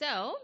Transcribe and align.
So, 0.00 0.34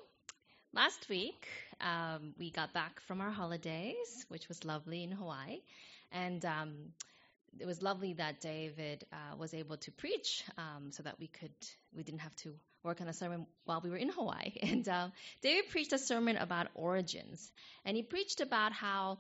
last 0.75 1.09
week 1.09 1.49
um, 1.81 2.35
we 2.39 2.51
got 2.51 2.75
back 2.75 3.01
from 3.01 3.21
our 3.21 3.31
holidays, 3.31 4.27
which 4.29 4.49
was 4.49 4.65
lovely 4.65 5.03
in 5.03 5.11
Hawaii, 5.11 5.61
and 6.13 6.45
um, 6.45 6.75
it 7.59 7.67
was 7.67 7.81
lovely 7.83 8.13
that 8.15 8.41
David 8.41 9.05
uh, 9.13 9.37
was 9.37 9.55
able 9.55 9.79
to 9.79 9.91
preach, 9.93 10.45
um, 10.59 10.93
so 10.93 11.03
that 11.03 11.19
we 11.19 11.29
could 11.29 11.55
we 11.97 12.03
didn't 12.03 12.21
have 12.21 12.37
to 12.37 12.55
work 12.83 13.01
on 13.01 13.09
a 13.09 13.13
sermon 13.15 13.47
while 13.65 13.81
we 13.81 13.89
were 13.91 13.97
in 13.97 14.11
Hawaii. 14.11 14.53
And 14.63 14.87
uh, 14.89 15.09
David 15.43 15.71
preached 15.71 15.95
a 15.95 15.99
sermon 15.99 16.37
about 16.37 16.69
origins, 16.75 17.51
and 17.85 17.97
he 17.97 18.03
preached 18.03 18.41
about 18.41 18.73
how 18.73 19.19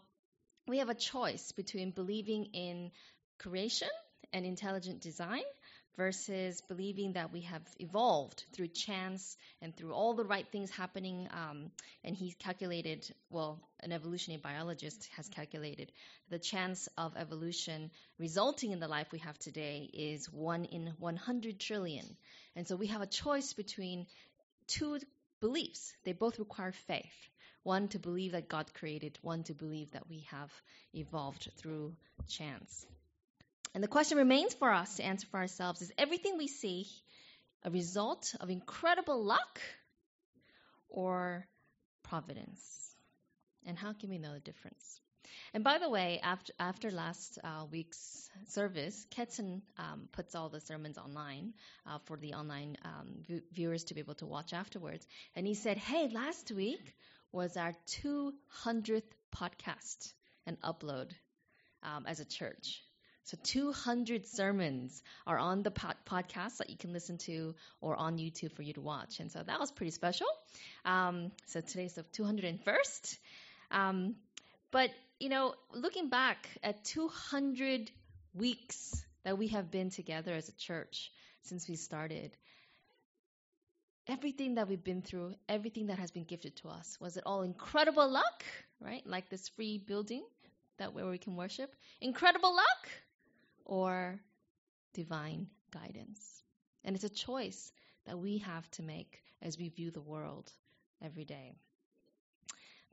we 0.69 0.78
have 0.78 0.91
a 0.91 0.95
choice 0.95 1.52
between 1.52 1.92
believing 1.92 2.46
in 2.52 2.91
creation 3.38 3.88
and 4.33 4.45
intelligent 4.45 5.01
design 5.01 5.42
versus 5.96 6.60
believing 6.68 7.14
that 7.14 7.32
we 7.32 7.42
have 7.42 7.62
evolved 7.78 8.45
through 8.52 8.68
chance 8.68 9.37
and 9.62 9.74
through 9.74 9.92
all 9.92 10.14
the 10.14 10.24
right 10.24 10.46
things 10.52 10.70
happening. 10.70 11.28
Um, 11.32 11.70
and 12.04 12.14
he 12.14 12.32
calculated, 12.32 13.10
well, 13.30 13.59
an 13.80 13.92
evolutionary 13.92 14.40
biologist 14.40 15.09
has 15.16 15.28
calculated 15.28 15.90
the 16.28 16.38
chance 16.38 16.88
of 16.98 17.16
evolution 17.16 17.90
resulting 18.18 18.73
in 18.73 18.80
the 18.80 18.88
life 18.88 19.09
we 19.12 19.18
have 19.20 19.38
today 19.38 19.88
is 19.92 20.30
1 20.30 20.66
in 20.66 20.92
100 20.98 21.59
trillion. 21.60 22.04
And 22.54 22.66
so 22.66 22.76
we 22.76 22.88
have 22.88 23.02
a 23.02 23.06
choice 23.06 23.52
between 23.52 24.06
two 24.66 24.98
beliefs. 25.40 25.95
They 26.04 26.12
both 26.12 26.38
require 26.38 26.73
faith. 26.73 27.28
One 27.62 27.88
to 27.88 27.99
believe 27.99 28.32
that 28.32 28.49
God 28.49 28.73
created, 28.74 29.18
one 29.23 29.43
to 29.45 29.54
believe 29.54 29.90
that 29.93 30.09
we 30.09 30.26
have 30.30 30.52
evolved 30.95 31.49
through 31.56 31.95
chance. 32.28 32.87
And 33.77 33.82
the 33.82 33.88
question 33.88 34.16
remains 34.16 34.55
for 34.55 34.73
us 34.73 34.96
to 34.96 35.05
answer 35.05 35.27
for 35.27 35.37
ourselves 35.37 35.82
is 35.82 35.93
everything 35.99 36.38
we 36.38 36.46
see 36.46 36.87
a 37.63 37.69
result 37.69 38.35
of 38.41 38.49
incredible 38.49 39.23
luck 39.23 39.60
or 40.88 41.46
providence? 42.02 42.95
And 43.66 43.77
how 43.77 43.93
can 43.93 44.09
we 44.09 44.16
know 44.16 44.33
the 44.33 44.41
difference? 44.41 44.99
And 45.52 45.63
by 45.63 45.77
the 45.77 45.91
way, 45.91 46.21
after, 46.23 46.55
after 46.59 46.91
last 46.91 47.38
uh, 47.45 47.66
week's 47.71 48.30
service, 48.49 49.07
Ketson 49.15 49.60
um, 49.77 50.09
puts 50.11 50.35
all 50.35 50.49
the 50.49 50.61
sermons 50.61 50.96
online 50.96 51.52
uh, 51.87 51.99
for 52.07 52.16
the 52.16 52.33
online 52.33 52.79
um, 52.83 53.24
v- 53.29 53.43
viewers 53.52 53.85
to 53.85 53.95
be 53.95 54.01
able 54.01 54.15
to 54.15 54.27
watch 54.27 54.55
afterwards. 54.55 55.07
And 55.35 55.46
he 55.46 55.52
said, 55.52 55.77
Hey, 55.77 56.09
last 56.09 56.51
week 56.51 56.96
was 57.30 57.59
our 57.59 57.74
200th 57.88 59.02
podcast 59.37 60.15
and 60.46 60.59
upload 60.63 61.11
um, 61.83 62.07
as 62.07 62.21
a 62.21 62.24
church. 62.24 62.80
So 63.27 63.37
200 63.43 64.25
sermons 64.25 65.03
are 65.27 65.37
on 65.37 65.65
the 65.65 65.72
pod- 65.72 65.97
podcast 66.09 66.59
that 66.59 66.71
you 66.71 66.77
can 66.77 66.93
listen 66.93 67.19
to 67.19 67.56
or 67.81 67.97
on 67.97 68.19
YouTube 68.19 68.53
for 68.53 68.62
you 68.62 68.72
to 68.75 68.81
watch. 68.81 69.19
And 69.19 69.33
so 69.33 69.43
that 69.44 69.59
was 69.59 69.72
pretty 69.72 69.91
special. 69.91 70.28
Um, 70.84 71.33
so 71.47 71.60
today's 71.60 71.94
the 71.94 72.05
201st. 72.05 73.19
Um, 73.72 74.15
but, 74.71 74.91
you 75.19 75.28
know, 75.28 75.55
looking 75.75 76.09
back 76.09 76.49
at 76.62 76.84
200 76.84 77.91
weeks 78.33 79.05
that 79.25 79.37
we 79.37 79.49
have 79.49 79.72
been 79.72 79.91
together 79.91 80.33
as 80.33 80.49
a 80.49 80.53
church 80.53 81.11
since 81.43 81.69
we 81.69 81.75
started, 81.75 82.31
everything 84.06 84.55
that 84.55 84.69
we've 84.69 84.84
been 84.84 85.03
through, 85.03 85.34
everything 85.49 85.88
that 85.88 85.99
has 85.99 86.12
been 86.12 86.22
gifted 86.22 86.55
to 86.59 86.69
us, 86.69 86.97
was 87.00 87.16
it 87.16 87.25
all 87.27 87.43
incredible 87.43 88.09
luck, 88.09 88.44
right? 88.81 89.05
Like 89.05 89.28
this 89.31 89.49
free 89.49 89.78
building 89.78 90.22
that 90.78 90.94
where 90.94 91.09
we 91.09 91.19
can 91.19 91.34
worship? 91.34 91.75
Incredible 92.00 92.55
luck? 92.55 92.89
Or 93.66 94.19
divine 94.94 95.49
guidance. 95.72 96.43
And 96.84 96.94
it's 96.94 97.04
a 97.04 97.10
choice 97.10 97.72
that 98.06 98.19
we 98.19 98.38
have 98.38 98.71
to 98.72 98.82
make 98.82 99.21
as 99.43 99.59
we 99.59 99.69
view 99.69 99.91
the 99.91 100.00
world 100.00 100.50
every 101.03 101.25
day. 101.25 101.53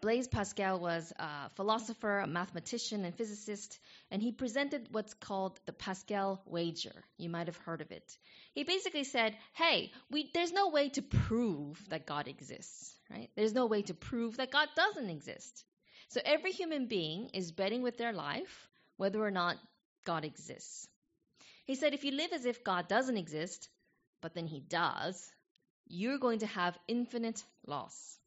Blaise 0.01 0.27
Pascal 0.27 0.81
was 0.81 1.13
a 1.17 1.49
philosopher, 1.51 2.19
a 2.19 2.27
mathematician, 2.27 3.05
and 3.05 3.15
physicist, 3.15 3.79
and 4.11 4.21
he 4.21 4.33
presented 4.33 4.89
what's 4.91 5.13
called 5.13 5.57
the 5.65 5.71
Pascal 5.71 6.41
wager. 6.45 6.91
You 7.17 7.29
might 7.29 7.47
have 7.47 7.55
heard 7.55 7.79
of 7.79 7.89
it. 7.91 8.17
He 8.53 8.65
basically 8.65 9.05
said, 9.05 9.37
hey, 9.53 9.93
we, 10.11 10.29
there's 10.33 10.51
no 10.51 10.67
way 10.67 10.89
to 10.89 11.01
prove 11.01 11.81
that 11.87 12.05
God 12.05 12.27
exists, 12.27 12.93
right? 13.09 13.29
There's 13.37 13.53
no 13.53 13.65
way 13.65 13.83
to 13.83 13.93
prove 13.93 14.35
that 14.37 14.51
God 14.51 14.67
doesn't 14.75 15.09
exist. 15.09 15.63
So 16.09 16.19
every 16.25 16.51
human 16.51 16.87
being 16.87 17.29
is 17.33 17.53
betting 17.53 17.81
with 17.81 17.97
their 17.97 18.11
life 18.11 18.67
whether 18.97 19.23
or 19.23 19.31
not 19.31 19.55
God 20.03 20.25
exists. 20.25 20.87
He 21.65 21.75
said, 21.75 21.93
if 21.93 22.03
you 22.03 22.11
live 22.11 22.33
as 22.33 22.45
if 22.45 22.63
God 22.63 22.87
doesn't 22.87 23.17
exist, 23.17 23.69
but 24.21 24.33
then 24.33 24.47
he 24.47 24.59
does, 24.59 25.31
you're 25.87 26.17
going 26.17 26.39
to 26.39 26.47
have 26.47 26.77
infinite 26.87 27.43
loss. 27.65 28.17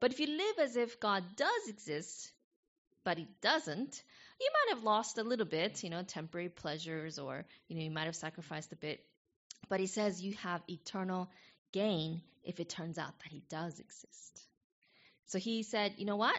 But 0.00 0.12
if 0.12 0.20
you 0.20 0.26
live 0.26 0.58
as 0.60 0.76
if 0.76 0.98
God 0.98 1.22
does 1.36 1.68
exist, 1.68 2.32
but 3.04 3.18
he 3.18 3.28
doesn't, 3.42 4.02
you 4.40 4.50
might 4.52 4.74
have 4.74 4.84
lost 4.84 5.18
a 5.18 5.22
little 5.22 5.46
bit, 5.46 5.84
you 5.84 5.90
know, 5.90 6.02
temporary 6.02 6.48
pleasures, 6.48 7.18
or, 7.18 7.44
you 7.68 7.76
know, 7.76 7.82
you 7.82 7.90
might 7.90 8.06
have 8.06 8.16
sacrificed 8.16 8.72
a 8.72 8.76
bit. 8.76 9.04
But 9.68 9.80
he 9.80 9.86
says 9.86 10.22
you 10.22 10.34
have 10.42 10.62
eternal 10.68 11.28
gain 11.72 12.22
if 12.42 12.58
it 12.58 12.70
turns 12.70 12.98
out 12.98 13.18
that 13.18 13.30
he 13.30 13.42
does 13.50 13.78
exist. 13.78 14.46
So 15.26 15.38
he 15.38 15.62
said, 15.62 15.94
you 15.98 16.06
know 16.06 16.16
what? 16.16 16.38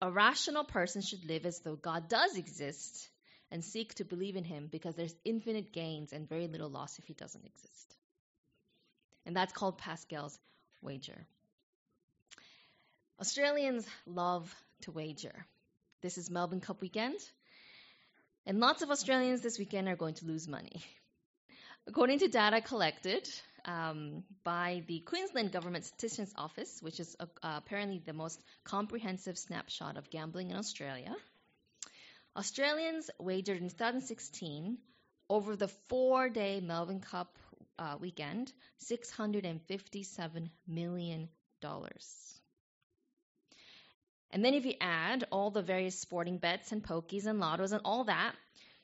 A 0.00 0.10
rational 0.10 0.64
person 0.64 1.02
should 1.02 1.24
live 1.24 1.46
as 1.46 1.60
though 1.60 1.76
God 1.76 2.08
does 2.08 2.36
exist 2.36 3.08
and 3.50 3.64
seek 3.64 3.94
to 3.94 4.04
believe 4.04 4.36
in 4.36 4.44
him 4.44 4.68
because 4.70 4.94
there's 4.94 5.14
infinite 5.24 5.72
gains 5.72 6.12
and 6.12 6.28
very 6.28 6.48
little 6.48 6.68
loss 6.68 6.98
if 6.98 7.06
he 7.06 7.14
doesn't 7.14 7.44
exist. 7.44 7.96
And 9.26 9.36
that's 9.36 9.52
called 9.52 9.78
Pascal's 9.78 10.38
wager. 10.82 11.26
Australians 13.20 13.86
love 14.06 14.54
to 14.82 14.90
wager. 14.90 15.46
This 16.02 16.18
is 16.18 16.30
Melbourne 16.30 16.60
Cup 16.60 16.80
weekend, 16.80 17.16
and 18.44 18.60
lots 18.60 18.82
of 18.82 18.90
Australians 18.90 19.40
this 19.40 19.58
weekend 19.58 19.88
are 19.88 19.96
going 19.96 20.14
to 20.14 20.26
lose 20.26 20.46
money. 20.46 20.82
According 21.86 22.18
to 22.20 22.28
data 22.28 22.60
collected 22.60 23.28
um, 23.64 24.24
by 24.42 24.82
the 24.86 25.00
Queensland 25.00 25.52
Government 25.52 25.84
Statistics 25.84 26.32
Office, 26.36 26.82
which 26.82 27.00
is 27.00 27.16
uh, 27.20 27.26
apparently 27.42 28.02
the 28.04 28.12
most 28.12 28.42
comprehensive 28.64 29.38
snapshot 29.38 29.96
of 29.96 30.10
gambling 30.10 30.50
in 30.50 30.56
Australia, 30.56 31.14
Australians 32.36 33.10
wagered 33.18 33.60
in 33.60 33.68
2016 33.68 34.78
over 35.30 35.56
the 35.56 35.68
four 35.68 36.28
day 36.28 36.60
Melbourne 36.60 37.00
Cup 37.00 37.38
uh, 37.78 37.96
weekend 38.00 38.52
$657 38.82 40.50
million. 40.66 41.28
And 44.30 44.44
then 44.44 44.54
if 44.54 44.66
you 44.66 44.74
add 44.80 45.24
all 45.30 45.50
the 45.50 45.62
various 45.62 45.98
sporting 45.98 46.38
bets 46.38 46.72
and 46.72 46.82
pokies 46.82 47.26
and 47.26 47.40
lottos 47.40 47.72
and 47.72 47.80
all 47.84 48.04
that, 48.04 48.34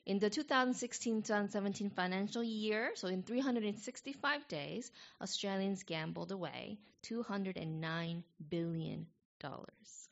in 0.07 0.19
the 0.19 0.31
2016-2017 0.31 1.93
financial 1.93 2.43
year, 2.43 2.93
so 2.95 3.09
in 3.09 3.23
365 3.23 4.49
days, 4.49 4.91
Australians 5.21 5.83
gambled 5.83 6.33
away 6.33 6.79
209 7.03 8.25
billion 8.49 9.07
dollars. 9.41 10.09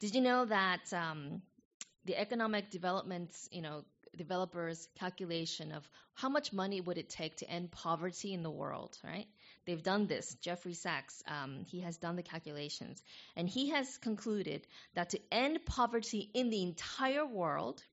Did 0.00 0.14
you 0.14 0.20
know 0.20 0.44
that 0.44 0.92
um, 0.92 1.42
the 2.08 2.16
economic 2.16 2.70
developments, 2.70 3.50
you 3.52 3.60
know, 3.60 3.84
developers' 4.16 4.88
calculation 4.98 5.72
of 5.72 5.86
how 6.14 6.30
much 6.30 6.54
money 6.54 6.80
would 6.80 6.96
it 6.96 7.10
take 7.10 7.36
to 7.36 7.50
end 7.50 7.70
poverty 7.70 8.32
in 8.32 8.42
the 8.42 8.50
world, 8.50 8.96
right? 9.04 9.26
They've 9.66 9.82
done 9.82 10.06
this. 10.06 10.34
Jeffrey 10.40 10.72
Sachs, 10.72 11.22
um, 11.28 11.66
he 11.66 11.80
has 11.80 11.98
done 11.98 12.16
the 12.16 12.22
calculations, 12.22 13.02
and 13.36 13.46
he 13.46 13.68
has 13.68 13.98
concluded 13.98 14.66
that 14.94 15.10
to 15.10 15.20
end 15.30 15.66
poverty 15.66 16.30
in 16.32 16.48
the 16.48 16.62
entire 16.62 17.26
world, 17.26 17.84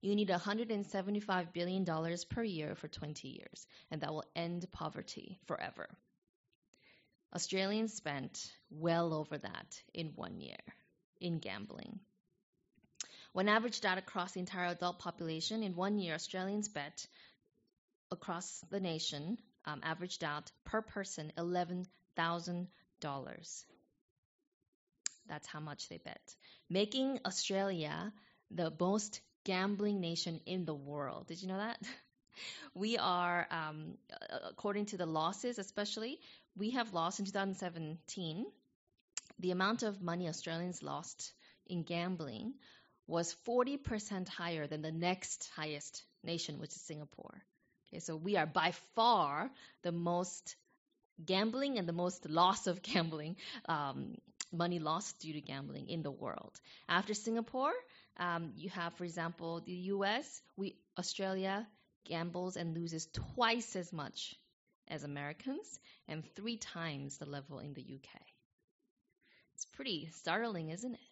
you 0.00 0.16
need 0.16 0.30
175 0.30 1.52
billion 1.52 1.84
dollars 1.84 2.24
per 2.24 2.42
year 2.42 2.74
for 2.74 2.88
20 2.88 3.28
years, 3.28 3.66
and 3.90 4.00
that 4.00 4.10
will 4.10 4.24
end 4.34 4.66
poverty 4.72 5.38
forever. 5.44 5.86
Australians 7.34 7.92
spent 7.92 8.50
well 8.70 9.12
over 9.12 9.36
that 9.36 9.82
in 9.92 10.12
one 10.16 10.40
year 10.40 10.64
in 11.20 11.38
gambling. 11.38 12.00
When 13.32 13.48
averaged 13.48 13.86
out 13.86 13.98
across 13.98 14.32
the 14.32 14.40
entire 14.40 14.66
adult 14.66 14.98
population, 14.98 15.62
in 15.62 15.76
one 15.76 15.98
year, 15.98 16.14
Australians 16.14 16.68
bet 16.68 17.06
across 18.10 18.60
the 18.70 18.80
nation 18.80 19.38
um, 19.64 19.80
averaged 19.82 20.24
out 20.24 20.50
per 20.64 20.82
person 20.82 21.32
$11,000. 21.36 23.64
That's 25.28 25.46
how 25.46 25.60
much 25.60 25.88
they 25.88 25.98
bet, 25.98 26.34
making 26.68 27.20
Australia 27.24 28.12
the 28.50 28.72
most 28.80 29.20
gambling 29.44 30.00
nation 30.00 30.40
in 30.44 30.64
the 30.64 30.74
world. 30.74 31.28
Did 31.28 31.40
you 31.42 31.48
know 31.48 31.58
that? 31.58 31.78
We 32.74 32.96
are, 32.96 33.46
um, 33.50 33.98
according 34.48 34.86
to 34.86 34.96
the 34.96 35.04
losses, 35.04 35.58
especially, 35.58 36.20
we 36.56 36.70
have 36.70 36.94
lost 36.94 37.18
in 37.18 37.26
2017 37.26 38.46
the 39.40 39.50
amount 39.50 39.82
of 39.82 40.00
money 40.00 40.28
Australians 40.28 40.82
lost 40.82 41.32
in 41.66 41.82
gambling 41.82 42.54
was 43.10 43.34
40% 43.46 44.28
higher 44.28 44.66
than 44.66 44.82
the 44.82 44.92
next 44.92 45.50
highest 45.56 46.02
nation, 46.22 46.60
which 46.60 46.70
is 46.70 46.80
Singapore. 46.80 47.42
Okay, 47.88 47.98
so 47.98 48.16
we 48.16 48.36
are 48.36 48.46
by 48.46 48.72
far 48.94 49.50
the 49.82 49.92
most 49.92 50.54
gambling 51.24 51.78
and 51.78 51.88
the 51.88 51.92
most 51.92 52.28
loss 52.28 52.66
of 52.66 52.82
gambling, 52.82 53.36
um, 53.68 54.14
money 54.52 54.78
lost 54.78 55.18
due 55.20 55.32
to 55.32 55.40
gambling 55.40 55.88
in 55.88 56.02
the 56.02 56.10
world. 56.10 56.60
After 56.88 57.14
Singapore, 57.14 57.72
um, 58.16 58.52
you 58.56 58.70
have, 58.70 58.94
for 58.94 59.04
example, 59.04 59.60
the 59.60 59.72
U.S. 59.94 60.42
We 60.56 60.76
Australia 60.98 61.66
gambles 62.06 62.56
and 62.56 62.74
loses 62.74 63.08
twice 63.34 63.76
as 63.76 63.92
much 63.92 64.34
as 64.88 65.04
Americans 65.04 65.78
and 66.08 66.24
three 66.34 66.56
times 66.56 67.18
the 67.18 67.26
level 67.26 67.58
in 67.58 67.74
the 67.74 67.82
UK. 67.82 68.20
It's 69.54 69.64
pretty 69.66 70.08
startling, 70.12 70.70
isn't 70.70 70.94
it? 70.94 71.09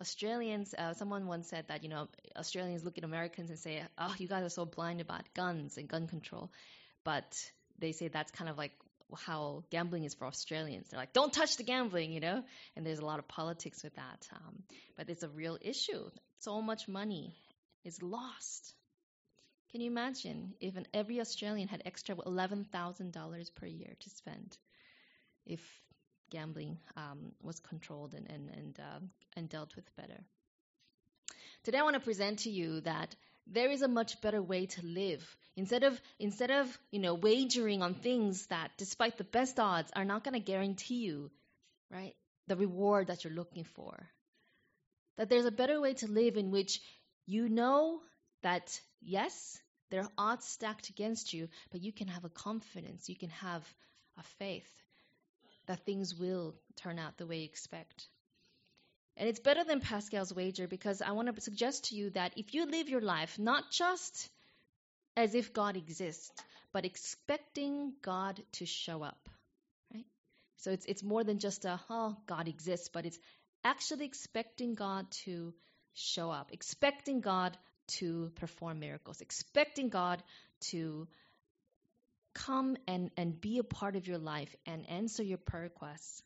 Australians, 0.00 0.74
uh, 0.76 0.94
someone 0.94 1.26
once 1.26 1.48
said 1.48 1.66
that, 1.68 1.82
you 1.82 1.88
know, 1.88 2.08
Australians 2.36 2.84
look 2.84 2.98
at 2.98 3.04
Americans 3.04 3.50
and 3.50 3.58
say, 3.58 3.82
oh, 3.98 4.14
you 4.18 4.28
guys 4.28 4.44
are 4.44 4.48
so 4.50 4.64
blind 4.64 5.00
about 5.00 5.22
guns 5.34 5.76
and 5.76 5.88
gun 5.88 6.06
control. 6.06 6.50
But 7.04 7.36
they 7.78 7.92
say 7.92 8.08
that's 8.08 8.30
kind 8.30 8.48
of 8.48 8.58
like 8.58 8.72
how 9.16 9.64
gambling 9.70 10.04
is 10.04 10.14
for 10.14 10.26
Australians. 10.26 10.88
They're 10.88 11.00
like, 11.00 11.12
don't 11.12 11.32
touch 11.32 11.56
the 11.56 11.64
gambling, 11.64 12.12
you 12.12 12.20
know? 12.20 12.42
And 12.76 12.86
there's 12.86 12.98
a 12.98 13.04
lot 13.04 13.18
of 13.18 13.26
politics 13.26 13.82
with 13.82 13.94
that. 13.96 14.28
Um, 14.32 14.62
but 14.96 15.08
it's 15.08 15.22
a 15.22 15.28
real 15.28 15.58
issue. 15.60 16.10
So 16.40 16.60
much 16.60 16.88
money 16.88 17.34
is 17.84 18.02
lost. 18.02 18.74
Can 19.72 19.80
you 19.80 19.90
imagine 19.90 20.54
if 20.60 20.76
an, 20.76 20.86
every 20.94 21.20
Australian 21.20 21.68
had 21.68 21.82
extra 21.84 22.14
$11,000 22.14 23.54
per 23.54 23.66
year 23.66 23.94
to 24.00 24.10
spend 24.10 24.56
if 25.46 25.60
gambling 26.30 26.78
um, 26.96 27.32
was 27.42 27.60
controlled 27.60 28.14
and, 28.14 28.28
and, 28.30 28.50
and, 28.50 28.80
uh, 28.80 29.00
and 29.36 29.48
dealt 29.48 29.74
with 29.76 29.84
better? 29.96 30.20
Today 31.64 31.78
I 31.78 31.82
want 31.82 31.94
to 31.94 32.00
present 32.00 32.40
to 32.40 32.50
you 32.50 32.80
that 32.82 33.14
there 33.46 33.70
is 33.70 33.82
a 33.82 33.88
much 33.88 34.20
better 34.20 34.42
way 34.42 34.66
to 34.66 34.84
live. 34.84 35.36
Instead 35.56 35.82
of 35.82 36.00
instead 36.18 36.50
of 36.50 36.78
you 36.90 37.00
know 37.00 37.14
wagering 37.14 37.82
on 37.82 37.94
things 37.94 38.46
that, 38.46 38.70
despite 38.76 39.18
the 39.18 39.24
best 39.24 39.58
odds, 39.58 39.90
are 39.96 40.04
not 40.04 40.24
going 40.24 40.34
to 40.34 40.40
guarantee 40.40 41.02
you, 41.06 41.30
right, 41.90 42.14
the 42.46 42.56
reward 42.56 43.08
that 43.08 43.24
you're 43.24 43.32
looking 43.32 43.64
for. 43.64 44.08
That 45.16 45.28
there's 45.28 45.46
a 45.46 45.50
better 45.50 45.80
way 45.80 45.94
to 45.94 46.06
live 46.06 46.36
in 46.36 46.50
which 46.50 46.80
you 47.26 47.48
know 47.48 48.00
that 48.42 48.80
yes, 49.00 49.60
there 49.90 50.02
are 50.02 50.12
odds 50.16 50.46
stacked 50.46 50.90
against 50.90 51.32
you, 51.32 51.48
but 51.70 51.82
you 51.82 51.92
can 51.92 52.08
have 52.08 52.24
a 52.24 52.30
confidence, 52.30 53.08
you 53.08 53.16
can 53.16 53.30
have 53.30 53.62
a 54.18 54.22
faith 54.38 54.70
that 55.68 55.84
things 55.86 56.14
will 56.14 56.54
turn 56.76 56.98
out 56.98 57.16
the 57.16 57.26
way 57.26 57.38
you 57.38 57.44
expect. 57.44 58.08
And 59.16 59.28
it's 59.28 59.40
better 59.40 59.64
than 59.64 59.80
Pascal's 59.80 60.32
wager 60.34 60.66
because 60.68 61.02
I 61.02 61.12
want 61.12 61.34
to 61.34 61.40
suggest 61.40 61.86
to 61.86 61.96
you 61.96 62.10
that 62.10 62.32
if 62.36 62.54
you 62.54 62.66
live 62.66 62.88
your 62.88 63.00
life 63.00 63.38
not 63.38 63.70
just 63.70 64.28
as 65.16 65.34
if 65.34 65.52
God 65.52 65.76
exists, 65.76 66.30
but 66.72 66.84
expecting 66.84 67.92
God 68.02 68.40
to 68.52 68.66
show 68.66 69.02
up, 69.02 69.28
right? 69.92 70.06
So 70.58 70.70
it's 70.70 70.86
it's 70.86 71.02
more 71.02 71.24
than 71.24 71.38
just 71.38 71.64
a 71.64 71.80
oh 71.90 72.16
God 72.26 72.48
exists, 72.48 72.88
but 72.92 73.06
it's 73.06 73.18
actually 73.64 74.04
expecting 74.04 74.74
God 74.74 75.10
to 75.24 75.52
show 75.94 76.30
up, 76.30 76.50
expecting 76.52 77.20
God 77.20 77.56
to 77.98 78.30
perform 78.36 78.78
miracles, 78.78 79.20
expecting 79.20 79.88
God 79.88 80.22
to 80.70 81.08
come 82.46 82.76
and, 82.86 83.10
and 83.16 83.40
be 83.40 83.58
a 83.58 83.64
part 83.64 83.96
of 83.96 84.06
your 84.06 84.18
life 84.18 84.54
and 84.66 84.88
answer 84.88 85.22
your 85.22 85.38
prayer 85.38 85.64
requests 85.64 86.22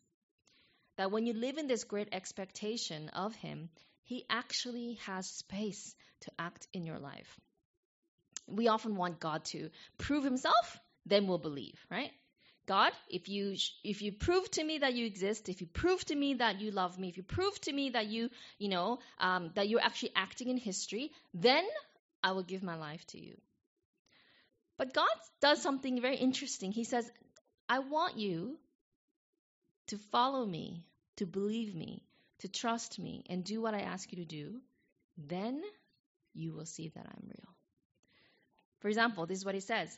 that 0.96 1.10
when 1.10 1.26
you 1.26 1.32
live 1.32 1.58
in 1.58 1.66
this 1.66 1.84
great 1.84 2.08
expectation 2.12 3.08
of 3.10 3.34
Him, 3.36 3.70
He 4.04 4.24
actually 4.28 4.98
has 5.06 5.26
space 5.26 5.94
to 6.22 6.30
act 6.38 6.66
in 6.72 6.84
your 6.84 6.98
life. 6.98 7.40
We 8.46 8.68
often 8.68 8.96
want 8.96 9.20
God 9.20 9.44
to 9.46 9.70
prove 9.98 10.24
Himself, 10.24 10.78
then 11.06 11.26
we'll 11.26 11.38
believe, 11.38 11.78
right? 11.90 12.10
God, 12.66 12.92
if 13.08 13.28
you 13.28 13.56
if 13.82 14.02
you 14.02 14.12
prove 14.12 14.48
to 14.52 14.62
me 14.62 14.78
that 14.78 14.94
you 14.94 15.04
exist, 15.04 15.48
if 15.48 15.60
you 15.60 15.66
prove 15.66 16.04
to 16.04 16.14
me 16.14 16.34
that 16.34 16.60
you 16.60 16.70
love 16.70 16.96
me, 16.96 17.08
if 17.08 17.16
you 17.16 17.24
prove 17.24 17.60
to 17.62 17.72
me 17.72 17.90
that 17.90 18.06
you 18.06 18.28
you 18.58 18.68
know 18.68 19.00
um, 19.18 19.50
that 19.54 19.68
you're 19.68 19.80
actually 19.80 20.12
acting 20.14 20.48
in 20.48 20.56
history, 20.56 21.10
then 21.34 21.64
I 22.22 22.32
will 22.32 22.44
give 22.44 22.62
my 22.62 22.76
life 22.76 23.04
to 23.08 23.20
you. 23.20 23.36
But 24.82 24.94
God 24.94 25.16
does 25.40 25.62
something 25.62 26.00
very 26.00 26.16
interesting. 26.16 26.72
He 26.72 26.82
says, 26.82 27.08
"I 27.68 27.78
want 27.78 28.18
you 28.18 28.58
to 29.86 29.96
follow 29.96 30.44
me, 30.44 30.84
to 31.18 31.24
believe 31.24 31.72
me, 31.72 32.02
to 32.40 32.48
trust 32.48 32.98
me, 32.98 33.22
and 33.28 33.44
do 33.44 33.62
what 33.62 33.74
I 33.74 33.82
ask 33.82 34.10
you 34.10 34.16
to 34.16 34.24
do, 34.24 34.60
then 35.16 35.62
you 36.34 36.52
will 36.52 36.66
see 36.66 36.88
that 36.88 37.06
I'm 37.06 37.28
real. 37.28 37.54
For 38.80 38.88
example, 38.88 39.24
this 39.24 39.38
is 39.38 39.44
what 39.44 39.54
he 39.54 39.60
says. 39.60 39.96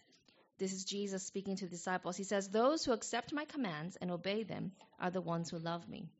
This 0.58 0.74
is 0.74 0.84
Jesus 0.84 1.22
speaking 1.22 1.56
to 1.56 1.64
the 1.64 1.70
disciples. 1.78 2.18
He 2.18 2.24
says, 2.24 2.50
Those 2.50 2.84
who 2.84 2.92
accept 2.92 3.32
my 3.32 3.46
commands 3.46 3.96
and 3.96 4.10
obey 4.10 4.42
them 4.42 4.72
are 4.98 5.10
the 5.10 5.22
ones 5.22 5.48
who 5.48 5.58
love 5.58 5.88
me. 5.88 6.10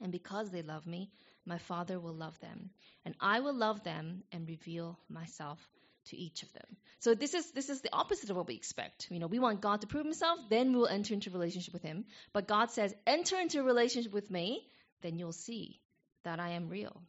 And 0.00 0.10
because 0.12 0.50
they 0.50 0.62
love 0.62 0.86
me, 0.86 1.10
my 1.44 1.58
Father 1.58 2.00
will 2.00 2.14
love 2.14 2.40
them. 2.40 2.70
And 3.04 3.14
I 3.20 3.40
will 3.40 3.54
love 3.54 3.84
them 3.84 4.24
and 4.32 4.48
reveal 4.48 4.98
myself 5.10 5.60
to 6.08 6.16
each 6.16 6.42
of 6.42 6.52
them. 6.52 6.76
So 7.00 7.14
this 7.14 7.34
is 7.34 7.50
this 7.52 7.68
is 7.68 7.80
the 7.80 7.92
opposite 7.92 8.30
of 8.30 8.36
what 8.36 8.46
we 8.46 8.54
expect. 8.54 9.08
You 9.10 9.18
know, 9.18 9.26
we 9.26 9.38
want 9.38 9.60
God 9.60 9.80
to 9.82 9.86
prove 9.86 10.04
himself, 10.04 10.40
then 10.50 10.72
we 10.72 10.78
will 10.78 10.88
enter 10.88 11.14
into 11.14 11.30
relationship 11.30 11.72
with 11.72 11.82
him. 11.82 12.04
But 12.32 12.48
God 12.48 12.70
says, 12.70 12.94
"Enter 13.06 13.38
into 13.38 13.62
relationship 13.62 14.12
with 14.12 14.30
me, 14.30 14.68
then 15.02 15.18
you'll 15.18 15.32
see 15.32 15.80
that 16.24 16.40
I 16.40 16.50
am 16.50 16.68
real." 16.68 17.02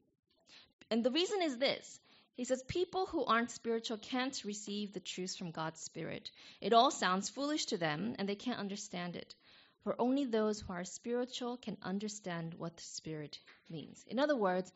And 0.91 1.03
the 1.03 1.11
reason 1.11 1.41
is 1.41 1.57
this. 1.57 1.99
He 2.35 2.45
says 2.45 2.63
people 2.63 3.05
who 3.05 3.25
aren't 3.25 3.51
spiritual 3.51 3.97
can't 3.97 4.43
receive 4.45 4.93
the 4.93 5.01
truth 5.01 5.35
from 5.35 5.51
God's 5.51 5.81
spirit. 5.81 6.31
It 6.61 6.71
all 6.71 6.89
sounds 6.89 7.29
foolish 7.29 7.65
to 7.65 7.77
them 7.77 8.15
and 8.17 8.29
they 8.29 8.35
can't 8.35 8.59
understand 8.59 9.17
it. 9.17 9.35
For 9.83 9.95
only 9.99 10.25
those 10.25 10.61
who 10.61 10.71
are 10.71 10.85
spiritual 10.85 11.57
can 11.57 11.77
understand 11.81 12.53
what 12.53 12.77
the 12.77 12.83
spirit 12.83 13.39
means. 13.69 14.03
In 14.07 14.19
other 14.19 14.35
words, 14.35 14.71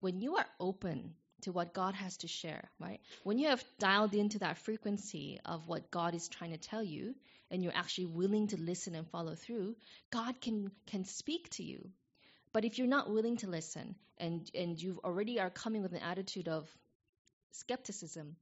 when 0.00 0.20
you 0.20 0.36
are 0.36 0.46
open 0.60 1.14
to 1.42 1.52
what 1.52 1.72
God 1.72 1.94
has 1.94 2.16
to 2.18 2.28
share, 2.28 2.70
right? 2.78 3.00
When 3.24 3.38
you 3.38 3.48
have 3.48 3.64
dialed 3.78 4.14
into 4.14 4.40
that 4.40 4.58
frequency 4.58 5.40
of 5.44 5.68
what 5.68 5.90
God 5.90 6.14
is 6.14 6.28
trying 6.28 6.52
to 6.52 6.58
tell 6.58 6.82
you 6.82 7.14
and 7.50 7.62
you're 7.62 7.74
actually 7.74 8.06
willing 8.06 8.48
to 8.48 8.56
listen 8.56 8.94
and 8.94 9.08
follow 9.08 9.34
through, 9.34 9.76
God 10.10 10.40
can 10.40 10.70
can 10.86 11.04
speak 11.04 11.50
to 11.50 11.62
you. 11.62 11.90
But 12.52 12.64
if 12.64 12.78
you're 12.78 12.86
not 12.86 13.10
willing 13.10 13.36
to 13.38 13.48
listen 13.48 13.94
and 14.18 14.50
and 14.54 14.80
you 14.82 15.00
already 15.04 15.40
are 15.40 15.50
coming 15.50 15.82
with 15.82 15.92
an 15.92 16.02
attitude 16.02 16.48
of 16.48 16.68
skepticism, 17.52 18.36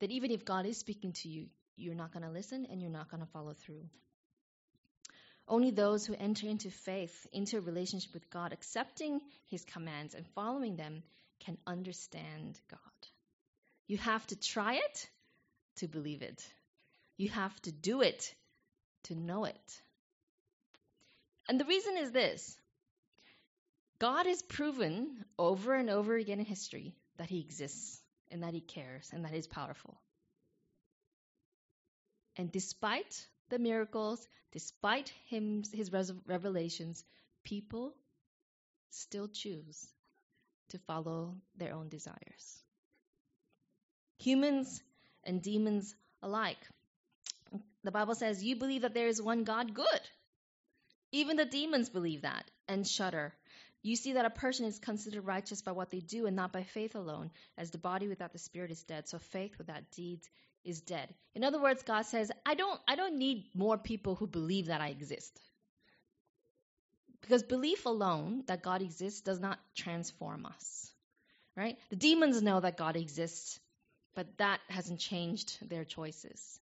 that 0.00 0.10
even 0.10 0.30
if 0.30 0.44
God 0.44 0.66
is 0.66 0.78
speaking 0.78 1.12
to 1.12 1.28
you, 1.28 1.46
you're 1.76 1.94
not 1.94 2.12
going 2.12 2.24
to 2.24 2.30
listen 2.30 2.66
and 2.70 2.80
you're 2.80 2.90
not 2.90 3.10
going 3.10 3.22
to 3.22 3.30
follow 3.32 3.54
through. 3.54 3.84
Only 5.46 5.70
those 5.70 6.06
who 6.06 6.14
enter 6.14 6.46
into 6.46 6.70
faith, 6.70 7.26
into 7.32 7.58
a 7.58 7.60
relationship 7.60 8.14
with 8.14 8.30
God, 8.30 8.52
accepting 8.52 9.20
His 9.46 9.64
commands 9.64 10.14
and 10.14 10.26
following 10.28 10.76
them, 10.76 11.02
can 11.40 11.58
understand 11.66 12.60
God. 12.70 12.80
You 13.86 13.98
have 13.98 14.26
to 14.28 14.36
try 14.36 14.74
it 14.76 15.10
to 15.76 15.88
believe 15.88 16.22
it. 16.22 16.42
You 17.16 17.28
have 17.30 17.60
to 17.62 17.72
do 17.72 18.00
it 18.00 18.34
to 19.04 19.14
know 19.14 19.44
it. 19.44 19.82
And 21.48 21.60
the 21.60 21.64
reason 21.64 21.96
is 21.98 22.10
this 22.10 22.56
God 23.98 24.26
has 24.26 24.42
proven 24.42 25.24
over 25.38 25.74
and 25.74 25.90
over 25.90 26.16
again 26.16 26.40
in 26.40 26.46
history 26.46 26.96
that 27.18 27.30
He 27.30 27.40
exists 27.40 28.00
and 28.30 28.42
that 28.42 28.54
He 28.54 28.60
cares 28.60 29.10
and 29.12 29.24
that 29.24 29.32
He's 29.32 29.46
powerful. 29.46 30.00
And 32.36 32.50
despite 32.50 33.26
the 33.50 33.58
miracles, 33.58 34.26
despite 34.52 35.12
him, 35.28 35.62
His 35.72 35.92
revelations, 36.26 37.04
people 37.44 37.94
still 38.90 39.28
choose 39.28 39.86
to 40.74 40.78
follow 40.86 41.34
their 41.56 41.72
own 41.72 41.88
desires. 41.88 42.62
Humans 44.18 44.82
and 45.24 45.42
demons 45.42 45.94
alike. 46.22 46.58
The 47.84 47.90
Bible 47.90 48.14
says, 48.14 48.42
You 48.42 48.56
believe 48.56 48.82
that 48.82 48.94
there 48.94 49.08
is 49.08 49.22
one 49.22 49.44
God, 49.44 49.74
good. 49.74 50.00
Even 51.12 51.36
the 51.36 51.44
demons 51.44 51.88
believe 51.88 52.22
that 52.22 52.50
and 52.68 52.86
shudder. 52.86 53.32
You 53.82 53.96
see 53.96 54.14
that 54.14 54.24
a 54.24 54.30
person 54.30 54.66
is 54.66 54.78
considered 54.78 55.26
righteous 55.26 55.62
by 55.62 55.72
what 55.72 55.90
they 55.90 56.00
do 56.00 56.26
and 56.26 56.34
not 56.34 56.52
by 56.52 56.62
faith 56.62 56.94
alone, 56.94 57.30
as 57.58 57.70
the 57.70 57.78
body 57.78 58.08
without 58.08 58.32
the 58.32 58.38
spirit 58.38 58.70
is 58.70 58.82
dead, 58.82 59.08
so 59.08 59.18
faith 59.18 59.56
without 59.58 59.90
deeds 59.94 60.28
is 60.64 60.80
dead. 60.80 61.12
In 61.34 61.44
other 61.44 61.60
words, 61.60 61.82
God 61.82 62.06
says, 62.06 62.32
I 62.46 62.54
don't 62.54 62.80
I 62.88 62.96
don't 62.96 63.18
need 63.18 63.44
more 63.54 63.76
people 63.76 64.14
who 64.14 64.26
believe 64.26 64.66
that 64.66 64.80
I 64.80 64.88
exist. 64.88 65.38
Because 67.24 67.42
belief 67.42 67.86
alone 67.86 68.44
that 68.48 68.62
God 68.62 68.82
exists 68.82 69.22
does 69.22 69.40
not 69.40 69.58
transform 69.74 70.44
us, 70.44 70.92
right? 71.56 71.78
The 71.88 71.96
demons 71.96 72.42
know 72.42 72.60
that 72.60 72.76
God 72.76 72.96
exists, 72.96 73.58
but 74.14 74.36
that 74.36 74.60
hasn't 74.68 75.00
changed 75.00 75.66
their 75.66 75.86
choices. 75.86 76.60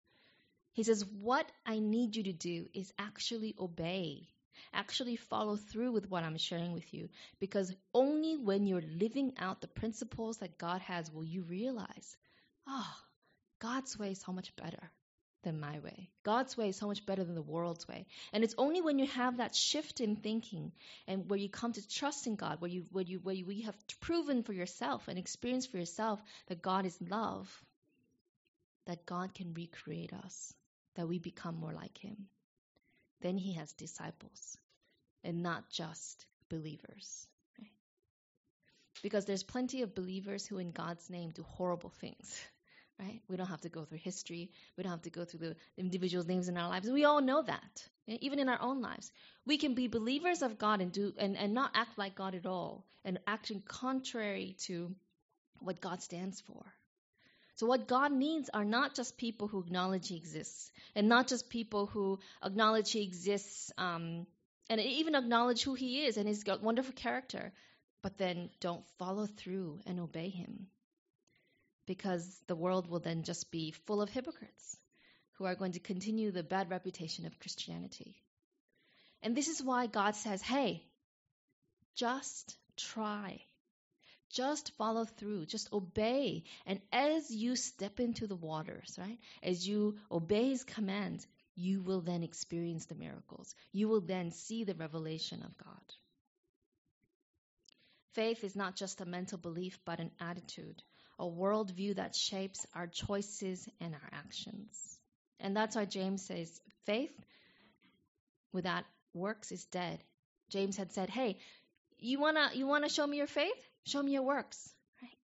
He 0.73 0.83
says, 0.83 1.03
What 1.03 1.51
I 1.65 1.79
need 1.79 2.15
you 2.15 2.21
to 2.25 2.33
do 2.33 2.67
is 2.75 2.93
actually 2.99 3.55
obey, 3.59 4.27
actually 4.71 5.15
follow 5.15 5.55
through 5.55 5.93
with 5.93 6.11
what 6.11 6.23
I'm 6.23 6.37
sharing 6.37 6.73
with 6.73 6.93
you. 6.93 7.09
Because 7.39 7.75
only 7.95 8.37
when 8.37 8.67
you're 8.67 8.83
living 8.99 9.33
out 9.39 9.61
the 9.61 9.67
principles 9.67 10.37
that 10.37 10.59
God 10.59 10.81
has 10.81 11.11
will 11.11 11.25
you 11.25 11.41
realize 11.41 12.15
oh, 12.67 12.93
God's 13.59 13.97
way 13.97 14.11
is 14.11 14.21
so 14.21 14.31
much 14.31 14.55
better 14.55 14.91
than 15.43 15.59
my 15.59 15.79
way. 15.79 16.09
God's 16.23 16.55
way 16.55 16.69
is 16.69 16.77
so 16.77 16.87
much 16.87 17.05
better 17.05 17.23
than 17.23 17.35
the 17.35 17.41
world's 17.41 17.87
way. 17.87 18.05
And 18.33 18.43
it's 18.43 18.55
only 18.57 18.81
when 18.81 18.99
you 18.99 19.07
have 19.07 19.37
that 19.37 19.55
shift 19.55 19.99
in 19.99 20.15
thinking 20.15 20.71
and 21.07 21.29
where 21.29 21.39
you 21.39 21.49
come 21.49 21.73
to 21.73 21.87
trust 21.87 22.27
in 22.27 22.35
God, 22.35 22.61
where 22.61 22.71
you 22.71 22.85
where 22.91 23.03
you 23.03 23.19
where 23.19 23.35
you 23.35 23.65
have 23.65 23.75
proven 23.99 24.43
for 24.43 24.53
yourself 24.53 25.07
and 25.07 25.17
experienced 25.17 25.71
for 25.71 25.77
yourself 25.77 26.21
that 26.47 26.61
God 26.61 26.85
is 26.85 26.97
love, 27.01 27.49
that 28.85 29.05
God 29.05 29.33
can 29.33 29.53
recreate 29.53 30.13
us, 30.13 30.53
that 30.95 31.07
we 31.07 31.19
become 31.19 31.55
more 31.55 31.73
like 31.73 31.97
him. 31.97 32.27
Then 33.21 33.37
he 33.37 33.53
has 33.53 33.71
disciples 33.73 34.57
and 35.23 35.43
not 35.43 35.69
just 35.69 36.25
believers. 36.49 37.27
Because 39.01 39.25
there's 39.25 39.43
plenty 39.43 39.81
of 39.81 39.95
believers 39.95 40.45
who 40.45 40.59
in 40.59 40.71
God's 40.71 41.09
name 41.09 41.31
do 41.31 41.43
horrible 41.43 41.89
things 41.89 42.41
right? 43.01 43.21
We 43.27 43.35
don't 43.35 43.47
have 43.47 43.61
to 43.61 43.69
go 43.69 43.83
through 43.83 43.97
history. 43.97 44.51
We 44.77 44.83
don't 44.83 44.91
have 44.91 45.01
to 45.03 45.09
go 45.09 45.25
through 45.25 45.39
the 45.39 45.55
individual 45.77 46.23
names 46.23 46.47
in 46.47 46.57
our 46.57 46.69
lives. 46.69 46.89
We 46.89 47.05
all 47.05 47.21
know 47.21 47.41
that, 47.41 47.87
even 48.07 48.39
in 48.39 48.47
our 48.47 48.61
own 48.61 48.81
lives. 48.81 49.11
We 49.45 49.57
can 49.57 49.73
be 49.73 49.87
believers 49.87 50.41
of 50.41 50.59
God 50.59 50.81
and 50.81 50.91
do 50.91 51.13
and, 51.17 51.35
and 51.35 51.53
not 51.53 51.71
act 51.73 51.97
like 51.97 52.15
God 52.15 52.35
at 52.35 52.45
all, 52.45 52.85
and 53.03 53.19
acting 53.25 53.61
contrary 53.65 54.55
to 54.65 54.93
what 55.59 55.81
God 55.81 56.01
stands 56.01 56.41
for. 56.41 56.63
So 57.55 57.67
what 57.67 57.87
God 57.87 58.11
needs 58.11 58.49
are 58.53 58.65
not 58.65 58.95
just 58.95 59.17
people 59.17 59.47
who 59.47 59.59
acknowledge 59.59 60.07
He 60.07 60.17
exists, 60.17 60.71
and 60.95 61.09
not 61.09 61.27
just 61.27 61.49
people 61.49 61.87
who 61.87 62.19
acknowledge 62.43 62.91
He 62.91 63.03
exists, 63.03 63.71
um, 63.77 64.27
and 64.69 64.79
even 64.79 65.15
acknowledge 65.15 65.63
who 65.63 65.73
He 65.73 66.05
is 66.05 66.17
and 66.17 66.27
His 66.27 66.43
wonderful 66.61 66.93
character, 66.93 67.51
but 68.03 68.17
then 68.17 68.49
don't 68.59 68.83
follow 68.99 69.25
through 69.25 69.79
and 69.85 69.99
obey 69.99 70.29
Him 70.29 70.67
because 71.85 72.25
the 72.47 72.55
world 72.55 72.87
will 72.87 72.99
then 72.99 73.23
just 73.23 73.51
be 73.51 73.71
full 73.71 74.01
of 74.01 74.09
hypocrites 74.09 74.77
who 75.33 75.45
are 75.45 75.55
going 75.55 75.71
to 75.73 75.79
continue 75.79 76.31
the 76.31 76.43
bad 76.43 76.69
reputation 76.69 77.25
of 77.25 77.39
Christianity. 77.39 78.15
And 79.23 79.35
this 79.35 79.47
is 79.47 79.63
why 79.63 79.87
God 79.87 80.15
says, 80.15 80.41
hey, 80.41 80.83
just 81.95 82.55
try. 82.77 83.41
Just 84.31 84.71
follow 84.77 85.05
through. 85.05 85.45
Just 85.45 85.71
obey. 85.73 86.43
And 86.65 86.79
as 86.91 87.29
you 87.29 87.55
step 87.55 87.99
into 87.99 88.27
the 88.27 88.35
waters, 88.35 88.95
right, 88.97 89.19
as 89.43 89.67
you 89.67 89.97
obey 90.11 90.49
His 90.49 90.63
commands, 90.63 91.27
you 91.55 91.81
will 91.81 92.01
then 92.01 92.23
experience 92.23 92.85
the 92.85 92.95
miracles. 92.95 93.53
You 93.71 93.89
will 93.89 94.01
then 94.01 94.31
see 94.31 94.63
the 94.63 94.75
revelation 94.75 95.43
of 95.43 95.57
God. 95.57 95.81
Faith 98.13 98.43
is 98.43 98.55
not 98.55 98.75
just 98.75 99.01
a 99.01 99.05
mental 99.05 99.37
belief, 99.37 99.79
but 99.85 99.99
an 99.99 100.11
attitude 100.19 100.81
a 101.21 101.25
worldview 101.25 101.95
that 101.97 102.15
shapes 102.15 102.65
our 102.73 102.87
choices 102.87 103.69
and 103.79 103.93
our 103.93 104.09
actions. 104.11 104.97
And 105.39 105.55
that's 105.55 105.75
why 105.75 105.85
James 105.85 106.25
says 106.25 106.59
faith 106.85 107.13
without 108.51 108.83
works 109.13 109.51
is 109.51 109.63
dead. 109.65 110.03
James 110.49 110.75
had 110.75 110.91
said, 110.91 111.11
"Hey, 111.11 111.37
you 111.99 112.19
wanna 112.19 112.49
you 112.55 112.65
wanna 112.65 112.89
show 112.89 113.05
me 113.05 113.17
your 113.17 113.27
faith? 113.27 113.69
Show 113.85 114.01
me 114.01 114.13
your 114.13 114.23
works." 114.23 114.73
Right? 115.01 115.17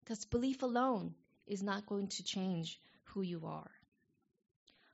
Because 0.00 0.26
belief 0.26 0.62
alone 0.62 1.14
is 1.46 1.62
not 1.62 1.86
going 1.86 2.08
to 2.08 2.22
change 2.22 2.78
who 3.04 3.22
you 3.22 3.46
are. 3.46 3.70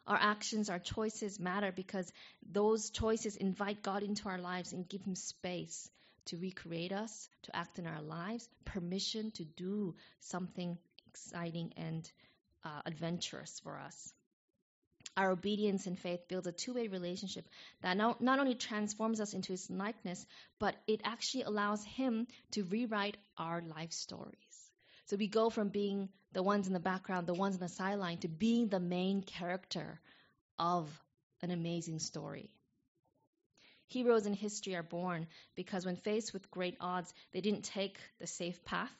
Our 0.06 0.16
actions, 0.16 0.70
our 0.70 0.78
choices 0.78 1.40
matter 1.40 1.72
because 1.72 2.12
those 2.42 2.90
choices 2.90 3.34
invite 3.36 3.82
God 3.82 4.04
into 4.04 4.28
our 4.28 4.38
lives 4.38 4.72
and 4.72 4.88
give 4.88 5.02
Him 5.02 5.16
space 5.16 5.90
to 6.26 6.36
recreate 6.36 6.92
us, 6.92 7.28
to 7.42 7.56
act 7.56 7.78
in 7.78 7.86
our 7.86 8.02
lives, 8.02 8.48
permission 8.64 9.30
to 9.32 9.44
do 9.44 9.94
something 10.20 10.78
exciting 11.08 11.72
and 11.76 12.10
uh, 12.64 12.80
adventurous 12.84 13.60
for 13.60 13.78
us. 13.78 14.12
Our 15.16 15.30
obedience 15.30 15.86
and 15.86 15.98
faith 15.98 16.28
builds 16.28 16.46
a 16.46 16.52
two 16.52 16.74
way 16.74 16.88
relationship 16.88 17.48
that 17.80 17.96
not, 17.96 18.20
not 18.20 18.38
only 18.38 18.54
transforms 18.54 19.20
us 19.20 19.32
into 19.32 19.52
his 19.52 19.70
likeness, 19.70 20.26
but 20.58 20.76
it 20.86 21.00
actually 21.04 21.44
allows 21.44 21.82
him 21.84 22.26
to 22.52 22.64
rewrite 22.64 23.16
our 23.38 23.62
life 23.62 23.92
stories. 23.92 24.70
So 25.06 25.16
we 25.16 25.28
go 25.28 25.48
from 25.48 25.68
being 25.68 26.08
the 26.32 26.42
ones 26.42 26.66
in 26.66 26.72
the 26.72 26.80
background, 26.80 27.26
the 27.26 27.34
ones 27.34 27.54
in 27.54 27.60
the 27.60 27.68
sideline, 27.68 28.18
to 28.18 28.28
being 28.28 28.68
the 28.68 28.80
main 28.80 29.22
character 29.22 30.00
of 30.58 30.90
an 31.42 31.50
amazing 31.50 32.00
story. 32.00 32.50
Heroes 33.88 34.26
in 34.26 34.34
history 34.34 34.74
are 34.74 34.82
born 34.82 35.26
because 35.54 35.86
when 35.86 35.96
faced 35.96 36.32
with 36.32 36.50
great 36.50 36.76
odds, 36.80 37.12
they 37.32 37.40
didn't 37.40 37.62
take 37.62 37.98
the 38.18 38.26
safe 38.26 38.64
path. 38.64 38.92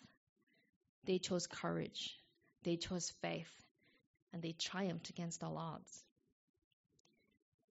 They 1.04 1.18
chose 1.18 1.46
courage, 1.46 2.16
they 2.62 2.76
chose 2.76 3.10
faith, 3.22 3.50
and 4.32 4.42
they 4.42 4.52
triumphed 4.52 5.10
against 5.10 5.42
all 5.42 5.56
odds. 5.56 6.04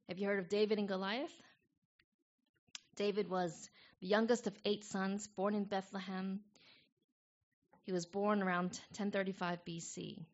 Have 0.08 0.20
you 0.20 0.28
heard 0.28 0.40
of 0.40 0.50
David 0.50 0.78
and 0.78 0.88
Goliath? 0.88 1.34
David 2.96 3.30
was 3.30 3.70
the 4.02 4.08
youngest 4.08 4.48
of 4.48 4.58
eight 4.64 4.86
sons, 4.86 5.28
born 5.28 5.56
in 5.56 5.64
Bethlehem. 5.64 6.42
He 7.86 7.92
was 7.92 8.06
born 8.06 8.42
around 8.42 8.80
1035 8.98 9.66
BC. 9.66 10.26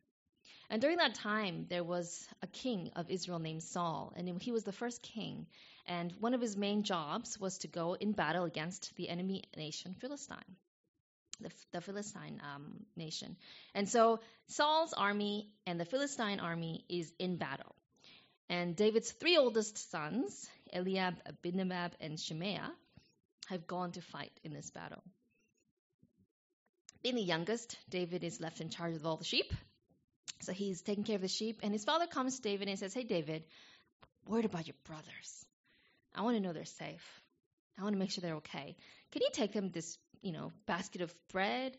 And 0.72 0.82
during 0.82 0.98
that 1.00 1.16
time, 1.16 1.66
there 1.68 1.84
was 1.84 2.26
a 2.42 2.48
king 2.48 2.92
of 2.96 3.12
Israel 3.12 3.40
named 3.40 3.62
Saul, 3.62 4.14
and 4.16 4.42
he 4.42 4.54
was 4.54 4.64
the 4.64 4.72
first 4.72 5.02
king. 5.02 5.46
And 5.86 6.14
one 6.22 6.34
of 6.34 6.40
his 6.40 6.56
main 6.56 6.84
jobs 6.84 7.38
was 7.38 7.58
to 7.60 7.68
go 7.68 7.94
in 7.94 8.14
battle 8.14 8.46
against 8.46 8.96
the 8.96 9.10
enemy 9.10 9.44
nation, 9.58 9.96
Philistine, 10.00 10.56
the, 11.42 11.52
the 11.74 11.82
Philistine 11.82 12.42
um, 12.56 12.86
nation. 12.96 13.36
And 13.76 13.90
so 13.90 14.22
Saul's 14.48 14.94
army 14.94 15.50
and 15.68 15.78
the 15.78 15.84
Philistine 15.84 16.40
army 16.40 16.86
is 16.88 17.12
in 17.20 17.36
battle. 17.36 17.76
And 18.48 18.74
David's 18.74 19.12
three 19.12 19.36
oldest 19.36 19.92
sons, 19.92 20.50
Eliab, 20.72 21.16
Abinadab, 21.26 21.92
and 22.00 22.18
Shimea, 22.18 22.72
have 23.50 23.68
gone 23.68 23.92
to 23.92 24.02
fight 24.02 24.32
in 24.46 24.54
this 24.54 24.70
battle. 24.70 25.04
Being 27.04 27.16
the 27.16 27.24
youngest, 27.24 27.76
David 27.90 28.24
is 28.24 28.40
left 28.40 28.62
in 28.62 28.70
charge 28.70 28.96
of 28.96 29.06
all 29.06 29.18
the 29.18 29.26
sheep 29.26 29.52
so 30.42 30.54
he's 30.54 30.82
taking 30.82 31.04
care 31.04 31.16
of 31.16 31.22
the 31.22 31.28
sheep, 31.28 31.60
and 31.64 31.74
his 31.74 31.84
father 31.84 32.08
comes 32.08 32.36
to 32.36 32.42
David 32.42 32.68
and 32.68 32.80
says, 32.80 32.94
Hey, 32.94 33.04
David, 33.04 33.44
worried 34.26 34.46
about 34.46 34.68
your 34.68 34.76
brothers. 34.86 35.46
I 36.16 36.22
want 36.22 36.38
to 36.38 36.42
know 36.42 36.54
they're 36.54 36.66
safe. 36.66 37.22
I 37.80 37.84
want 37.84 37.94
to 37.94 38.00
make 38.00 38.12
sure 38.12 38.22
they're 38.22 38.36
okay. 38.36 38.76
Can 39.12 39.22
you 39.22 39.30
take 39.32 39.54
them 39.54 39.70
this, 39.72 39.98
you 40.22 40.32
know, 40.32 40.52
basket 40.66 41.02
of 41.02 41.14
bread? 41.32 41.78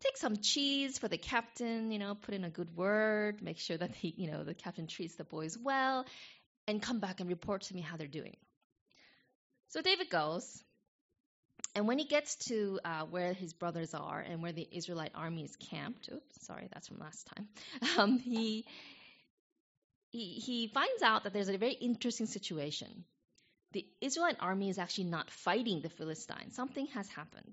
Take 0.00 0.16
some 0.16 0.36
cheese 0.36 0.98
for 0.98 1.08
the 1.08 1.16
captain, 1.16 1.92
you 1.92 1.98
know, 1.98 2.14
put 2.14 2.34
in 2.34 2.44
a 2.44 2.50
good 2.50 2.76
word, 2.76 3.40
make 3.40 3.58
sure 3.58 3.76
that 3.76 3.94
he, 3.94 4.12
you 4.16 4.30
know, 4.30 4.42
the 4.44 4.54
captain 4.54 4.86
treats 4.86 5.14
the 5.14 5.24
boys 5.24 5.56
well, 5.56 6.04
and 6.66 6.82
come 6.82 6.98
back 6.98 7.20
and 7.20 7.28
report 7.28 7.62
to 7.62 7.74
me 7.74 7.80
how 7.80 7.96
they're 7.96 8.06
doing. 8.06 8.36
So 9.68 9.80
David 9.80 10.10
goes, 10.10 10.62
and 11.74 11.88
when 11.88 11.98
he 11.98 12.04
gets 12.04 12.36
to 12.48 12.78
uh, 12.84 13.02
where 13.04 13.32
his 13.32 13.54
brothers 13.54 13.94
are 13.94 14.20
and 14.20 14.42
where 14.42 14.52
the 14.52 14.68
Israelite 14.70 15.12
army 15.14 15.44
is 15.44 15.56
camped, 15.56 16.10
oops, 16.12 16.46
sorry, 16.46 16.68
that's 16.72 16.88
from 16.88 16.98
last 16.98 17.26
time, 17.34 17.48
um, 17.98 18.18
he, 18.18 18.66
he, 20.10 20.34
he 20.34 20.68
finds 20.68 21.02
out 21.02 21.24
that 21.24 21.32
there's 21.32 21.48
a 21.48 21.56
very 21.56 21.72
interesting 21.72 22.26
situation. 22.26 23.04
The 23.72 23.86
Israelite 24.02 24.36
army 24.40 24.68
is 24.68 24.78
actually 24.78 25.04
not 25.04 25.30
fighting 25.30 25.80
the 25.80 25.88
Philistines. 25.88 26.54
Something 26.54 26.88
has 26.88 27.08
happened. 27.08 27.52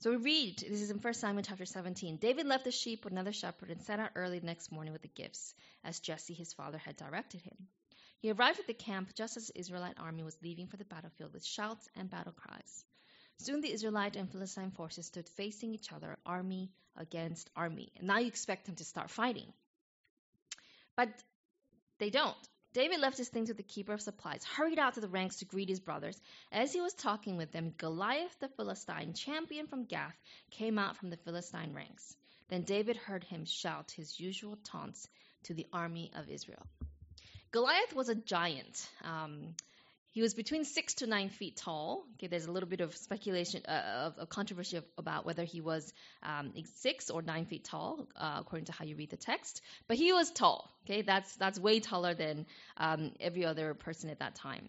So 0.00 0.10
we 0.10 0.16
read, 0.16 0.58
this 0.58 0.80
is 0.80 0.90
in 0.90 0.98
1 0.98 1.14
Samuel 1.14 1.44
chapter 1.46 1.66
17. 1.66 2.16
David 2.16 2.46
left 2.46 2.64
the 2.64 2.70
sheep 2.70 3.04
with 3.04 3.12
another 3.12 3.32
shepherd 3.32 3.70
and 3.70 3.82
set 3.82 4.00
out 4.00 4.10
early 4.14 4.38
the 4.38 4.46
next 4.46 4.72
morning 4.72 4.92
with 4.92 5.02
the 5.02 5.08
gifts, 5.08 5.54
as 5.84 6.00
Jesse 6.00 6.34
his 6.34 6.54
father 6.54 6.78
had 6.78 6.96
directed 6.96 7.42
him. 7.42 7.56
He 8.20 8.30
arrived 8.32 8.58
at 8.58 8.66
the 8.66 8.74
camp 8.74 9.14
just 9.14 9.36
as 9.36 9.48
the 9.48 9.60
Israelite 9.60 9.98
army 9.98 10.22
was 10.22 10.36
leaving 10.42 10.66
for 10.66 10.78
the 10.78 10.84
battlefield 10.86 11.34
with 11.34 11.44
shouts 11.44 11.86
and 11.94 12.10
battle 12.10 12.32
cries. 12.32 12.84
Soon 13.38 13.60
the 13.60 13.72
Israelite 13.72 14.16
and 14.16 14.30
Philistine 14.30 14.70
forces 14.70 15.06
stood 15.06 15.28
facing 15.28 15.74
each 15.74 15.92
other, 15.92 16.16
army 16.24 16.70
against 16.96 17.50
army. 17.56 17.92
And 17.96 18.06
now 18.06 18.18
you 18.18 18.28
expect 18.28 18.66
them 18.66 18.76
to 18.76 18.84
start 18.84 19.10
fighting. 19.10 19.52
But 20.96 21.08
they 21.98 22.10
don't. 22.10 22.36
David 22.72 22.98
left 22.98 23.18
his 23.18 23.28
things 23.28 23.48
with 23.48 23.56
the 23.56 23.62
keeper 23.62 23.92
of 23.92 24.00
supplies, 24.00 24.44
hurried 24.44 24.80
out 24.80 24.94
to 24.94 25.00
the 25.00 25.08
ranks 25.08 25.36
to 25.36 25.44
greet 25.44 25.68
his 25.68 25.78
brothers. 25.78 26.20
As 26.50 26.72
he 26.72 26.80
was 26.80 26.92
talking 26.92 27.36
with 27.36 27.52
them, 27.52 27.74
Goliath 27.78 28.36
the 28.40 28.48
Philistine, 28.48 29.12
champion 29.12 29.68
from 29.68 29.84
Gath, 29.84 30.16
came 30.50 30.76
out 30.76 30.96
from 30.96 31.10
the 31.10 31.16
Philistine 31.16 31.72
ranks. 31.72 32.16
Then 32.48 32.62
David 32.62 32.96
heard 32.96 33.22
him 33.22 33.44
shout 33.44 33.92
his 33.92 34.18
usual 34.18 34.56
taunts 34.64 35.08
to 35.44 35.54
the 35.54 35.66
army 35.72 36.10
of 36.16 36.28
Israel. 36.28 36.66
Goliath 37.52 37.94
was 37.94 38.08
a 38.08 38.16
giant. 38.16 38.88
Um, 39.02 39.54
he 40.14 40.22
was 40.22 40.32
between 40.32 40.64
six 40.64 40.94
to 40.94 41.08
nine 41.08 41.28
feet 41.28 41.56
tall. 41.56 42.04
Okay, 42.14 42.28
there's 42.28 42.46
a 42.46 42.52
little 42.52 42.68
bit 42.68 42.80
of 42.80 42.94
speculation, 42.94 43.62
uh, 43.66 44.06
of, 44.06 44.18
of, 44.18 44.28
controversy 44.28 44.76
of, 44.76 44.84
about 44.96 45.26
whether 45.26 45.42
he 45.42 45.60
was 45.60 45.92
um, 46.22 46.52
six 46.76 47.10
or 47.10 47.20
nine 47.20 47.46
feet 47.46 47.64
tall, 47.64 48.06
uh, 48.14 48.36
according 48.38 48.66
to 48.66 48.72
how 48.72 48.84
you 48.84 48.94
read 48.94 49.10
the 49.10 49.16
text. 49.16 49.60
But 49.88 49.96
he 49.96 50.12
was 50.12 50.30
tall. 50.30 50.70
Okay, 50.84 51.02
that's 51.02 51.34
that's 51.34 51.58
way 51.58 51.80
taller 51.80 52.14
than 52.14 52.46
um, 52.76 53.10
every 53.18 53.44
other 53.44 53.74
person 53.74 54.08
at 54.08 54.20
that 54.20 54.36
time. 54.36 54.68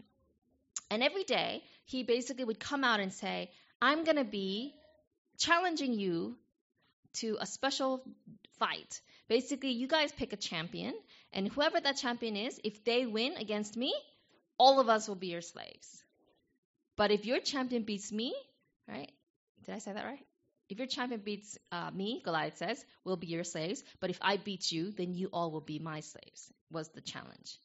And 0.90 1.04
every 1.04 1.24
day, 1.24 1.62
he 1.86 2.02
basically 2.02 2.44
would 2.44 2.60
come 2.60 2.84
out 2.84 3.00
and 3.00 3.14
say, 3.14 3.52
"I'm 3.80 4.04
to 4.04 4.24
be 4.24 4.74
challenging 5.38 5.94
you 5.94 6.38
to 7.22 7.38
a 7.40 7.46
special 7.46 8.02
fight. 8.58 9.00
Basically, 9.28 9.74
you 9.74 9.88
guys 9.88 10.12
pick 10.12 10.34
a 10.34 10.38
champion, 10.38 10.96
and 11.32 11.48
whoever 11.50 11.80
that 11.80 11.98
champion 11.98 12.36
is, 12.36 12.60
if 12.64 12.84
they 12.84 13.06
win 13.06 13.38
against 13.38 13.78
me, 13.78 13.94
all 14.58 14.80
of 14.80 14.90
us 14.90 15.08
will 15.08 15.16
be 15.16 15.28
your 15.28 15.42
slaves. 15.42 16.04
But 16.98 17.12
if 17.12 17.26
your 17.26 17.40
champion 17.40 17.84
beats 17.84 18.12
me, 18.12 18.34
right? 18.88 19.12
Did 19.66 19.76
I 19.76 19.80
say 19.80 19.94
that 19.94 20.06
right? 20.06 20.26
If 20.70 20.80
your 20.80 20.88
champion 20.88 21.22
beats 21.22 21.58
uh, 21.72 21.92
me, 21.92 22.22
Goliath 22.24 22.58
says, 22.58 22.84
we'll 23.04 23.18
be 23.18 23.28
your 23.28 23.44
slaves. 23.44 23.84
But 24.00 24.10
if 24.10 24.18
I 24.22 24.38
beat 24.38 24.72
you, 24.72 24.92
then 24.92 25.14
you 25.14 25.30
all 25.32 25.52
will 25.52 25.62
be 25.62 25.80
my 25.80 26.00
slaves, 26.00 26.52
was 26.72 26.90
the 26.90 27.02
challenge. 27.02 27.58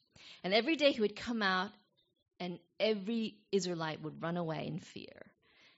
And 0.44 0.52
every 0.52 0.76
day 0.76 0.92
he 0.92 1.00
would 1.00 1.16
come 1.16 1.42
out, 1.42 1.70
and 2.38 2.58
every 2.78 3.36
Israelite 3.52 4.02
would 4.02 4.22
run 4.22 4.36
away 4.36 4.66
in 4.66 4.80
fear. 4.80 5.30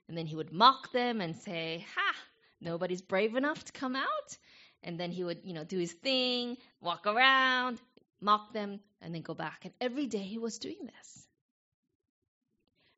And 0.09 0.17
then 0.17 0.27
he 0.27 0.37
would 0.37 0.53
mock 0.53 0.93
them 0.93 1.21
and 1.21 1.37
say, 1.37 1.85
Ha, 1.95 2.15
nobody's 2.61 3.03
brave 3.03 3.37
enough 3.37 3.65
to 3.65 3.73
come 3.73 3.95
out. 3.97 4.39
And 4.83 4.99
then 4.99 5.13
he 5.13 5.23
would, 5.23 5.41
you 5.45 5.55
know, 5.55 5.65
do 5.65 5.79
his 5.79 5.93
thing, 5.93 6.57
walk 6.81 7.07
around, 7.07 7.79
mock 8.23 8.53
them, 8.53 8.81
and 9.01 9.15
then 9.15 9.23
go 9.23 9.35
back. 9.35 9.65
And 9.65 9.75
every 9.81 10.07
day 10.07 10.23
he 10.23 10.39
was 10.39 10.59
doing 10.59 10.79
this. 10.83 11.27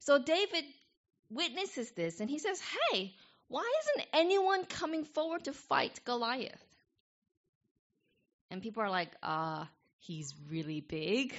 So 0.00 0.22
David 0.22 0.64
witnesses 1.30 1.90
this 1.92 2.20
and 2.20 2.28
he 2.28 2.38
says, 2.38 2.60
Hey, 2.60 3.14
why 3.48 3.70
isn't 3.82 4.08
anyone 4.12 4.64
coming 4.66 5.04
forward 5.04 5.44
to 5.44 5.52
fight 5.52 6.00
Goliath? 6.04 6.62
And 8.50 8.62
people 8.62 8.82
are 8.82 8.90
like, 8.90 9.10
uh, 9.22 9.64
he's 9.98 10.34
really 10.50 10.80
big. 10.80 11.34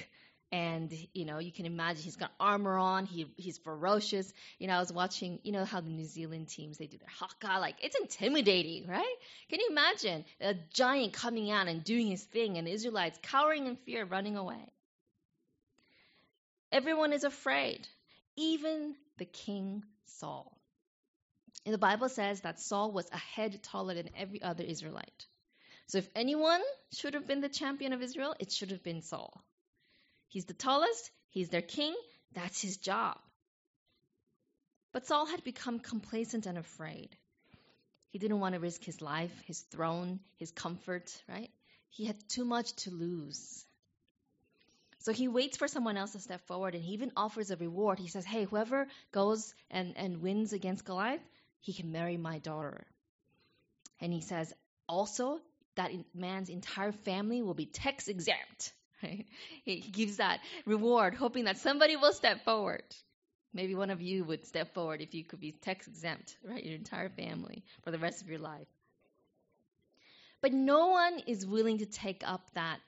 And, 0.56 0.90
you 1.12 1.26
know, 1.26 1.38
you 1.38 1.52
can 1.52 1.66
imagine 1.66 2.02
he's 2.02 2.16
got 2.16 2.30
armor 2.40 2.78
on. 2.78 3.04
He, 3.04 3.26
he's 3.36 3.58
ferocious. 3.58 4.32
You 4.58 4.68
know, 4.68 4.72
I 4.72 4.78
was 4.78 4.90
watching, 4.90 5.38
you 5.42 5.52
know, 5.52 5.66
how 5.66 5.82
the 5.82 5.90
New 5.90 6.06
Zealand 6.06 6.48
teams, 6.48 6.78
they 6.78 6.86
do 6.86 6.96
their 6.96 7.10
haka. 7.10 7.60
Like, 7.60 7.74
it's 7.82 7.94
intimidating, 7.94 8.86
right? 8.86 9.16
Can 9.50 9.60
you 9.60 9.68
imagine 9.70 10.24
a 10.40 10.54
giant 10.72 11.12
coming 11.12 11.50
out 11.50 11.68
and 11.68 11.84
doing 11.84 12.06
his 12.06 12.24
thing 12.24 12.56
and 12.56 12.66
the 12.66 12.70
Israelites 12.70 13.18
cowering 13.22 13.66
in 13.66 13.76
fear, 13.76 14.06
running 14.06 14.38
away? 14.38 14.72
Everyone 16.72 17.12
is 17.12 17.24
afraid, 17.24 17.86
even 18.36 18.94
the 19.18 19.26
king 19.26 19.84
Saul. 20.06 20.58
And 21.66 21.74
the 21.74 21.78
Bible 21.86 22.08
says 22.08 22.40
that 22.40 22.60
Saul 22.60 22.92
was 22.92 23.10
a 23.12 23.18
head 23.18 23.62
taller 23.62 23.92
than 23.92 24.08
every 24.16 24.40
other 24.40 24.64
Israelite. 24.64 25.26
So 25.88 25.98
if 25.98 26.08
anyone 26.16 26.62
should 26.94 27.12
have 27.12 27.26
been 27.26 27.42
the 27.42 27.50
champion 27.50 27.92
of 27.92 28.00
Israel, 28.00 28.34
it 28.40 28.50
should 28.50 28.70
have 28.70 28.82
been 28.82 29.02
Saul. 29.02 29.44
He's 30.28 30.44
the 30.44 30.54
tallest, 30.54 31.10
he's 31.30 31.48
their 31.48 31.62
king, 31.62 31.94
that's 32.32 32.60
his 32.60 32.76
job. 32.76 33.18
But 34.92 35.06
Saul 35.06 35.26
had 35.26 35.44
become 35.44 35.78
complacent 35.78 36.46
and 36.46 36.58
afraid. 36.58 37.16
He 38.10 38.18
didn't 38.18 38.40
want 38.40 38.54
to 38.54 38.60
risk 38.60 38.82
his 38.82 39.02
life, 39.02 39.32
his 39.46 39.60
throne, 39.60 40.20
his 40.36 40.50
comfort, 40.50 41.12
right? 41.28 41.50
He 41.90 42.06
had 42.06 42.16
too 42.28 42.44
much 42.44 42.72
to 42.76 42.90
lose. 42.90 43.64
So 45.00 45.12
he 45.12 45.28
waits 45.28 45.56
for 45.56 45.68
someone 45.68 45.96
else 45.96 46.12
to 46.12 46.18
step 46.18 46.46
forward 46.46 46.74
and 46.74 46.82
he 46.82 46.94
even 46.94 47.12
offers 47.16 47.50
a 47.50 47.56
reward. 47.56 47.98
He 47.98 48.08
says, 48.08 48.24
Hey, 48.24 48.44
whoever 48.44 48.88
goes 49.12 49.54
and, 49.70 49.96
and 49.96 50.22
wins 50.22 50.52
against 50.52 50.84
Goliath, 50.84 51.20
he 51.60 51.72
can 51.72 51.92
marry 51.92 52.16
my 52.16 52.38
daughter. 52.38 52.86
And 54.00 54.12
he 54.12 54.20
says, 54.20 54.52
also, 54.88 55.40
that 55.76 55.92
man's 56.14 56.48
entire 56.48 56.92
family 56.92 57.42
will 57.42 57.54
be 57.54 57.66
tax 57.66 58.08
exempt. 58.08 58.72
Right? 59.02 59.26
He 59.64 59.80
gives 59.80 60.16
that 60.16 60.40
reward, 60.64 61.14
hoping 61.14 61.44
that 61.44 61.58
somebody 61.58 61.96
will 61.96 62.12
step 62.12 62.44
forward. 62.44 62.82
Maybe 63.52 63.74
one 63.74 63.90
of 63.90 64.00
you 64.00 64.24
would 64.24 64.46
step 64.46 64.74
forward 64.74 65.00
if 65.00 65.14
you 65.14 65.24
could 65.24 65.40
be 65.40 65.52
tax 65.52 65.86
exempt, 65.86 66.36
right? 66.42 66.64
Your 66.64 66.74
entire 66.74 67.10
family 67.10 67.64
for 67.82 67.90
the 67.90 67.98
rest 67.98 68.22
of 68.22 68.28
your 68.28 68.38
life. 68.38 68.68
But 70.40 70.52
no 70.52 70.88
one 70.88 71.20
is 71.26 71.46
willing 71.46 71.78
to 71.78 71.86
take 71.86 72.22
up 72.26 72.42
that 72.54 72.80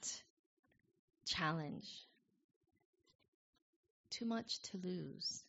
challenge. 1.27 1.89
Too 4.11 4.27
much 4.27 4.61
to 4.71 4.79
lose 4.79 5.43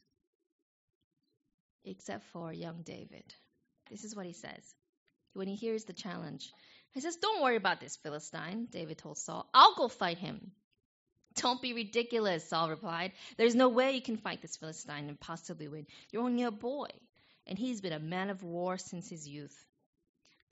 except 1.86 2.25
for 2.34 2.53
young 2.53 2.81
David. 2.84 3.34
This 3.89 4.03
is 4.03 4.15
what 4.15 4.25
he 4.25 4.34
says 4.34 4.75
when 5.39 5.47
he 5.47 5.56
hears 5.56 5.86
the 5.86 5.93
challenge. 5.93 6.52
He 6.91 6.99
says, 6.99 7.15
Don't 7.15 7.41
worry 7.41 7.56
about 7.56 7.80
this 7.80 7.95
Philistine, 7.95 8.67
David 8.69 8.97
told 8.97 9.17
Saul. 9.17 9.49
I'll 9.54 9.73
go 9.73 9.88
fight 9.88 10.17
him. 10.17 10.52
Don't 11.36 11.62
be 11.62 11.71
ridiculous, 11.71 12.49
Saul 12.49 12.69
replied. 12.69 13.13
There's 13.38 13.56
no 13.56 13.69
way 13.69 13.93
you 13.93 14.02
can 14.02 14.17
fight 14.17 14.41
this 14.41 14.58
Philistine 14.58 15.08
and 15.08 15.17
possibly 15.17 15.69
win. 15.69 15.88
You're 16.12 16.23
only 16.23 16.43
a 16.43 16.52
boy, 16.52 16.89
and 17.47 17.58
he's 17.58 17.80
been 17.80 17.93
a 17.93 17.99
man 17.99 18.30
of 18.30 18.43
war 18.43 18.78
since 18.78 19.10
his 19.10 19.25
youth. 19.25 19.56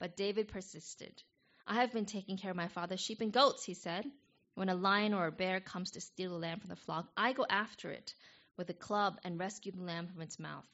But 0.00 0.16
David 0.16 0.48
persisted. 0.48 1.22
I 1.66 1.74
have 1.74 1.92
been 1.92 2.06
taking 2.06 2.38
care 2.38 2.52
of 2.52 2.56
my 2.56 2.68
father's 2.68 3.00
sheep 3.00 3.20
and 3.20 3.30
goats, 3.30 3.64
he 3.64 3.74
said. 3.74 4.10
When 4.54 4.70
a 4.70 4.74
lion 4.74 5.12
or 5.12 5.26
a 5.26 5.32
bear 5.32 5.60
comes 5.60 5.90
to 5.92 6.00
steal 6.00 6.34
a 6.34 6.38
lamb 6.38 6.60
from 6.60 6.70
the 6.70 6.76
flock, 6.76 7.08
I 7.14 7.34
go 7.34 7.44
after 7.50 7.90
it 7.90 8.14
with 8.56 8.70
a 8.70 8.74
club 8.74 9.18
and 9.22 9.38
rescue 9.38 9.72
the 9.72 9.82
lamb 9.82 10.06
from 10.06 10.22
its 10.22 10.38
mouth. 10.38 10.66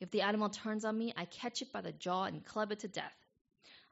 If 0.00 0.10
the 0.10 0.22
animal 0.22 0.48
turns 0.48 0.84
on 0.84 0.98
me, 0.98 1.12
I 1.16 1.26
catch 1.26 1.62
it 1.62 1.72
by 1.72 1.82
the 1.82 1.92
jaw 1.92 2.24
and 2.24 2.44
club 2.44 2.72
it 2.72 2.80
to 2.80 2.88
death. 2.88 3.19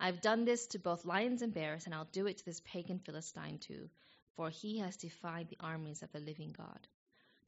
I've 0.00 0.20
done 0.20 0.44
this 0.44 0.66
to 0.68 0.78
both 0.78 1.04
lions 1.04 1.42
and 1.42 1.52
bears, 1.52 1.86
and 1.86 1.94
I'll 1.94 2.08
do 2.12 2.26
it 2.26 2.38
to 2.38 2.44
this 2.44 2.60
pagan 2.60 3.00
Philistine 3.00 3.58
too, 3.58 3.90
for 4.36 4.50
he 4.50 4.78
has 4.78 4.96
defied 4.96 5.48
the 5.48 5.58
armies 5.60 6.02
of 6.02 6.12
the 6.12 6.20
living 6.20 6.54
God. 6.56 6.86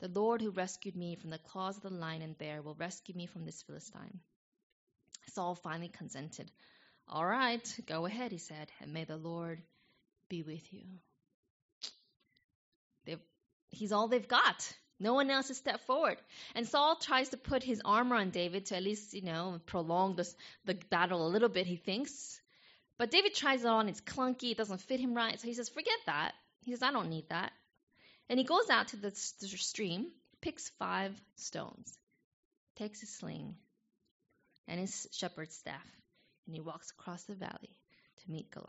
The 0.01 0.09
Lord 0.09 0.41
who 0.41 0.51
rescued 0.51 0.97
me 0.97 1.15
from 1.15 1.31
the 1.31 1.39
claws 1.39 1.77
of 1.77 1.83
the 1.83 1.91
lion 1.91 2.23
and 2.23 2.37
bear 2.37 2.63
will 2.63 2.75
rescue 2.75 3.15
me 3.15 3.27
from 3.27 3.45
this 3.45 3.63
Philistine. 3.63 4.21
Saul 5.29 5.55
finally 5.55 5.89
consented. 5.89 6.51
All 7.07 7.27
right, 7.27 7.81
go 7.87 8.07
ahead, 8.07 8.33
he 8.33 8.39
said, 8.39 8.71
and 8.81 8.93
may 8.93 9.05
the 9.05 9.17
Lord 9.17 9.63
be 10.29 10.43
with 10.43 10.73
you. 10.73 10.87
They've, 13.05 13.21
he's 13.69 13.93
all 13.93 14.09
they've 14.09 14.27
got. 14.27 14.73
No 15.03 15.15
one 15.15 15.31
else 15.31 15.49
has 15.49 15.57
stepped 15.57 15.85
forward. 15.87 16.19
And 16.55 16.69
Saul 16.69 16.97
tries 16.97 17.31
to 17.31 17.39
put 17.39 17.63
his 17.63 17.81
armor 17.83 18.17
on 18.17 18.31
David 18.31 18.67
to 18.67 18.77
at 18.77 18.83
least, 18.83 19.15
you 19.15 19.23
know, 19.23 19.59
prolong 19.65 20.15
this, 20.15 20.37
the 20.67 20.75
battle 20.91 21.27
a 21.27 21.31
little 21.31 21.49
bit, 21.49 21.67
he 21.67 21.77
thinks. 21.77 22.39
But 22.99 23.11
David 23.11 23.35
tries 23.35 23.63
it 23.63 23.67
on, 23.67 23.89
it's 23.89 24.03
clunky, 24.03 24.51
it 24.51 24.59
doesn't 24.59 24.83
fit 24.83 25.01
him 25.01 25.15
right. 25.15 25.41
So 25.41 25.49
he 25.49 25.55
says, 25.55 25.71
forget 25.71 25.99
that. 26.05 26.33
He 26.61 26.73
says, 26.73 26.83
I 26.83 26.93
don't 26.93 27.09
need 27.09 27.25
that. 27.31 27.51
And 28.29 28.39
he 28.39 28.45
goes 28.45 28.69
out 28.69 28.89
to 28.89 28.97
the, 28.97 29.09
the 29.09 29.49
stream, 29.49 30.09
picks 30.43 30.69
five 30.79 31.19
stones, 31.37 31.97
takes 32.77 33.01
his 33.01 33.17
sling 33.17 33.55
and 34.69 34.79
his 34.79 35.09
shepherd's 35.13 35.55
staff, 35.55 35.87
and 36.47 36.55
he 36.55 36.61
walks 36.61 36.91
across 36.91 37.25
the 37.25 37.35
valley 37.35 37.77
to 38.23 38.31
meet 38.31 38.51
Goliath. 38.51 38.69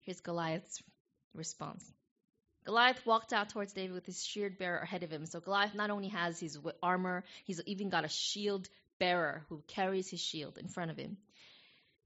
Here's 0.00 0.20
Goliath's 0.20 0.82
response 1.34 1.84
Goliath 2.68 3.06
walked 3.06 3.32
out 3.32 3.48
towards 3.48 3.72
David 3.72 3.94
with 3.94 4.04
his 4.04 4.22
shield 4.22 4.58
bearer 4.58 4.80
ahead 4.80 5.02
of 5.02 5.10
him. 5.10 5.24
So 5.24 5.40
Goliath 5.40 5.74
not 5.74 5.88
only 5.88 6.08
has 6.08 6.38
his 6.38 6.58
armor, 6.82 7.24
he's 7.46 7.62
even 7.64 7.88
got 7.88 8.04
a 8.04 8.10
shield 8.10 8.68
bearer 8.98 9.42
who 9.48 9.62
carries 9.68 10.10
his 10.10 10.20
shield 10.20 10.58
in 10.58 10.68
front 10.68 10.90
of 10.90 10.98
him. 10.98 11.16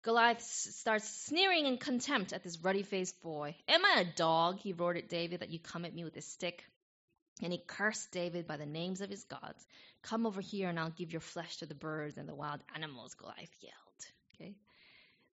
Goliath 0.02 0.40
starts 0.40 1.08
sneering 1.26 1.66
in 1.66 1.78
contempt 1.78 2.32
at 2.32 2.44
this 2.44 2.60
ruddy 2.60 2.84
faced 2.84 3.20
boy. 3.22 3.56
Am 3.66 3.84
I 3.84 4.02
a 4.02 4.16
dog? 4.16 4.60
He 4.60 4.72
roared 4.72 4.98
at 4.98 5.08
David, 5.08 5.40
that 5.40 5.50
you 5.50 5.58
come 5.58 5.84
at 5.84 5.96
me 5.96 6.04
with 6.04 6.16
a 6.16 6.22
stick. 6.22 6.64
And 7.42 7.52
he 7.52 7.58
cursed 7.58 8.12
David 8.12 8.46
by 8.46 8.56
the 8.56 8.64
names 8.64 9.00
of 9.00 9.10
his 9.10 9.24
gods. 9.24 9.66
Come 10.02 10.26
over 10.26 10.40
here 10.40 10.68
and 10.68 10.78
I'll 10.78 10.90
give 10.90 11.10
your 11.10 11.22
flesh 11.22 11.56
to 11.56 11.66
the 11.66 11.74
birds 11.74 12.18
and 12.18 12.28
the 12.28 12.36
wild 12.36 12.60
animals, 12.76 13.14
Goliath 13.14 13.56
yelled. 13.60 14.06
Okay? 14.36 14.54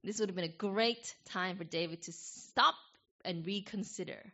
This 0.04 0.20
would 0.20 0.30
have 0.30 0.36
been 0.36 0.46
a 0.46 0.48
great 0.48 1.13
time 1.26 1.58
for 1.58 1.65
David 1.65 2.02
to 2.04 2.13
stop 2.13 2.74
and 3.24 3.46
reconsider 3.46 4.34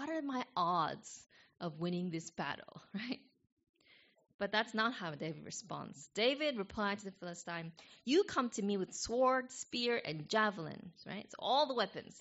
what 0.00 0.08
are 0.08 0.22
my 0.22 0.42
odds 0.56 1.26
of 1.60 1.78
winning 1.78 2.08
this 2.08 2.30
battle, 2.30 2.80
right? 2.94 3.20
But 4.38 4.50
that's 4.50 4.72
not 4.72 4.94
how 4.94 5.10
David 5.10 5.44
responds. 5.44 6.08
David 6.14 6.56
replied 6.56 7.00
to 7.00 7.04
the 7.04 7.10
Philistine, 7.10 7.72
You 8.06 8.24
come 8.24 8.48
to 8.50 8.62
me 8.62 8.78
with 8.78 8.94
sword, 8.94 9.52
spear, 9.52 10.00
and 10.02 10.26
javelin, 10.26 10.92
right? 11.06 11.22
It's 11.22 11.34
all 11.38 11.66
the 11.66 11.74
weapons. 11.74 12.18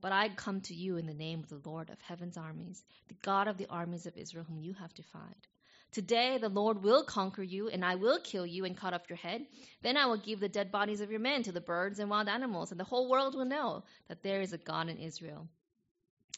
But 0.00 0.12
I 0.12 0.30
come 0.30 0.62
to 0.62 0.74
you 0.74 0.96
in 0.96 1.06
the 1.06 1.12
name 1.12 1.40
of 1.40 1.50
the 1.50 1.68
Lord 1.68 1.90
of 1.90 2.00
heaven's 2.00 2.38
armies, 2.38 2.82
the 3.08 3.16
God 3.22 3.46
of 3.46 3.58
the 3.58 3.68
armies 3.68 4.06
of 4.06 4.16
Israel, 4.16 4.46
whom 4.48 4.62
you 4.62 4.72
have 4.72 4.94
defied. 4.94 5.46
Today 5.92 6.38
the 6.38 6.48
Lord 6.48 6.82
will 6.82 7.04
conquer 7.04 7.42
you, 7.42 7.68
and 7.68 7.84
I 7.84 7.96
will 7.96 8.20
kill 8.20 8.46
you 8.46 8.64
and 8.64 8.74
cut 8.74 8.94
off 8.94 9.10
your 9.10 9.18
head. 9.18 9.44
Then 9.82 9.98
I 9.98 10.06
will 10.06 10.16
give 10.16 10.40
the 10.40 10.48
dead 10.48 10.72
bodies 10.72 11.02
of 11.02 11.10
your 11.10 11.20
men 11.20 11.42
to 11.42 11.52
the 11.52 11.60
birds 11.60 11.98
and 11.98 12.08
wild 12.08 12.28
animals, 12.28 12.70
and 12.70 12.80
the 12.80 12.84
whole 12.84 13.10
world 13.10 13.34
will 13.34 13.44
know 13.44 13.84
that 14.08 14.22
there 14.22 14.40
is 14.40 14.54
a 14.54 14.58
God 14.58 14.88
in 14.88 14.96
Israel. 14.96 15.46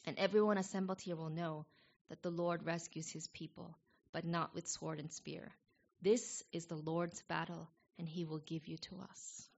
And 0.06 0.18
everyone 0.18 0.58
assembled 0.58 1.00
here 1.00 1.16
will 1.16 1.30
know 1.30 1.66
that 2.08 2.22
the 2.22 2.30
Lord 2.30 2.64
rescues 2.64 3.10
his 3.10 3.26
people, 3.28 3.76
but 4.12 4.24
not 4.24 4.54
with 4.54 4.68
sword 4.68 5.00
and 5.00 5.10
spear. 5.10 5.52
This 6.02 6.42
is 6.52 6.66
the 6.66 6.76
Lord's 6.76 7.22
battle, 7.22 7.70
and 7.98 8.08
he 8.08 8.24
will 8.24 8.38
give 8.38 8.68
you 8.68 8.76
to 8.78 8.96
us. 9.10 9.48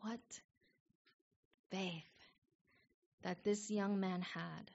What 0.00 0.20
faith 1.70 2.04
that 3.22 3.42
this 3.42 3.70
young 3.70 4.00
man 4.00 4.22
had, 4.22 4.70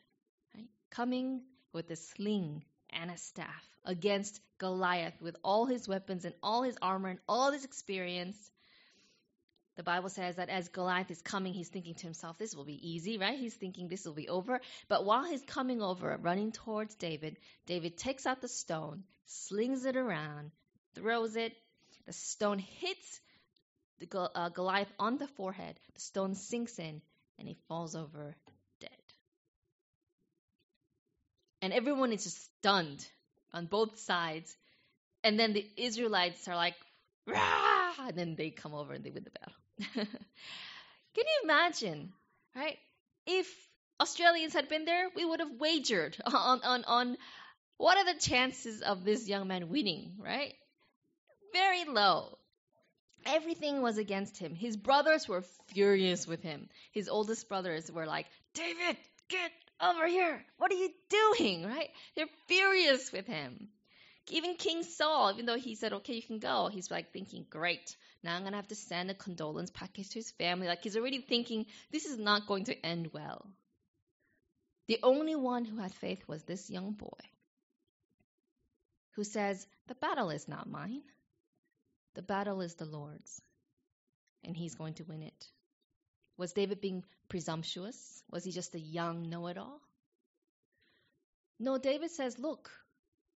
right? 0.55 0.67
Coming 0.89 1.41
with 1.71 1.89
a 1.91 1.95
sling 1.95 2.63
and 2.89 3.11
a 3.11 3.17
staff 3.17 3.67
against 3.85 4.41
Goliath 4.57 5.21
with 5.21 5.35
all 5.43 5.65
his 5.65 5.87
weapons 5.87 6.25
and 6.25 6.33
all 6.43 6.63
his 6.63 6.77
armor 6.81 7.09
and 7.09 7.19
all 7.27 7.51
his 7.51 7.63
experience. 7.63 8.37
The 9.79 9.83
Bible 9.83 10.09
says 10.09 10.35
that 10.35 10.49
as 10.49 10.67
Goliath 10.67 11.09
is 11.09 11.21
coming, 11.21 11.53
he's 11.53 11.69
thinking 11.69 11.93
to 11.93 12.03
himself, 12.03 12.37
this 12.37 12.53
will 12.53 12.65
be 12.65 12.85
easy, 12.85 13.17
right? 13.17 13.39
He's 13.39 13.53
thinking 13.53 13.87
this 13.87 14.03
will 14.03 14.13
be 14.13 14.27
over. 14.27 14.59
But 14.89 15.05
while 15.05 15.23
he's 15.23 15.41
coming 15.41 15.81
over, 15.81 16.19
running 16.21 16.51
towards 16.51 16.95
David, 16.95 17.37
David 17.65 17.95
takes 17.95 18.25
out 18.25 18.41
the 18.41 18.49
stone, 18.49 19.05
slings 19.25 19.85
it 19.85 19.95
around, 19.95 20.51
throws 20.95 21.37
it. 21.37 21.53
The 22.07 22.11
stone 22.11 22.59
hits 22.59 23.21
the 23.99 24.29
uh, 24.35 24.49
Goliath 24.49 24.91
on 24.99 25.17
the 25.17 25.27
forehead. 25.27 25.79
The 25.93 26.01
stone 26.01 26.35
sinks 26.35 26.77
in, 26.77 27.01
and 27.37 27.47
he 27.47 27.55
falls 27.69 27.95
over 27.95 28.35
dead. 28.81 28.89
And 31.61 31.71
everyone 31.71 32.11
is 32.11 32.25
just 32.25 32.51
stunned 32.57 33.07
on 33.53 33.65
both 33.67 33.97
sides. 33.97 34.53
And 35.23 35.39
then 35.39 35.53
the 35.53 35.65
Israelites 35.77 36.49
are 36.49 36.57
like, 36.57 36.75
Rah! 37.25 37.93
and 38.07 38.17
then 38.17 38.35
they 38.35 38.49
come 38.49 38.73
over 38.73 38.91
and 38.91 39.05
they 39.05 39.11
win 39.11 39.23
the 39.23 39.29
battle. 39.29 39.53
Can 39.93 40.05
you 41.15 41.39
imagine, 41.43 42.11
right? 42.55 42.77
If 43.25 43.47
Australians 43.99 44.53
had 44.53 44.69
been 44.69 44.85
there, 44.85 45.09
we 45.15 45.25
would 45.25 45.39
have 45.39 45.59
wagered 45.59 46.17
on, 46.25 46.61
on, 46.63 46.83
on 46.85 47.17
what 47.77 47.97
are 47.97 48.13
the 48.13 48.19
chances 48.19 48.81
of 48.81 49.03
this 49.03 49.27
young 49.27 49.47
man 49.47 49.69
winning, 49.69 50.13
right? 50.19 50.53
Very 51.53 51.85
low. 51.85 52.37
Everything 53.25 53.81
was 53.81 53.97
against 53.97 54.37
him. 54.37 54.55
His 54.55 54.77
brothers 54.77 55.27
were 55.27 55.43
furious 55.67 56.25
with 56.27 56.41
him. 56.41 56.69
His 56.91 57.09
oldest 57.09 57.49
brothers 57.49 57.91
were 57.91 58.05
like, 58.05 58.27
David, 58.53 58.97
get 59.29 59.51
over 59.81 60.07
here. 60.07 60.43
What 60.57 60.71
are 60.71 60.75
you 60.75 60.89
doing? 61.09 61.65
Right? 61.65 61.89
They're 62.15 62.27
furious 62.47 63.11
with 63.11 63.27
him. 63.27 63.69
Even 64.31 64.55
King 64.55 64.83
Saul, 64.83 65.31
even 65.33 65.45
though 65.45 65.57
he 65.57 65.75
said, 65.75 65.93
okay, 65.93 66.13
you 66.13 66.21
can 66.21 66.39
go, 66.39 66.69
he's 66.71 66.91
like 66.91 67.11
thinking, 67.11 67.45
great, 67.49 67.95
now 68.23 68.35
I'm 68.35 68.41
going 68.41 68.53
to 68.53 68.57
have 68.57 68.67
to 68.67 68.75
send 68.75 69.09
a 69.09 69.15
condolence 69.15 69.71
package 69.71 70.09
to 70.09 70.19
his 70.19 70.31
family. 70.31 70.67
Like 70.67 70.83
he's 70.83 70.97
already 70.97 71.21
thinking, 71.21 71.65
this 71.91 72.05
is 72.05 72.17
not 72.17 72.47
going 72.47 72.65
to 72.65 72.85
end 72.85 73.11
well. 73.13 73.47
The 74.87 74.99
only 75.03 75.35
one 75.35 75.65
who 75.65 75.77
had 75.77 75.93
faith 75.93 76.27
was 76.27 76.43
this 76.43 76.69
young 76.69 76.93
boy 76.93 77.19
who 79.11 79.23
says, 79.23 79.65
the 79.87 79.95
battle 79.95 80.29
is 80.29 80.47
not 80.47 80.69
mine. 80.69 81.01
The 82.15 82.21
battle 82.21 82.61
is 82.61 82.75
the 82.75 82.85
Lord's, 82.85 83.41
and 84.43 84.55
he's 84.55 84.75
going 84.75 84.95
to 84.95 85.03
win 85.03 85.21
it. 85.21 85.47
Was 86.37 86.53
David 86.53 86.81
being 86.81 87.03
presumptuous? 87.27 88.23
Was 88.31 88.43
he 88.43 88.51
just 88.51 88.75
a 88.75 88.79
young 88.79 89.29
know 89.29 89.47
it 89.47 89.57
all? 89.57 89.79
No, 91.59 91.77
David 91.77 92.11
says, 92.11 92.39
Look, 92.39 92.71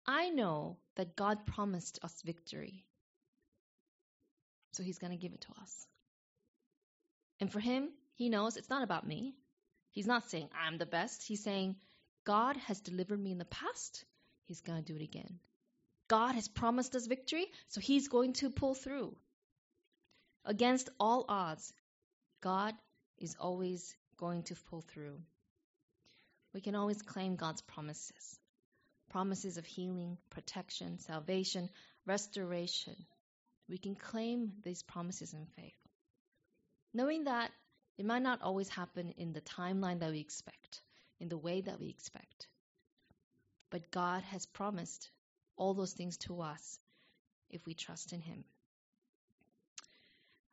I 0.06 0.30
know 0.30 0.76
that 0.96 1.16
God 1.16 1.46
promised 1.46 1.98
us 2.02 2.22
victory. 2.22 2.84
So 4.72 4.82
he's 4.82 4.98
going 4.98 5.12
to 5.12 5.16
give 5.16 5.32
it 5.32 5.40
to 5.42 5.52
us. 5.62 5.86
And 7.40 7.50
for 7.50 7.60
him, 7.60 7.88
he 8.14 8.28
knows 8.28 8.56
it's 8.56 8.70
not 8.70 8.82
about 8.82 9.06
me. 9.06 9.34
He's 9.90 10.06
not 10.06 10.28
saying 10.28 10.48
I'm 10.54 10.78
the 10.78 10.86
best. 10.86 11.22
He's 11.22 11.42
saying 11.42 11.76
God 12.24 12.56
has 12.56 12.80
delivered 12.80 13.20
me 13.20 13.32
in 13.32 13.38
the 13.38 13.44
past. 13.44 14.04
He's 14.46 14.60
going 14.60 14.82
to 14.82 14.92
do 14.92 14.98
it 14.98 15.04
again. 15.04 15.38
God 16.08 16.34
has 16.34 16.48
promised 16.48 16.94
us 16.94 17.06
victory, 17.06 17.46
so 17.68 17.80
he's 17.80 18.08
going 18.08 18.34
to 18.34 18.50
pull 18.50 18.74
through. 18.74 19.16
Against 20.44 20.90
all 21.00 21.24
odds, 21.28 21.72
God 22.42 22.74
is 23.18 23.36
always 23.40 23.96
going 24.18 24.42
to 24.44 24.54
pull 24.68 24.82
through. 24.82 25.18
We 26.52 26.60
can 26.60 26.74
always 26.74 27.00
claim 27.00 27.36
God's 27.36 27.62
promises 27.62 28.38
promises 29.14 29.58
of 29.58 29.64
healing, 29.64 30.18
protection, 30.28 30.98
salvation, 30.98 31.70
restoration. 32.04 32.96
We 33.68 33.78
can 33.78 33.94
claim 33.94 34.54
these 34.64 34.82
promises 34.82 35.32
in 35.32 35.46
faith. 35.54 35.78
Knowing 36.92 37.22
that 37.24 37.52
it 37.96 38.06
might 38.06 38.22
not 38.22 38.42
always 38.42 38.68
happen 38.68 39.14
in 39.16 39.32
the 39.32 39.40
timeline 39.40 40.00
that 40.00 40.10
we 40.10 40.18
expect, 40.18 40.80
in 41.20 41.28
the 41.28 41.38
way 41.38 41.60
that 41.60 41.78
we 41.78 41.90
expect. 41.90 42.48
But 43.70 43.92
God 43.92 44.24
has 44.32 44.46
promised 44.46 45.08
all 45.56 45.74
those 45.74 45.92
things 45.92 46.16
to 46.26 46.40
us 46.40 46.80
if 47.50 47.64
we 47.66 47.74
trust 47.74 48.12
in 48.12 48.20
Him. 48.20 48.42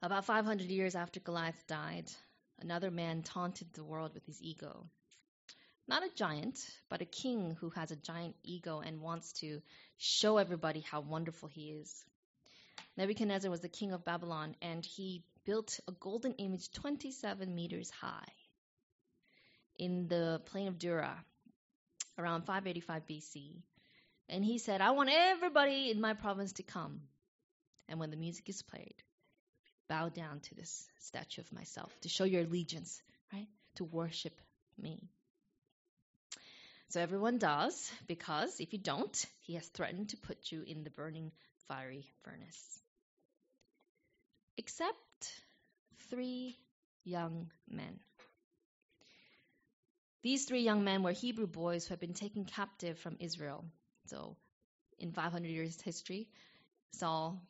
About 0.03 0.25
500 0.25 0.69
years 0.69 0.93
after 0.93 1.19
Goliath 1.19 1.65
died, 1.65 2.11
another 2.59 2.91
man 2.91 3.23
taunted 3.23 3.73
the 3.73 3.83
world 3.83 4.13
with 4.13 4.27
his 4.27 4.39
ego. 4.39 4.85
Not 5.91 6.05
a 6.05 6.15
giant, 6.15 6.57
but 6.87 7.01
a 7.01 7.05
king 7.05 7.57
who 7.59 7.69
has 7.71 7.91
a 7.91 7.97
giant 7.97 8.37
ego 8.45 8.79
and 8.79 9.01
wants 9.01 9.33
to 9.41 9.61
show 9.97 10.37
everybody 10.37 10.79
how 10.79 11.01
wonderful 11.01 11.49
he 11.49 11.71
is. 11.71 12.05
Nebuchadnezzar 12.95 13.51
was 13.51 13.59
the 13.59 13.67
king 13.67 13.91
of 13.91 14.05
Babylon, 14.05 14.55
and 14.61 14.85
he 14.85 15.25
built 15.45 15.81
a 15.89 15.91
golden 15.91 16.31
image 16.35 16.71
27 16.71 17.53
meters 17.53 17.89
high 17.89 18.31
in 19.77 20.07
the 20.07 20.41
plain 20.45 20.69
of 20.69 20.79
Dura 20.79 21.13
around 22.17 22.43
585 22.43 23.05
BC. 23.05 23.61
And 24.29 24.45
he 24.45 24.59
said, 24.59 24.79
I 24.79 24.91
want 24.91 25.09
everybody 25.11 25.91
in 25.91 25.99
my 25.99 26.13
province 26.13 26.53
to 26.53 26.63
come. 26.63 27.01
And 27.89 27.99
when 27.99 28.11
the 28.11 28.15
music 28.15 28.47
is 28.47 28.61
played, 28.61 28.95
bow 29.89 30.07
down 30.07 30.39
to 30.39 30.55
this 30.55 30.87
statue 30.99 31.41
of 31.41 31.51
myself 31.51 31.93
to 32.03 32.07
show 32.07 32.23
your 32.23 32.43
allegiance, 32.43 33.03
right? 33.33 33.49
To 33.75 33.83
worship 33.83 34.39
me. 34.77 35.09
So 36.91 37.01
everyone 37.01 37.37
does, 37.37 37.91
because 38.07 38.59
if 38.59 38.73
you 38.73 38.79
don't, 38.79 39.25
he 39.41 39.55
has 39.55 39.65
threatened 39.67 40.09
to 40.09 40.17
put 40.17 40.51
you 40.51 40.63
in 40.65 40.83
the 40.83 40.89
burning 40.89 41.31
fiery 41.67 42.05
furnace. 42.23 42.79
Except 44.57 44.97
three 46.09 46.57
young 47.03 47.49
men. 47.69 47.99
These 50.21 50.45
three 50.45 50.61
young 50.61 50.83
men 50.83 51.01
were 51.03 51.11
Hebrew 51.11 51.47
boys 51.47 51.85
who 51.85 51.93
had 51.93 51.99
been 51.99 52.13
taken 52.13 52.45
captive 52.45 52.99
from 52.99 53.17
Israel 53.19 53.65
so, 54.11 54.35
in 54.99 55.13
500 55.13 55.47
years 55.47 55.79
history, 55.81 56.27
Saul 56.91 57.41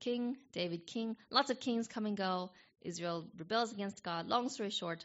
king, 0.00 0.36
David 0.52 0.86
king, 0.86 1.16
lots 1.30 1.50
of 1.50 1.60
kings 1.60 1.88
come 1.88 2.06
and 2.06 2.16
go. 2.16 2.50
Israel 2.82 3.26
rebels 3.38 3.72
against 3.72 4.02
God. 4.02 4.26
Long 4.26 4.48
story 4.48 4.70
short, 4.70 5.04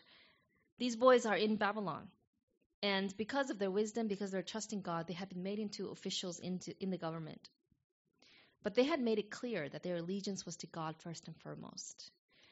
these 0.79 0.95
boys 0.95 1.25
are 1.25 1.37
in 1.37 1.55
Babylon. 1.55 2.09
And 2.83 3.15
because 3.17 3.49
of 3.49 3.59
their 3.59 3.71
wisdom, 3.71 4.07
because 4.07 4.31
they're 4.31 4.43
trusting 4.43 4.81
God, 4.81 5.07
they 5.07 5.13
have 5.13 5.29
been 5.29 5.43
made 5.43 5.59
into 5.59 5.89
officials 5.89 6.39
into, 6.39 6.73
in 6.81 6.89
the 6.89 6.97
government. 6.97 7.49
But 8.63 8.75
they 8.75 8.83
had 8.83 8.99
made 8.99 9.19
it 9.19 9.31
clear 9.31 9.67
that 9.69 9.83
their 9.83 9.97
allegiance 9.97 10.45
was 10.45 10.57
to 10.57 10.67
God 10.67 10.95
first 10.99 11.27
and 11.27 11.35
foremost. 11.37 12.11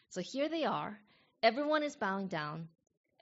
So 0.10 0.22
here 0.22 0.50
they 0.50 0.66
are. 0.66 0.98
Everyone 1.44 1.84
is 1.84 1.96
bowing 1.96 2.28
down. 2.28 2.70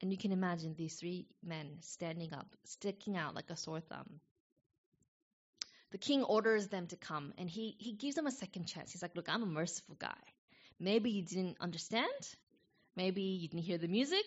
And 0.02 0.12
you 0.12 0.18
can 0.18 0.32
imagine 0.34 0.76
these 0.76 0.96
three 0.96 1.28
men 1.44 1.78
standing 1.80 2.34
up, 2.34 2.48
sticking 2.66 3.16
out 3.16 3.36
like 3.36 3.50
a 3.50 3.56
sore 3.56 3.80
thumb 3.80 4.20
the 5.94 5.98
king 6.00 6.24
orders 6.24 6.68
them 6.68 6.88
to 6.88 6.96
come 6.98 7.34
and 7.38 7.48
he, 7.48 7.76
he 7.78 7.94
gives 7.94 8.16
them 8.16 8.26
a 8.26 8.32
second 8.32 8.66
chance. 8.66 8.92
He's 8.92 9.04
like, 9.04 9.16
Look, 9.16 9.30
I'm 9.30 9.44
a 9.44 9.46
merciful 9.46 9.96
guy. 9.98 10.24
Maybe 10.80 11.12
you 11.12 11.22
didn't 11.22 11.58
understand. 11.62 12.10
Maybe 12.96 13.22
you 13.22 13.48
didn't 13.48 13.64
hear 13.64 13.78
the 13.78 13.88
music. 13.88 14.26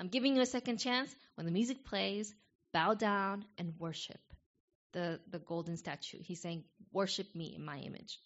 I'm 0.00 0.08
giving 0.08 0.34
you 0.34 0.40
a 0.40 0.46
second 0.46 0.78
chance. 0.78 1.14
When 1.34 1.44
the 1.44 1.52
music 1.52 1.84
plays, 1.84 2.34
bow 2.72 2.94
down 2.94 3.44
and 3.58 3.74
worship 3.78 4.20
the, 4.92 5.20
the 5.30 5.38
golden 5.38 5.76
statue. 5.76 6.18
He's 6.22 6.40
saying, 6.40 6.64
Worship 6.90 7.34
me 7.34 7.54
in 7.54 7.64
my 7.64 7.78
image. 7.78 8.18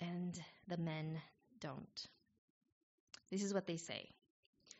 And 0.00 0.38
the 0.66 0.76
men 0.76 1.20
don't. 1.60 2.06
This 3.30 3.42
is 3.42 3.54
what 3.54 3.66
they 3.66 3.76
say 3.76 4.08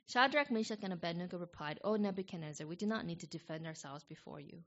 Shadrach, 0.09 0.51
Meshach, 0.51 0.81
and 0.83 0.93
Abednego 0.93 1.39
replied, 1.39 1.81
O 1.85 1.95
Nebuchadnezzar, 1.95 2.67
we 2.67 2.77
do 2.77 2.87
not 2.87 3.07
need 3.07 3.21
to 3.21 3.27
defend 3.27 3.67
ourselves 3.67 4.05
before 4.05 4.41
you. 4.41 4.65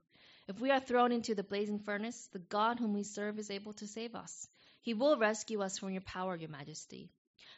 If 0.48 0.60
we 0.60 0.72
are 0.72 0.80
thrown 0.80 1.12
into 1.12 1.36
the 1.36 1.44
blazing 1.44 1.80
furnace, 1.80 2.30
the 2.32 2.40
God 2.40 2.80
whom 2.80 2.94
we 2.94 3.04
serve 3.04 3.38
is 3.38 3.52
able 3.52 3.74
to 3.74 3.88
save 3.88 4.16
us. 4.16 4.48
He 4.82 4.94
will 4.94 5.18
rescue 5.18 5.62
us 5.62 5.78
from 5.78 5.92
your 5.92 6.02
power, 6.02 6.36
your 6.36 6.50
majesty. 6.50 7.10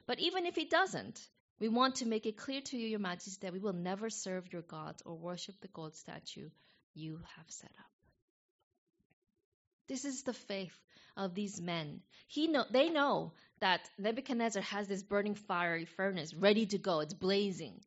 But 0.05 0.19
even 0.19 0.45
if 0.45 0.55
he 0.55 0.65
doesn't, 0.65 1.19
we 1.59 1.67
want 1.69 1.95
to 1.95 2.05
make 2.05 2.25
it 2.25 2.37
clear 2.37 2.61
to 2.61 2.77
you, 2.77 2.87
your 2.87 2.99
majesty, 2.99 3.37
that 3.41 3.53
we 3.53 3.59
will 3.59 3.73
never 3.73 4.09
serve 4.09 4.51
your 4.51 4.63
gods 4.63 5.01
or 5.05 5.15
worship 5.15 5.55
the 5.61 5.67
gold 5.69 5.95
statue 5.95 6.49
you 6.93 7.19
have 7.37 7.49
set 7.49 7.71
up. 7.79 7.91
This 9.87 10.05
is 10.05 10.23
the 10.23 10.33
faith 10.33 10.77
of 11.15 11.35
these 11.35 11.61
men. 11.61 12.01
He 12.27 12.47
know, 12.47 12.65
they 12.69 12.89
know 12.89 13.33
that 13.59 13.89
Nebuchadnezzar 13.97 14.61
has 14.63 14.87
this 14.87 15.03
burning 15.03 15.35
fiery 15.35 15.85
furnace 15.85 16.33
ready 16.33 16.65
to 16.67 16.77
go. 16.77 16.99
It's 16.99 17.13
blazing. 17.13 17.79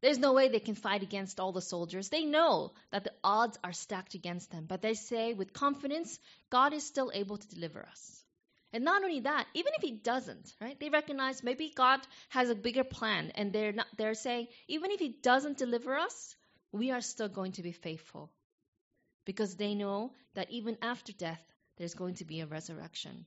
There's 0.00 0.18
no 0.18 0.32
way 0.32 0.48
they 0.48 0.60
can 0.60 0.74
fight 0.74 1.02
against 1.02 1.38
all 1.38 1.52
the 1.52 1.60
soldiers. 1.60 2.08
They 2.08 2.24
know 2.24 2.72
that 2.90 3.04
the 3.04 3.12
odds 3.22 3.58
are 3.62 3.72
stacked 3.72 4.14
against 4.14 4.50
them, 4.50 4.64
but 4.66 4.80
they 4.80 4.94
say 4.94 5.34
with 5.34 5.52
confidence, 5.52 6.18
God 6.48 6.72
is 6.72 6.86
still 6.86 7.10
able 7.12 7.36
to 7.36 7.48
deliver 7.48 7.84
us. 7.84 8.19
And 8.72 8.84
not 8.84 9.02
only 9.02 9.20
that, 9.20 9.46
even 9.54 9.72
if 9.76 9.82
he 9.82 9.92
doesn't, 9.92 10.54
right? 10.60 10.78
They 10.78 10.90
recognize 10.90 11.42
maybe 11.42 11.72
God 11.74 12.00
has 12.28 12.50
a 12.50 12.54
bigger 12.54 12.84
plan 12.84 13.32
and 13.34 13.52
they're 13.52 13.72
not 13.72 13.86
they're 13.96 14.14
saying 14.14 14.48
even 14.68 14.90
if 14.92 15.00
he 15.00 15.08
doesn't 15.08 15.58
deliver 15.58 15.96
us, 15.98 16.36
we 16.72 16.90
are 16.92 17.00
still 17.00 17.28
going 17.28 17.52
to 17.52 17.62
be 17.62 17.72
faithful. 17.72 18.30
Because 19.24 19.56
they 19.56 19.74
know 19.74 20.12
that 20.34 20.50
even 20.50 20.78
after 20.82 21.12
death, 21.12 21.42
there's 21.78 21.94
going 21.94 22.14
to 22.16 22.24
be 22.24 22.40
a 22.40 22.46
resurrection. 22.46 23.26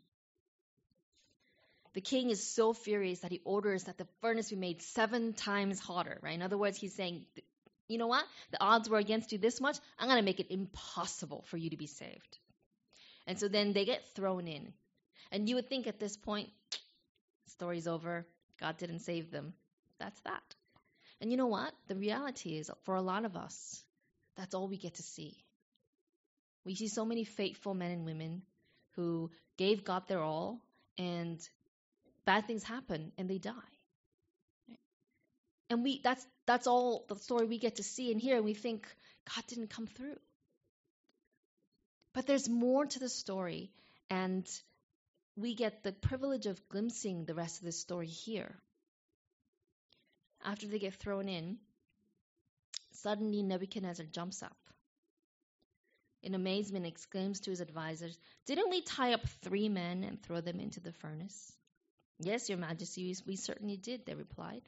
the 1.93 2.01
king 2.01 2.29
is 2.29 2.45
so 2.55 2.73
furious 2.73 3.19
that 3.19 3.31
he 3.31 3.41
orders 3.45 3.83
that 3.83 3.97
the 3.97 4.07
furnace 4.21 4.49
be 4.49 4.55
made 4.55 4.81
seven 4.81 5.33
times 5.33 5.79
hotter, 5.79 6.17
right? 6.21 6.33
In 6.33 6.41
other 6.41 6.57
words, 6.57 6.77
he's 6.77 6.95
saying, 6.95 7.25
you 7.87 7.97
know 7.97 8.07
what? 8.07 8.25
The 8.51 8.61
odds 8.61 8.89
were 8.89 8.97
against 8.97 9.31
you 9.31 9.37
this 9.37 9.61
much. 9.61 9.77
I'm 9.99 10.07
going 10.07 10.19
to 10.19 10.25
make 10.25 10.39
it 10.39 10.51
impossible 10.51 11.43
for 11.47 11.57
you 11.57 11.69
to 11.69 11.77
be 11.77 11.87
saved. 11.87 12.39
And 13.27 13.39
so 13.39 13.47
then 13.47 13.73
they 13.73 13.85
get 13.85 14.07
thrown 14.15 14.47
in. 14.47 14.73
And 15.31 15.49
you 15.49 15.55
would 15.55 15.69
think 15.69 15.87
at 15.87 15.99
this 15.99 16.17
point, 16.17 16.49
story's 17.47 17.87
over. 17.87 18.25
God 18.59 18.77
didn't 18.77 18.99
save 18.99 19.31
them. 19.31 19.53
That's 19.99 20.19
that. 20.21 20.43
And 21.21 21.31
you 21.31 21.37
know 21.37 21.47
what? 21.47 21.73
The 21.87 21.95
reality 21.95 22.57
is, 22.57 22.69
for 22.83 22.95
a 22.95 23.01
lot 23.01 23.25
of 23.25 23.35
us, 23.35 23.83
that's 24.35 24.53
all 24.53 24.67
we 24.67 24.77
get 24.77 24.95
to 24.95 25.03
see. 25.03 25.37
We 26.65 26.75
see 26.75 26.87
so 26.87 27.05
many 27.05 27.23
faithful 27.23 27.73
men 27.73 27.91
and 27.91 28.05
women 28.05 28.41
who 28.95 29.31
gave 29.57 29.83
God 29.83 30.07
their 30.07 30.21
all, 30.21 30.59
and 30.97 31.39
bad 32.25 32.45
things 32.45 32.63
happen 32.63 33.11
and 33.17 33.29
they 33.29 33.37
die. 33.37 33.51
And 35.69 35.83
we 35.83 36.01
that's 36.03 36.25
that's 36.45 36.67
all 36.67 37.05
the 37.07 37.15
story 37.15 37.47
we 37.47 37.57
get 37.57 37.77
to 37.77 37.83
see 37.83 38.11
and 38.11 38.21
hear, 38.21 38.35
and 38.37 38.45
we 38.45 38.53
think 38.53 38.87
God 39.33 39.43
didn't 39.47 39.69
come 39.69 39.87
through. 39.87 40.19
But 42.13 42.27
there's 42.27 42.47
more 42.47 42.85
to 42.85 42.99
the 42.99 43.09
story, 43.09 43.71
and 44.09 44.47
we 45.35 45.55
get 45.55 45.83
the 45.83 45.91
privilege 45.91 46.45
of 46.45 46.67
glimpsing 46.69 47.25
the 47.25 47.33
rest 47.33 47.59
of 47.59 47.65
the 47.65 47.71
story 47.71 48.07
here. 48.07 48.55
After 50.43 50.67
they 50.67 50.79
get 50.79 50.95
thrown 50.95 51.27
in, 51.27 51.57
suddenly 52.91 53.41
Nebuchadnezzar 53.41 54.05
jumps 54.05 54.43
up. 54.43 54.57
In 56.21 56.35
amazement, 56.35 56.85
exclaims 56.85 57.41
to 57.41 57.49
his 57.49 57.61
advisers, 57.61 58.17
Didn't 58.45 58.69
we 58.69 58.81
tie 58.81 59.13
up 59.13 59.27
three 59.41 59.69
men 59.69 60.03
and 60.03 60.21
throw 60.21 60.39
them 60.39 60.59
into 60.59 60.79
the 60.79 60.93
furnace? 60.93 61.51
Yes, 62.19 62.47
your 62.47 62.57
majesty, 62.57 63.15
we 63.25 63.35
certainly 63.35 63.75
did, 63.75 64.05
they 64.05 64.13
replied. 64.13 64.61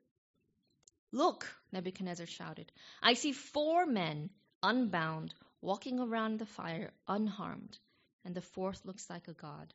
Look, 1.12 1.48
Nebuchadnezzar 1.72 2.26
shouted, 2.26 2.72
I 3.02 3.14
see 3.14 3.32
four 3.32 3.86
men, 3.86 4.32
unbound, 4.62 5.34
walking 5.62 6.00
around 6.00 6.40
the 6.40 6.46
fire 6.46 6.92
unharmed, 7.08 7.78
and 8.26 8.36
the 8.36 8.42
fourth 8.42 8.84
looks 8.84 9.10
like 9.10 9.28
a 9.28 9.34
god. 9.34 9.74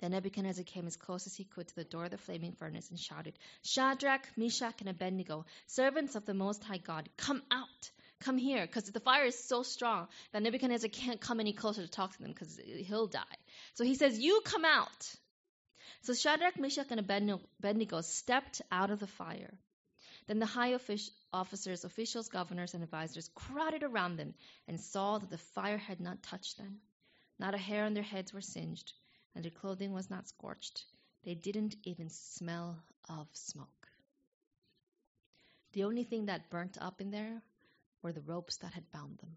Then 0.00 0.12
Nebuchadnezzar 0.12 0.64
came 0.64 0.86
as 0.86 0.96
close 0.96 1.26
as 1.26 1.34
he 1.34 1.44
could 1.44 1.66
to 1.68 1.74
the 1.74 1.84
door 1.84 2.04
of 2.04 2.10
the 2.10 2.18
flaming 2.18 2.52
furnace 2.52 2.90
and 2.90 2.98
shouted, 2.98 3.38
Shadrach, 3.62 4.28
Meshach, 4.36 4.80
and 4.80 4.88
Abednego, 4.88 5.44
servants 5.66 6.14
of 6.14 6.24
the 6.24 6.34
Most 6.34 6.62
High 6.62 6.78
God, 6.78 7.08
come 7.16 7.42
out! 7.50 7.90
Come 8.20 8.38
here, 8.38 8.66
because 8.66 8.84
the 8.84 9.00
fire 9.00 9.26
is 9.26 9.44
so 9.44 9.62
strong 9.62 10.08
that 10.32 10.42
Nebuchadnezzar 10.42 10.90
can't 10.90 11.20
come 11.20 11.38
any 11.38 11.52
closer 11.52 11.82
to 11.82 11.88
talk 11.88 12.12
to 12.12 12.22
them 12.22 12.32
because 12.32 12.58
he'll 12.58 13.06
die. 13.06 13.22
So 13.74 13.84
he 13.84 13.94
says, 13.94 14.18
You 14.18 14.40
come 14.44 14.64
out! 14.64 15.14
So 16.02 16.14
Shadrach, 16.14 16.58
Meshach, 16.58 16.88
and 16.90 17.00
Abednego 17.00 18.00
stepped 18.00 18.62
out 18.72 18.90
of 18.90 18.98
the 18.98 19.06
fire. 19.06 19.58
Then 20.26 20.40
the 20.40 20.46
high 20.46 20.76
officers, 21.32 21.84
officials, 21.84 22.28
governors, 22.28 22.74
and 22.74 22.82
advisers 22.82 23.30
crowded 23.34 23.82
around 23.82 24.16
them 24.16 24.34
and 24.66 24.80
saw 24.80 25.18
that 25.18 25.30
the 25.30 25.38
fire 25.38 25.78
had 25.78 26.00
not 26.00 26.22
touched 26.22 26.58
them. 26.58 26.80
Not 27.38 27.54
a 27.54 27.58
hair 27.58 27.84
on 27.84 27.94
their 27.94 28.02
heads 28.02 28.32
were 28.32 28.40
singed, 28.40 28.92
and 29.38 29.44
their 29.44 29.52
clothing 29.52 29.92
was 29.92 30.10
not 30.10 30.26
scorched. 30.26 30.84
They 31.22 31.36
didn't 31.36 31.76
even 31.84 32.08
smell 32.10 32.76
of 33.08 33.28
smoke. 33.34 33.68
The 35.74 35.84
only 35.84 36.02
thing 36.02 36.26
that 36.26 36.50
burnt 36.50 36.76
up 36.80 37.00
in 37.00 37.12
there 37.12 37.40
were 38.02 38.12
the 38.12 38.20
ropes 38.20 38.56
that 38.56 38.72
had 38.72 38.90
bound 38.90 39.16
them. 39.18 39.36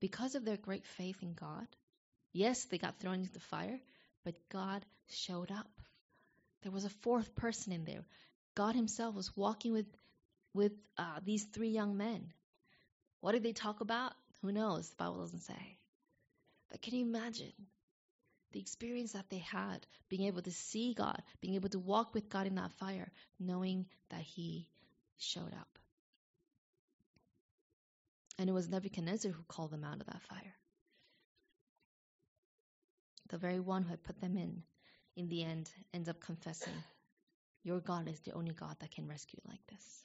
Because 0.00 0.34
of 0.34 0.44
their 0.44 0.56
great 0.56 0.84
faith 0.84 1.22
in 1.22 1.34
God, 1.34 1.68
yes, 2.32 2.64
they 2.64 2.78
got 2.78 2.98
thrown 2.98 3.20
into 3.20 3.32
the 3.32 3.38
fire, 3.38 3.78
but 4.24 4.34
God 4.50 4.84
showed 5.08 5.52
up. 5.52 5.70
There 6.64 6.72
was 6.72 6.84
a 6.84 6.90
fourth 7.04 7.36
person 7.36 7.72
in 7.74 7.84
there. 7.84 8.04
God 8.56 8.74
Himself 8.74 9.14
was 9.14 9.36
walking 9.36 9.72
with 9.72 9.86
with 10.52 10.72
uh, 10.98 11.20
these 11.24 11.44
three 11.44 11.68
young 11.68 11.96
men. 11.96 12.32
What 13.20 13.32
did 13.32 13.44
they 13.44 13.52
talk 13.52 13.80
about? 13.82 14.14
Who 14.42 14.50
knows? 14.50 14.88
The 14.88 14.96
Bible 14.96 15.20
doesn't 15.20 15.42
say. 15.42 15.76
But 16.70 16.82
can 16.82 16.94
you 16.94 17.04
imagine 17.04 17.52
the 18.52 18.60
experience 18.60 19.12
that 19.12 19.28
they 19.30 19.38
had, 19.38 19.86
being 20.08 20.24
able 20.24 20.42
to 20.42 20.50
see 20.50 20.94
God, 20.94 21.22
being 21.40 21.54
able 21.54 21.68
to 21.70 21.78
walk 21.78 22.14
with 22.14 22.28
God 22.28 22.46
in 22.46 22.56
that 22.56 22.72
fire, 22.72 23.10
knowing 23.38 23.86
that 24.10 24.22
He 24.22 24.68
showed 25.18 25.52
up? 25.52 25.78
And 28.38 28.50
it 28.50 28.52
was 28.52 28.68
Nebuchadnezzar 28.68 29.32
who 29.32 29.42
called 29.44 29.70
them 29.70 29.84
out 29.84 30.00
of 30.00 30.06
that 30.06 30.22
fire. 30.22 30.54
The 33.30 33.38
very 33.38 33.60
one 33.60 33.82
who 33.82 33.90
had 33.90 34.04
put 34.04 34.20
them 34.20 34.36
in 34.36 34.62
in 35.16 35.28
the 35.28 35.42
end 35.42 35.70
ends 35.94 36.08
up 36.08 36.20
confessing, 36.20 36.74
Your 37.64 37.80
God 37.80 38.08
is 38.08 38.20
the 38.20 38.32
only 38.32 38.52
God 38.52 38.76
that 38.80 38.92
can 38.92 39.08
rescue 39.08 39.40
like 39.48 39.66
this. 39.68 40.04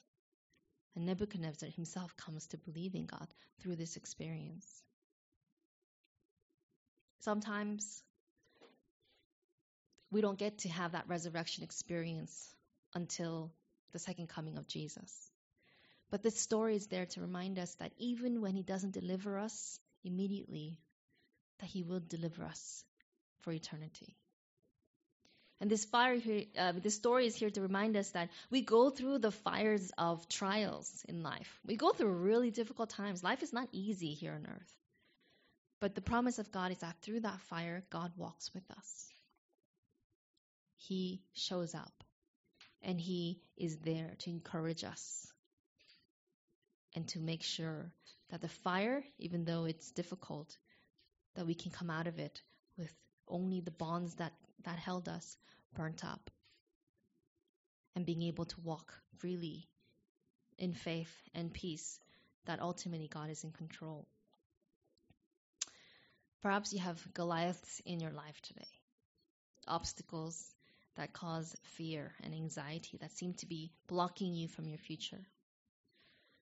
And 0.96 1.06
Nebuchadnezzar 1.06 1.70
himself 1.70 2.16
comes 2.18 2.48
to 2.48 2.58
believe 2.58 2.96
in 2.96 3.06
God 3.06 3.28
through 3.62 3.76
this 3.76 3.96
experience. 3.96 4.84
Sometimes 7.22 8.04
we 10.12 10.22
don't 10.22 10.38
get 10.38 10.60
to 10.60 10.70
have 10.70 10.92
that 10.94 11.08
resurrection 11.08 11.64
experience 11.64 12.54
until 12.94 13.52
the 13.94 14.00
second 14.00 14.28
coming 14.28 14.58
of 14.58 14.68
Jesus. 14.68 15.12
But 16.10 16.24
this 16.24 16.40
story 16.40 16.76
is 16.76 16.88
there 16.88 17.06
to 17.06 17.22
remind 17.22 17.58
us 17.58 17.74
that 17.76 17.94
even 17.98 18.42
when 18.42 18.56
he 18.56 18.64
doesn't 18.64 18.94
deliver 18.94 19.38
us 19.38 19.80
immediately, 20.04 20.80
that 21.60 21.68
he 21.68 21.84
will 21.84 22.02
deliver 22.02 22.44
us 22.44 22.84
for 23.42 23.54
eternity. 23.54 24.16
And 25.62 25.70
this 25.70 25.86
fire 25.86 26.16
here, 26.16 26.46
uh, 26.58 26.74
this 26.82 26.96
story 26.96 27.28
is 27.28 27.36
here 27.36 27.52
to 27.52 27.62
remind 27.62 27.96
us 27.96 28.10
that 28.12 28.30
we 28.50 28.62
go 28.62 28.90
through 28.90 29.20
the 29.20 29.32
fires 29.32 29.92
of 29.96 30.28
trials 30.28 31.06
in 31.08 31.22
life. 31.22 31.60
We 31.64 31.76
go 31.76 31.92
through 31.92 32.10
really 32.10 32.50
difficult 32.50 32.90
times. 32.90 33.24
Life 33.24 33.44
is 33.44 33.54
not 33.54 33.70
easy 33.72 34.14
here 34.14 34.34
on 34.34 34.48
earth. 34.48 34.81
But 35.82 35.96
the 35.96 36.02
promise 36.02 36.38
of 36.38 36.52
God 36.52 36.72
is 36.72 36.78
that 36.78 37.02
through 37.02 37.22
that 37.22 37.42
fire, 37.42 37.84
God 37.90 38.12
walks 38.16 38.54
with 38.54 38.64
us. 38.70 39.10
He 40.78 41.24
shows 41.34 41.74
up 41.74 42.04
and 42.84 43.02
He 43.02 43.42
is 43.58 43.78
there 43.78 44.14
to 44.20 44.30
encourage 44.30 44.84
us 44.84 45.28
and 46.96 47.08
to 47.10 47.20
make 47.20 47.42
sure 47.42 47.92
that 48.30 48.42
the 48.42 48.48
fire, 48.48 49.04
even 49.18 49.44
though 49.44 49.66
it's 49.66 49.92
difficult, 49.92 50.56
that 51.36 51.48
we 51.48 51.56
can 51.56 51.72
come 51.72 51.90
out 51.90 52.06
of 52.06 52.20
it 52.20 52.42
with 52.78 52.94
only 53.28 53.60
the 53.60 53.72
bonds 53.72 54.14
that, 54.16 54.34
that 54.64 54.78
held 54.78 55.10
us 55.10 55.36
burnt 55.74 56.06
up 56.06 56.30
and 57.96 58.06
being 58.06 58.22
able 58.22 58.46
to 58.46 58.62
walk 58.62 58.94
freely 59.18 59.68
in 60.60 60.74
faith 60.74 61.14
and 61.34 61.52
peace 61.52 62.00
that 62.46 62.62
ultimately 62.62 63.08
God 63.08 63.32
is 63.32 63.44
in 63.44 63.52
control. 63.52 64.08
Perhaps 66.42 66.74
you 66.74 66.80
have 66.80 67.14
Goliaths 67.14 67.82
in 67.86 68.00
your 68.00 68.12
life 68.12 68.42
today, 68.42 68.68
obstacles 69.68 70.54
that 70.96 71.14
cause 71.14 71.56
fear 71.78 72.14
and 72.24 72.34
anxiety 72.34 72.98
that 73.00 73.12
seem 73.12 73.34
to 73.36 73.46
be 73.46 73.72
blocking 73.88 74.34
you 74.34 74.48
from 74.48 74.68
your 74.68 74.80
future. 74.80 75.26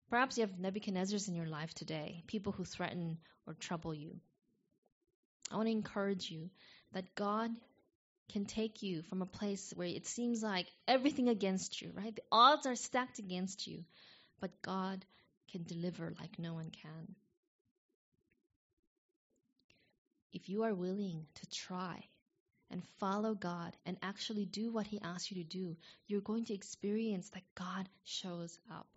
Perhaps 0.09 0.37
you 0.37 0.41
have 0.41 0.57
Nebuchadnezzars 0.57 1.27
in 1.27 1.35
your 1.35 1.47
life 1.47 1.73
today, 1.73 2.23
people 2.27 2.53
who 2.53 2.63
threaten 2.63 3.17
or 3.45 3.53
trouble 3.53 3.93
you. 3.93 4.19
I 5.51 5.57
want 5.57 5.67
to 5.67 5.71
encourage 5.71 6.31
you 6.31 6.49
that 6.93 7.13
God 7.15 7.51
can 8.31 8.45
take 8.45 8.81
you 8.81 9.01
from 9.03 9.21
a 9.21 9.25
place 9.25 9.73
where 9.75 9.87
it 9.87 10.07
seems 10.07 10.41
like 10.41 10.67
everything 10.87 11.27
against 11.27 11.81
you, 11.81 11.91
right? 11.93 12.15
The 12.15 12.23
odds 12.31 12.65
are 12.65 12.75
stacked 12.75 13.19
against 13.19 13.67
you, 13.67 13.83
but 14.39 14.61
God 14.61 15.03
can 15.51 15.63
deliver 15.63 16.13
like 16.19 16.39
no 16.39 16.53
one 16.53 16.71
can. 16.71 17.15
If 20.31 20.47
you 20.47 20.63
are 20.63 20.75
willing 20.75 21.25
to 21.35 21.49
try 21.49 22.03
and 22.69 22.83
follow 22.99 23.33
God 23.33 23.75
and 23.85 23.97
actually 24.03 24.45
do 24.45 24.71
what 24.71 24.85
He 24.85 25.01
asks 25.01 25.31
you 25.31 25.43
to 25.43 25.49
do, 25.49 25.75
you're 26.07 26.21
going 26.21 26.45
to 26.45 26.53
experience 26.53 27.29
that 27.29 27.55
God 27.55 27.89
shows 28.03 28.59
up. 28.71 28.87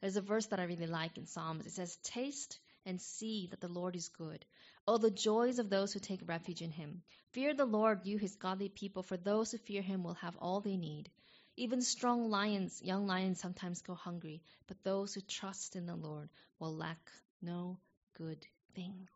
There's 0.00 0.16
a 0.16 0.22
verse 0.22 0.46
that 0.46 0.60
I 0.60 0.64
really 0.64 0.86
like 0.86 1.18
in 1.18 1.26
Psalms. 1.26 1.66
It 1.66 1.72
says, 1.72 1.96
Taste 2.02 2.58
and 2.86 3.00
see 3.00 3.48
that 3.48 3.60
the 3.60 3.68
Lord 3.68 3.94
is 3.94 4.08
good. 4.08 4.44
Oh, 4.86 4.96
the 4.96 5.10
joys 5.10 5.58
of 5.58 5.68
those 5.68 5.92
who 5.92 6.00
take 6.00 6.26
refuge 6.26 6.62
in 6.62 6.70
him. 6.70 7.02
Fear 7.32 7.54
the 7.54 7.66
Lord, 7.66 8.06
you 8.06 8.16
his 8.16 8.34
godly 8.36 8.70
people, 8.70 9.02
for 9.02 9.16
those 9.16 9.50
who 9.50 9.58
fear 9.58 9.82
him 9.82 10.02
will 10.02 10.14
have 10.14 10.36
all 10.38 10.60
they 10.60 10.76
need. 10.76 11.10
Even 11.56 11.82
strong 11.82 12.30
lions, 12.30 12.82
young 12.82 13.06
lions 13.06 13.38
sometimes 13.38 13.82
go 13.82 13.94
hungry, 13.94 14.42
but 14.66 14.82
those 14.82 15.14
who 15.14 15.20
trust 15.20 15.76
in 15.76 15.86
the 15.86 15.94
Lord 15.94 16.28
will 16.58 16.74
lack 16.74 17.10
no 17.40 17.78
good 18.14 18.46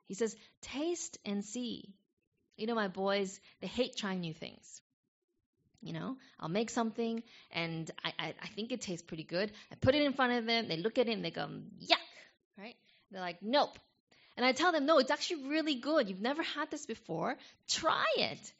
He 0.07 0.15
says, 0.15 0.35
taste 0.63 1.19
and 1.25 1.45
see. 1.45 1.95
You 2.57 2.67
know, 2.67 2.75
my 2.75 2.89
boys, 2.89 3.41
they 3.61 3.67
hate 3.67 3.97
trying 3.97 4.21
new 4.21 4.35
things. 4.35 4.83
You 5.81 5.93
know, 5.93 6.17
I'll 6.41 6.49
make 6.49 6.71
something 6.71 7.23
and 7.53 7.89
I, 8.05 8.13
I, 8.19 8.35
I 8.43 8.47
think 8.49 8.73
it 8.73 8.81
tastes 8.81 9.07
pretty 9.07 9.23
good. 9.23 9.53
I 9.71 9.77
put 9.77 9.95
it 9.95 10.03
in 10.03 10.13
front 10.13 10.33
of 10.33 10.45
them, 10.45 10.67
they 10.67 10.77
look 10.77 10.99
at 10.99 11.09
it 11.09 11.13
and 11.13 11.25
they 11.25 11.31
go, 11.31 11.47
yuck, 11.47 11.99
right? 12.59 12.75
They're 13.13 13.21
like, 13.21 13.43
nope. 13.43 13.79
And 14.37 14.45
I 14.45 14.53
tell 14.53 14.73
them, 14.73 14.87
no, 14.87 14.99
it's 14.99 15.11
actually 15.11 15.49
really 15.49 15.77
good. 15.77 16.09
You've 16.09 16.21
never 16.21 16.43
had 16.43 16.71
this 16.71 16.87
before. 16.87 17.37
Try 17.69 18.07
it. 18.17 18.53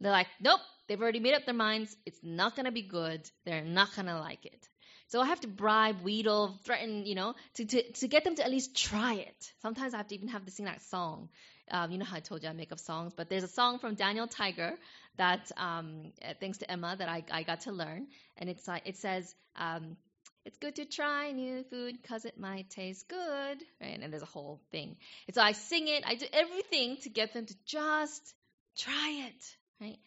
They're 0.00 0.12
like, 0.12 0.28
nope, 0.40 0.60
they've 0.86 1.00
already 1.00 1.20
made 1.20 1.34
up 1.34 1.46
their 1.46 1.54
minds. 1.54 1.96
It's 2.04 2.20
not 2.22 2.56
going 2.56 2.66
to 2.66 2.72
be 2.72 2.82
good. 2.82 3.28
They're 3.44 3.64
not 3.64 3.94
going 3.94 4.06
to 4.06 4.18
like 4.18 4.44
it. 4.44 4.68
So 5.08 5.20
I 5.20 5.26
have 5.26 5.40
to 5.40 5.48
bribe, 5.48 6.02
wheedle, 6.02 6.58
threaten, 6.64 7.06
you 7.06 7.14
know, 7.14 7.34
to, 7.54 7.64
to, 7.64 7.92
to 7.92 8.08
get 8.08 8.24
them 8.24 8.34
to 8.36 8.44
at 8.44 8.50
least 8.50 8.76
try 8.76 9.14
it. 9.14 9.52
Sometimes 9.62 9.94
I 9.94 9.98
have 9.98 10.08
to 10.08 10.14
even 10.14 10.28
have 10.28 10.44
to 10.44 10.50
sing 10.50 10.66
that 10.66 10.82
song. 10.82 11.28
Um, 11.70 11.90
you 11.90 11.98
know 11.98 12.04
how 12.04 12.16
I 12.16 12.20
told 12.20 12.42
you 12.42 12.48
I 12.48 12.52
make 12.52 12.72
up 12.72 12.78
songs, 12.78 13.12
but 13.16 13.28
there's 13.28 13.44
a 13.44 13.48
song 13.48 13.78
from 13.78 13.94
Daniel 13.94 14.26
Tiger 14.26 14.74
that, 15.16 15.50
um, 15.56 16.12
thanks 16.40 16.58
to 16.58 16.70
Emma, 16.70 16.94
that 16.98 17.08
I, 17.08 17.24
I 17.30 17.42
got 17.42 17.60
to 17.62 17.72
learn. 17.72 18.06
And 18.36 18.48
it's 18.50 18.66
like, 18.68 18.82
it 18.84 18.96
says, 18.96 19.34
um, 19.56 19.96
it's 20.44 20.58
good 20.58 20.76
to 20.76 20.84
try 20.84 21.32
new 21.32 21.64
food 21.70 21.98
because 22.00 22.24
it 22.24 22.38
might 22.38 22.70
taste 22.70 23.08
good, 23.08 23.58
right? 23.80 23.98
And 24.00 24.12
there's 24.12 24.22
a 24.22 24.26
whole 24.26 24.60
thing. 24.70 24.96
And 25.26 25.34
so 25.34 25.42
I 25.42 25.52
sing 25.52 25.88
it, 25.88 26.04
I 26.06 26.14
do 26.14 26.26
everything 26.32 26.98
to 27.02 27.08
get 27.08 27.32
them 27.32 27.46
to 27.46 27.54
just 27.64 28.34
try 28.76 29.26
it, 29.26 29.56
right? 29.80 29.98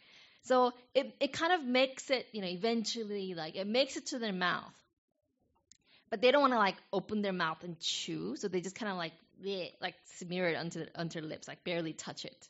So 0.44 0.72
it, 0.96 1.14
it 1.20 1.34
kind 1.34 1.52
of 1.52 1.64
makes 1.66 2.10
it, 2.10 2.26
you 2.32 2.42
know, 2.42 2.48
eventually, 2.48 3.34
like, 3.34 3.58
it 3.58 3.68
makes 3.68 3.98
it 3.98 4.08
to 4.08 4.20
their 4.20 4.32
mouth. 4.32 4.74
But 6.10 6.22
they 6.22 6.32
don't 6.32 6.42
want 6.42 6.54
to, 6.54 6.60
like, 6.60 6.78
open 6.94 7.22
their 7.22 7.34
mouth 7.34 7.64
and 7.64 7.80
chew, 7.80 8.36
so 8.36 8.48
they 8.48 8.62
just 8.62 8.76
kind 8.76 8.92
of, 8.92 8.98
like, 8.98 9.14
bleh, 9.44 9.72
like, 9.82 9.96
smear 10.06 10.50
it 10.50 10.56
onto, 10.56 10.86
onto 10.96 11.22
their 11.22 11.30
lips, 11.30 11.48
like, 11.48 11.64
barely 11.64 11.94
touch 11.94 12.26
it. 12.26 12.50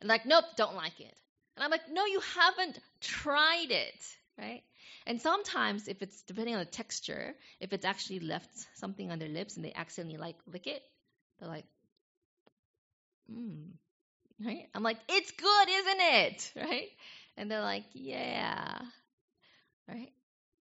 And, 0.00 0.08
like, 0.08 0.26
nope, 0.26 0.44
don't 0.56 0.74
like 0.76 1.00
it. 1.00 1.14
And 1.56 1.64
I'm 1.64 1.70
like, 1.70 1.88
no, 1.90 2.04
you 2.06 2.20
haven't 2.20 2.78
tried 3.00 3.70
it, 3.70 4.16
right? 4.38 4.62
And 5.06 5.20
sometimes, 5.20 5.88
if 5.88 6.02
it's 6.02 6.22
depending 6.22 6.54
on 6.54 6.60
the 6.60 6.66
texture, 6.70 7.34
if 7.60 7.72
it's 7.72 7.84
actually 7.84 8.20
left 8.20 8.50
something 8.74 9.10
on 9.10 9.18
their 9.18 9.28
lips 9.28 9.56
and 9.56 9.64
they 9.64 9.72
accidentally 9.74 10.18
like 10.18 10.36
lick 10.46 10.66
it, 10.66 10.82
they're 11.38 11.48
like, 11.48 11.66
hmm, 13.30 13.70
right? 14.44 14.68
I'm 14.74 14.84
like, 14.84 14.98
it's 15.08 15.32
good, 15.32 15.68
isn't 15.70 16.00
it? 16.00 16.52
Right? 16.56 16.88
And 17.38 17.50
they're 17.50 17.62
like, 17.62 17.84
yeah, 17.94 18.80
right? 19.88 20.12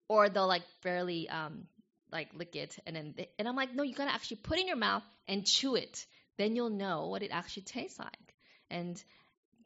Or 0.10 0.30
they'll 0.30 0.48
like 0.48 0.64
barely 0.84 1.30
um 1.30 1.68
like 2.14 2.30
lick 2.34 2.56
it, 2.56 2.78
and 2.86 2.96
then 2.96 3.14
they, 3.18 3.30
and 3.38 3.48
I'm 3.48 3.56
like, 3.56 3.76
no, 3.76 3.84
you 3.84 3.94
gotta 3.94 4.14
actually 4.14 4.38
put 4.38 4.60
in 4.60 4.68
your 4.68 4.78
mouth 4.78 5.04
and 5.28 5.46
chew 5.46 5.76
it. 5.76 6.06
Then 6.38 6.56
you'll 6.56 6.70
know 6.70 7.08
what 7.08 7.24
it 7.24 7.32
actually 7.32 7.64
tastes 7.64 8.00
like. 8.00 8.36
And 8.70 9.04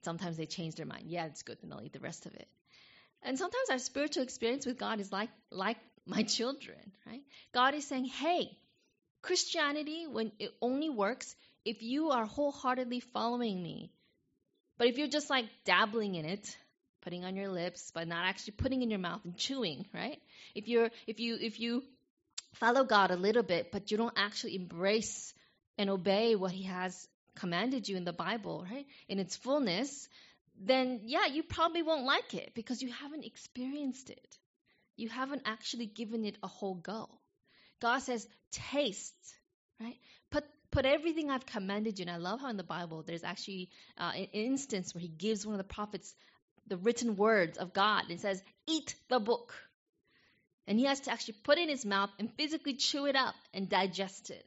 sometimes 0.03 0.37
they 0.37 0.47
change 0.47 0.75
their 0.75 0.85
mind. 0.85 1.03
Yeah, 1.07 1.25
it's 1.25 1.43
good, 1.43 1.57
and 1.61 1.71
they'll 1.71 1.81
eat 1.81 1.93
the 1.93 1.99
rest 1.99 2.25
of 2.25 2.33
it. 2.33 2.47
And 3.21 3.37
sometimes 3.37 3.69
our 3.69 3.79
spiritual 3.79 4.23
experience 4.23 4.65
with 4.65 4.79
God 4.79 4.99
is 4.99 5.11
like 5.11 5.29
like 5.51 5.77
my 6.07 6.23
children, 6.23 6.93
right? 7.05 7.21
God 7.53 7.75
is 7.75 7.85
saying, 7.85 8.05
"Hey, 8.05 8.57
Christianity 9.21 10.07
when 10.07 10.31
it 10.39 10.51
only 10.61 10.89
works 10.89 11.35
if 11.65 11.83
you 11.83 12.11
are 12.11 12.25
wholeheartedly 12.25 13.01
following 13.01 13.61
me. 13.61 13.91
But 14.77 14.87
if 14.87 14.97
you're 14.97 15.09
just 15.09 15.29
like 15.29 15.45
dabbling 15.65 16.15
in 16.15 16.23
it, 16.23 16.57
putting 17.01 17.25
on 17.25 17.35
your 17.35 17.49
lips 17.49 17.91
but 17.93 18.07
not 18.07 18.25
actually 18.25 18.53
putting 18.53 18.81
in 18.81 18.89
your 18.89 18.99
mouth 18.99 19.21
and 19.25 19.35
chewing, 19.35 19.85
right? 19.93 20.21
If 20.55 20.67
you're 20.67 20.89
if 21.07 21.19
you 21.19 21.37
if 21.39 21.59
you 21.59 21.83
follow 22.53 22.83
God 22.83 23.11
a 23.11 23.15
little 23.15 23.43
bit 23.43 23.71
but 23.71 23.91
you 23.91 23.97
don't 23.97 24.13
actually 24.17 24.55
embrace 24.55 25.33
and 25.77 25.89
obey 25.89 26.35
what 26.35 26.51
he 26.51 26.63
has 26.63 27.07
commanded 27.35 27.87
you 27.87 27.97
in 27.97 28.03
the 28.03 28.13
Bible, 28.13 28.65
right? 28.69 28.85
In 29.07 29.19
its 29.19 29.35
fullness, 29.35 30.09
then 30.59 31.01
yeah, 31.03 31.27
you 31.27 31.43
probably 31.43 31.83
won't 31.83 32.05
like 32.05 32.33
it 32.33 32.51
because 32.55 32.81
you 32.81 32.91
haven't 32.91 33.25
experienced 33.25 34.09
it. 34.09 34.37
You 34.95 35.09
haven't 35.09 35.43
actually 35.45 35.85
given 35.85 36.25
it 36.25 36.37
a 36.41 36.47
whole 36.47 36.73
go. 36.73 37.07
God 37.79 37.99
says, 37.99 38.27
taste, 38.51 39.13
right? 39.79 39.97
Put 40.31 40.43
put 40.71 40.85
everything 40.85 41.29
I've 41.29 41.45
commanded 41.45 41.99
you. 41.99 42.03
And 42.03 42.11
I 42.11 42.17
love 42.17 42.41
how 42.41 42.49
in 42.49 42.57
the 42.57 42.63
Bible 42.63 43.03
there's 43.05 43.23
actually 43.23 43.69
uh, 43.97 44.11
an 44.15 44.27
instance 44.33 44.93
where 44.93 45.01
He 45.01 45.07
gives 45.07 45.45
one 45.45 45.53
of 45.53 45.59
the 45.59 45.73
prophets 45.73 46.13
the 46.67 46.77
written 46.77 47.15
words 47.15 47.57
of 47.57 47.73
God 47.73 48.05
and 48.09 48.19
says, 48.19 48.41
"Eat 48.67 48.95
the 49.09 49.19
book," 49.19 49.53
and 50.67 50.77
he 50.77 50.85
has 50.85 50.99
to 51.01 51.11
actually 51.11 51.35
put 51.43 51.57
it 51.57 51.63
in 51.63 51.69
his 51.69 51.85
mouth 51.85 52.09
and 52.19 52.31
physically 52.33 52.75
chew 52.75 53.05
it 53.05 53.15
up 53.15 53.35
and 53.53 53.69
digest 53.69 54.29
it. 54.29 54.45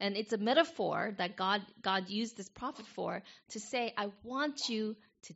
And 0.00 0.16
it's 0.16 0.32
a 0.32 0.38
metaphor 0.38 1.14
that 1.18 1.36
God 1.36 1.62
God 1.80 2.08
used 2.08 2.36
this 2.36 2.48
prophet 2.48 2.86
for 2.94 3.22
to 3.50 3.60
say, 3.60 3.94
"I 3.96 4.10
want 4.24 4.68
you 4.68 4.96
to 5.24 5.34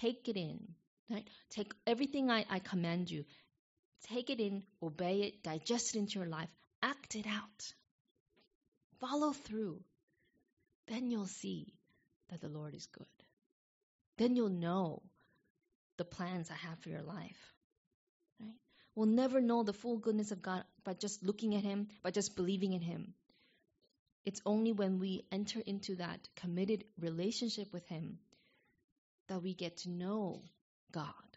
Take 0.00 0.28
it 0.28 0.36
in. 0.36 0.74
Right? 1.10 1.26
Take 1.50 1.72
everything 1.86 2.30
I, 2.30 2.44
I 2.50 2.58
command 2.58 3.10
you. 3.10 3.24
Take 4.08 4.30
it 4.30 4.40
in, 4.40 4.62
obey 4.82 5.22
it, 5.22 5.42
digest 5.42 5.96
it 5.96 5.98
into 5.98 6.18
your 6.18 6.28
life, 6.28 6.50
act 6.82 7.16
it 7.16 7.26
out. 7.26 7.72
Follow 9.00 9.32
through. 9.32 9.80
Then 10.86 11.10
you'll 11.10 11.26
see 11.26 11.74
that 12.30 12.40
the 12.40 12.48
Lord 12.48 12.74
is 12.74 12.86
good. 12.86 13.06
Then 14.18 14.36
you'll 14.36 14.48
know 14.50 15.02
the 15.96 16.04
plans 16.04 16.50
I 16.50 16.54
have 16.68 16.78
for 16.80 16.90
your 16.90 17.02
life. 17.02 17.54
We'll 18.98 19.06
never 19.06 19.40
know 19.40 19.62
the 19.62 19.72
full 19.72 19.98
goodness 19.98 20.32
of 20.32 20.42
God 20.42 20.64
by 20.82 20.92
just 20.92 21.22
looking 21.22 21.54
at 21.54 21.62
Him, 21.62 21.86
by 22.02 22.10
just 22.10 22.34
believing 22.34 22.72
in 22.72 22.80
Him. 22.80 23.14
It's 24.24 24.40
only 24.44 24.72
when 24.72 24.98
we 24.98 25.24
enter 25.30 25.60
into 25.64 25.94
that 25.96 26.18
committed 26.34 26.82
relationship 26.98 27.72
with 27.72 27.86
Him 27.86 28.18
that 29.28 29.40
we 29.40 29.54
get 29.54 29.76
to 29.82 29.88
know 29.88 30.42
God, 30.90 31.28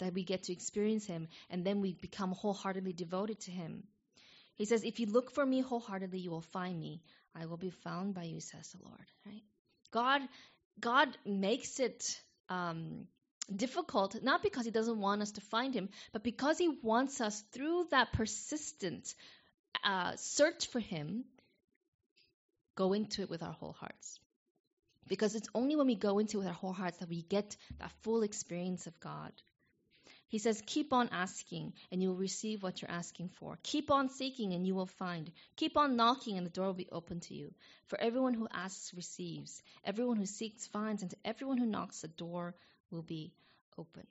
that 0.00 0.12
we 0.12 0.24
get 0.24 0.42
to 0.44 0.52
experience 0.52 1.06
Him, 1.06 1.28
and 1.50 1.64
then 1.64 1.80
we 1.80 1.92
become 1.92 2.32
wholeheartedly 2.32 2.94
devoted 2.94 3.38
to 3.42 3.52
Him. 3.52 3.84
He 4.56 4.64
says, 4.64 4.82
If 4.82 4.98
you 4.98 5.06
look 5.06 5.30
for 5.30 5.46
me 5.46 5.60
wholeheartedly, 5.60 6.18
you 6.18 6.32
will 6.32 6.40
find 6.40 6.80
me. 6.80 7.00
I 7.32 7.46
will 7.46 7.58
be 7.58 7.70
found 7.70 8.14
by 8.14 8.24
you, 8.24 8.40
says 8.40 8.72
the 8.72 8.88
Lord. 8.88 9.06
Right? 9.24 9.44
God, 9.92 10.20
God 10.80 11.16
makes 11.24 11.78
it 11.78 12.20
um, 12.48 13.06
difficult, 13.54 14.22
not 14.22 14.42
because 14.42 14.64
He 14.64 14.70
doesn't 14.70 14.98
want 14.98 15.22
us 15.22 15.32
to 15.32 15.40
find 15.40 15.74
Him, 15.74 15.88
but 16.12 16.22
because 16.22 16.58
He 16.58 16.68
wants 16.82 17.20
us 17.20 17.40
through 17.52 17.86
that 17.90 18.12
persistent 18.12 19.14
uh, 19.82 20.12
search 20.16 20.66
for 20.68 20.80
Him, 20.80 21.24
go 22.74 22.92
into 22.92 23.22
it 23.22 23.30
with 23.30 23.42
our 23.42 23.52
whole 23.52 23.72
hearts. 23.72 24.18
Because 25.06 25.34
it's 25.34 25.48
only 25.54 25.76
when 25.76 25.86
we 25.86 25.96
go 25.96 26.18
into 26.18 26.38
it 26.38 26.40
with 26.40 26.48
our 26.48 26.54
whole 26.54 26.72
hearts 26.72 26.98
that 26.98 27.08
we 27.08 27.22
get 27.22 27.56
that 27.78 27.92
full 28.02 28.22
experience 28.22 28.86
of 28.86 28.98
God. 29.00 29.32
He 30.28 30.38
says, 30.38 30.62
Keep 30.66 30.92
on 30.92 31.10
asking, 31.12 31.74
and 31.92 32.02
you 32.02 32.08
will 32.08 32.16
receive 32.16 32.62
what 32.62 32.80
you're 32.80 32.90
asking 32.90 33.28
for. 33.28 33.58
Keep 33.62 33.90
on 33.90 34.08
seeking, 34.08 34.52
and 34.54 34.66
you 34.66 34.74
will 34.74 34.86
find. 34.86 35.30
Keep 35.56 35.76
on 35.76 35.96
knocking, 35.96 36.38
and 36.38 36.46
the 36.46 36.50
door 36.50 36.66
will 36.66 36.74
be 36.74 36.88
open 36.90 37.20
to 37.20 37.34
you. 37.34 37.54
For 37.86 38.00
everyone 38.00 38.34
who 38.34 38.48
asks 38.50 38.94
receives. 38.94 39.62
Everyone 39.84 40.16
who 40.16 40.26
seeks 40.26 40.66
finds, 40.66 41.02
and 41.02 41.10
to 41.10 41.16
everyone 41.24 41.58
who 41.58 41.66
knocks, 41.66 42.00
the 42.00 42.08
door 42.08 42.54
will 42.94 43.02
be 43.02 43.32
opened. 43.76 44.06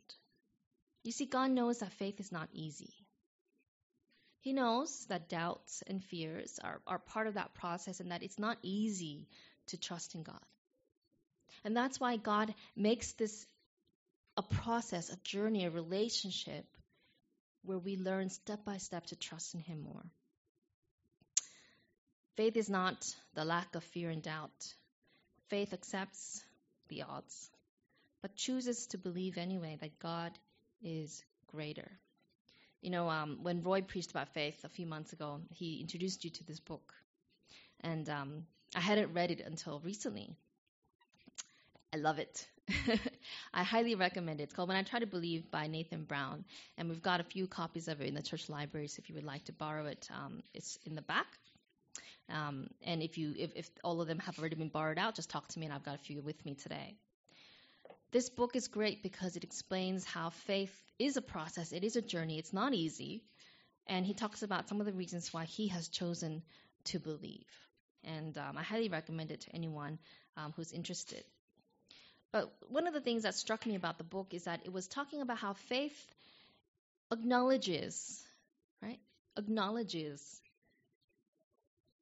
You 1.04 1.12
see, 1.12 1.26
God 1.26 1.52
knows 1.52 1.80
that 1.80 1.91
faith 1.93 2.19
is 2.19 2.32
not 2.32 2.50
easy. 2.54 2.93
He 4.41 4.54
knows 4.54 5.06
that 5.08 5.30
doubts 5.30 5.84
and 5.88 6.04
fears 6.04 6.60
are, 6.63 6.82
are 6.86 7.00
part 7.00 7.28
of 7.28 7.36
that 7.36 7.54
process 7.54 8.00
and 8.00 8.12
that 8.12 8.24
it's 8.24 8.38
not 8.38 8.58
easy 8.62 9.28
to 9.67 9.78
trust 9.78 10.15
in 10.15 10.24
God. 10.24 10.46
And 11.63 11.76
that's 11.76 12.00
why 12.00 12.17
God 12.17 12.54
makes 12.76 13.13
this 13.13 13.46
a 14.36 14.41
process, 14.41 15.10
a 15.10 15.17
journey, 15.24 15.65
a 15.65 15.72
relationship 15.72 16.65
where 17.63 17.78
we 17.78 17.96
learn 17.96 18.30
step 18.30 18.65
by 18.65 18.78
step 18.78 19.06
to 19.08 19.15
trust 19.15 19.54
in 19.54 19.62
Him 19.62 19.82
more. 19.82 20.04
Faith 22.36 22.58
is 22.58 22.69
not 22.69 23.15
the 23.36 23.46
lack 23.46 23.76
of 23.76 23.84
fear 23.84 24.10
and 24.10 24.22
doubt. 24.22 24.74
Faith 25.50 25.72
accepts 25.72 26.43
the 26.89 27.04
odds, 27.04 27.50
but 28.23 28.36
chooses 28.36 28.87
to 28.87 28.98
believe 28.98 29.37
anyway 29.37 29.77
that 29.81 30.00
God 30.00 30.31
is 30.81 31.23
greater. 31.52 31.91
You 32.81 32.89
know, 32.89 33.10
um, 33.10 33.39
when 33.43 33.62
Roy 33.62 33.81
preached 33.81 34.12
about 34.12 34.33
faith 34.33 34.63
a 34.63 34.69
few 34.69 34.87
months 34.87 35.13
ago, 35.13 35.41
he 35.52 35.81
introduced 35.81 36.23
you 36.23 36.31
to 36.31 36.43
this 36.45 36.60
book. 36.60 36.93
And 37.81 38.10
um, 38.10 38.45
I 38.75 38.79
hadn't 38.79 39.13
read 39.13 39.31
it 39.31 39.41
until 39.41 39.81
recently. 39.83 40.35
I 41.93 41.98
love 41.98 42.17
it. 42.17 42.48
I 43.54 43.63
highly 43.63 43.95
recommend 43.95 44.39
it. 44.39 44.45
It's 44.45 44.54
called 44.54 44.69
Why 44.69 44.79
I 44.79 44.83
Try 44.83 45.00
to 45.00 45.06
Believe 45.06 45.52
by 45.52 45.67
Nathan 45.67 46.06
Brown. 46.06 46.45
And 46.77 46.89
we've 46.89 47.04
got 47.04 47.19
a 47.19 47.25
few 47.25 47.45
copies 47.45 47.89
of 47.89 48.02
it 48.02 48.08
in 48.08 48.15
the 48.15 48.21
church 48.21 48.50
libraries 48.50 48.98
if 48.98 49.10
you 49.10 49.15
would 49.15 49.25
like 49.25 49.43
to 49.45 49.52
borrow 49.54 49.85
it. 49.85 50.08
Um, 50.12 50.41
it's 50.54 50.79
in 50.85 50.95
the 50.95 51.02
back. 51.02 51.27
Um, 52.29 52.69
and 52.81 53.04
if 53.04 53.17
you 53.17 53.33
if, 53.37 53.52
if 53.56 53.69
all 53.83 54.02
of 54.02 54.08
them 54.08 54.19
have 54.19 54.39
already 54.39 54.56
been 54.56 54.69
borrowed 54.69 54.98
out, 54.98 55.15
just 55.15 55.29
talk 55.29 55.50
to 55.50 55.60
me 55.60 55.65
and 55.65 55.75
I've 55.75 55.83
got 55.83 55.95
a 55.95 56.00
few 56.00 56.21
with 56.21 56.43
me 56.45 56.56
today. 56.56 56.95
This 58.13 58.29
book 58.29 58.55
is 58.55 58.67
great 58.67 59.01
because 59.01 59.35
it 59.35 59.43
explains 59.43 60.05
how 60.05 60.29
faith 60.29 60.71
is 60.99 61.17
a 61.17 61.21
process, 61.21 61.71
it 61.71 61.83
is 61.83 61.95
a 61.95 62.01
journey, 62.01 62.37
it's 62.37 62.53
not 62.53 62.75
easy. 62.75 63.23
And 63.87 64.05
he 64.05 64.13
talks 64.13 64.43
about 64.43 64.69
some 64.69 64.79
of 64.79 64.85
the 64.85 64.93
reasons 64.93 65.33
why 65.33 65.45
he 65.45 65.69
has 65.69 65.87
chosen 65.87 66.43
to 66.85 66.99
believe. 66.99 67.47
And 68.03 68.37
um, 68.37 68.55
I 68.55 68.61
highly 68.61 68.87
recommend 68.87 69.31
it 69.31 69.41
to 69.41 69.55
anyone 69.55 69.97
um, 70.37 70.53
who's 70.55 70.71
interested. 70.71 71.23
But 72.31 72.53
one 72.69 72.85
of 72.85 72.93
the 72.93 73.01
things 73.01 73.23
that 73.23 73.33
struck 73.33 73.65
me 73.65 73.73
about 73.73 73.97
the 73.97 74.03
book 74.03 74.27
is 74.35 74.43
that 74.43 74.61
it 74.63 74.71
was 74.71 74.87
talking 74.87 75.21
about 75.21 75.39
how 75.39 75.53
faith 75.53 76.15
acknowledges, 77.11 78.23
right? 78.83 78.99
Acknowledges 79.37 80.39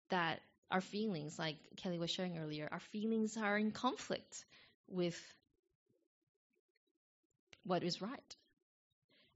that 0.09 0.41
our 0.69 0.81
feelings, 0.81 1.39
like 1.39 1.55
Kelly 1.77 1.99
was 1.99 2.11
sharing 2.11 2.37
earlier, 2.37 2.67
our 2.69 2.81
feelings 2.91 3.37
are 3.37 3.57
in 3.57 3.71
conflict 3.71 4.43
with 4.89 5.17
what 7.63 7.83
is 7.83 8.01
right. 8.01 8.35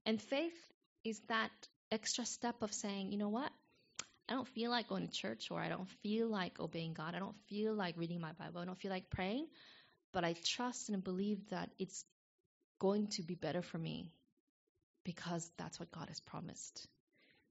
And 0.05 0.21
faith 0.21 0.57
is 1.03 1.19
that 1.27 1.51
extra 1.91 2.25
step 2.25 2.61
of 2.61 2.73
saying, 2.73 3.11
you 3.11 3.17
know 3.17 3.29
what? 3.29 3.51
I 4.27 4.33
don't 4.33 4.47
feel 4.47 4.71
like 4.71 4.89
going 4.89 5.07
to 5.07 5.13
church 5.13 5.49
or 5.51 5.59
I 5.59 5.69
don't 5.69 5.89
feel 6.01 6.27
like 6.27 6.59
obeying 6.59 6.93
God. 6.93 7.13
I 7.15 7.19
don't 7.19 7.39
feel 7.47 7.73
like 7.73 7.95
reading 7.97 8.19
my 8.19 8.31
Bible. 8.33 8.59
I 8.59 8.65
don't 8.65 8.79
feel 8.79 8.91
like 8.91 9.09
praying, 9.09 9.47
but 10.13 10.23
I 10.23 10.33
trust 10.43 10.89
and 10.89 11.03
believe 11.03 11.49
that 11.49 11.69
it's 11.77 12.03
going 12.79 13.07
to 13.07 13.23
be 13.23 13.35
better 13.35 13.61
for 13.61 13.77
me 13.77 14.11
because 15.03 15.49
that's 15.57 15.79
what 15.79 15.91
God 15.91 16.07
has 16.07 16.19
promised. 16.19 16.87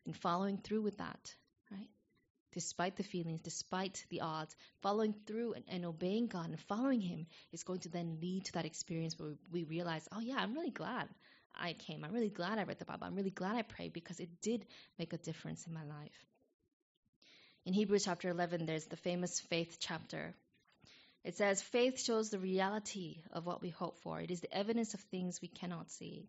And 0.04 0.16
following 0.16 0.58
through 0.58 0.82
with 0.82 0.98
that, 0.98 1.34
right? 1.70 1.88
Despite 2.54 2.96
the 2.96 3.02
feelings, 3.02 3.40
despite 3.42 4.06
the 4.10 4.20
odds, 4.20 4.54
following 4.80 5.12
through 5.26 5.54
and, 5.54 5.64
and 5.68 5.84
obeying 5.84 6.28
God 6.28 6.48
and 6.48 6.60
following 6.60 7.00
Him 7.00 7.26
is 7.52 7.64
going 7.64 7.80
to 7.80 7.88
then 7.88 8.18
lead 8.22 8.46
to 8.46 8.52
that 8.52 8.64
experience 8.64 9.18
where 9.18 9.34
we 9.52 9.64
realize, 9.64 10.08
oh, 10.12 10.20
yeah, 10.20 10.36
I'm 10.38 10.54
really 10.54 10.70
glad 10.70 11.08
I 11.54 11.72
came. 11.72 12.04
I'm 12.04 12.12
really 12.12 12.30
glad 12.30 12.58
I 12.58 12.62
read 12.62 12.78
the 12.78 12.84
Bible. 12.84 13.06
I'm 13.06 13.16
really 13.16 13.30
glad 13.30 13.56
I 13.56 13.62
prayed 13.62 13.92
because 13.92 14.20
it 14.20 14.40
did 14.40 14.64
make 14.98 15.12
a 15.12 15.18
difference 15.18 15.66
in 15.66 15.74
my 15.74 15.84
life. 15.84 16.26
In 17.66 17.72
Hebrews 17.72 18.04
chapter 18.04 18.28
11, 18.28 18.66
there's 18.66 18.86
the 18.86 18.96
famous 18.96 19.40
faith 19.40 19.78
chapter. 19.80 20.34
It 21.24 21.36
says, 21.36 21.62
Faith 21.62 22.00
shows 22.00 22.30
the 22.30 22.38
reality 22.38 23.22
of 23.32 23.46
what 23.46 23.62
we 23.62 23.70
hope 23.70 23.98
for, 23.98 24.20
it 24.20 24.30
is 24.30 24.40
the 24.40 24.54
evidence 24.54 24.94
of 24.94 25.00
things 25.00 25.40
we 25.40 25.48
cannot 25.48 25.90
see. 25.90 26.28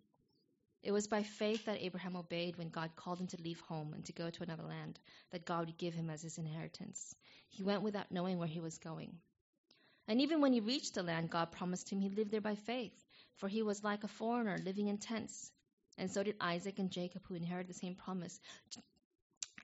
It 0.86 0.92
was 0.92 1.08
by 1.08 1.24
faith 1.24 1.66
that 1.66 1.82
Abraham 1.82 2.16
obeyed 2.16 2.58
when 2.58 2.70
God 2.70 2.96
called 2.96 3.20
him 3.20 3.26
to 3.30 3.42
leave 3.42 3.60
home 3.62 3.94
and 3.96 4.06
to 4.06 4.14
go 4.14 4.30
to 4.30 4.44
another 4.44 4.66
land 4.66 5.00
that 5.32 5.44
God 5.44 5.66
would 5.66 5.80
give 5.80 5.96
him 5.96 6.12
as 6.12 6.22
his 6.22 6.38
inheritance. 6.38 7.16
He 7.50 7.64
went 7.64 7.82
without 7.82 8.12
knowing 8.12 8.38
where 8.38 8.48
he 8.48 8.60
was 8.60 8.78
going. 8.78 9.18
And 10.08 10.22
even 10.22 10.42
when 10.42 10.54
he 10.54 10.60
reached 10.60 10.94
the 10.94 11.02
land 11.02 11.32
God 11.32 11.52
promised 11.52 11.92
him, 11.92 12.00
he 12.00 12.10
lived 12.10 12.30
there 12.30 12.40
by 12.40 12.54
faith, 12.54 12.94
for 13.38 13.50
he 13.50 13.64
was 13.64 13.84
like 13.84 14.04
a 14.04 14.08
foreigner 14.08 14.60
living 14.64 14.88
in 14.88 15.00
tents. 15.00 15.52
And 15.98 16.12
so 16.12 16.22
did 16.22 16.36
Isaac 16.40 16.78
and 16.78 16.92
Jacob, 16.92 17.24
who 17.28 17.34
inherited 17.34 17.68
the 17.68 17.80
same 17.80 17.96
promise. 17.96 18.40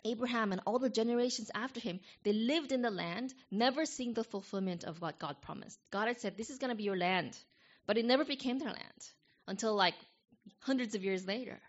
Abraham 0.04 0.52
and 0.52 0.62
all 0.66 0.80
the 0.80 0.90
generations 0.90 1.52
after 1.54 1.80
him, 1.80 2.00
they 2.24 2.34
lived 2.34 2.72
in 2.72 2.82
the 2.82 2.90
land, 2.90 3.32
never 3.52 3.86
seeing 3.86 4.16
the 4.16 4.24
fulfillment 4.24 4.86
of 4.86 5.00
what 5.00 5.20
God 5.20 5.40
promised. 5.44 5.78
God 5.92 6.08
had 6.08 6.20
said, 6.20 6.36
This 6.36 6.50
is 6.50 6.58
going 6.58 6.72
to 6.72 6.76
be 6.76 6.84
your 6.84 6.98
land. 6.98 7.38
But 7.86 8.00
it 8.00 8.06
never 8.06 8.26
became 8.26 8.58
their 8.58 8.70
land 8.70 9.12
until 9.48 9.76
like 9.76 9.94
hundreds 10.60 10.96
of 10.96 11.04
years 11.04 11.26
later. 11.26 11.60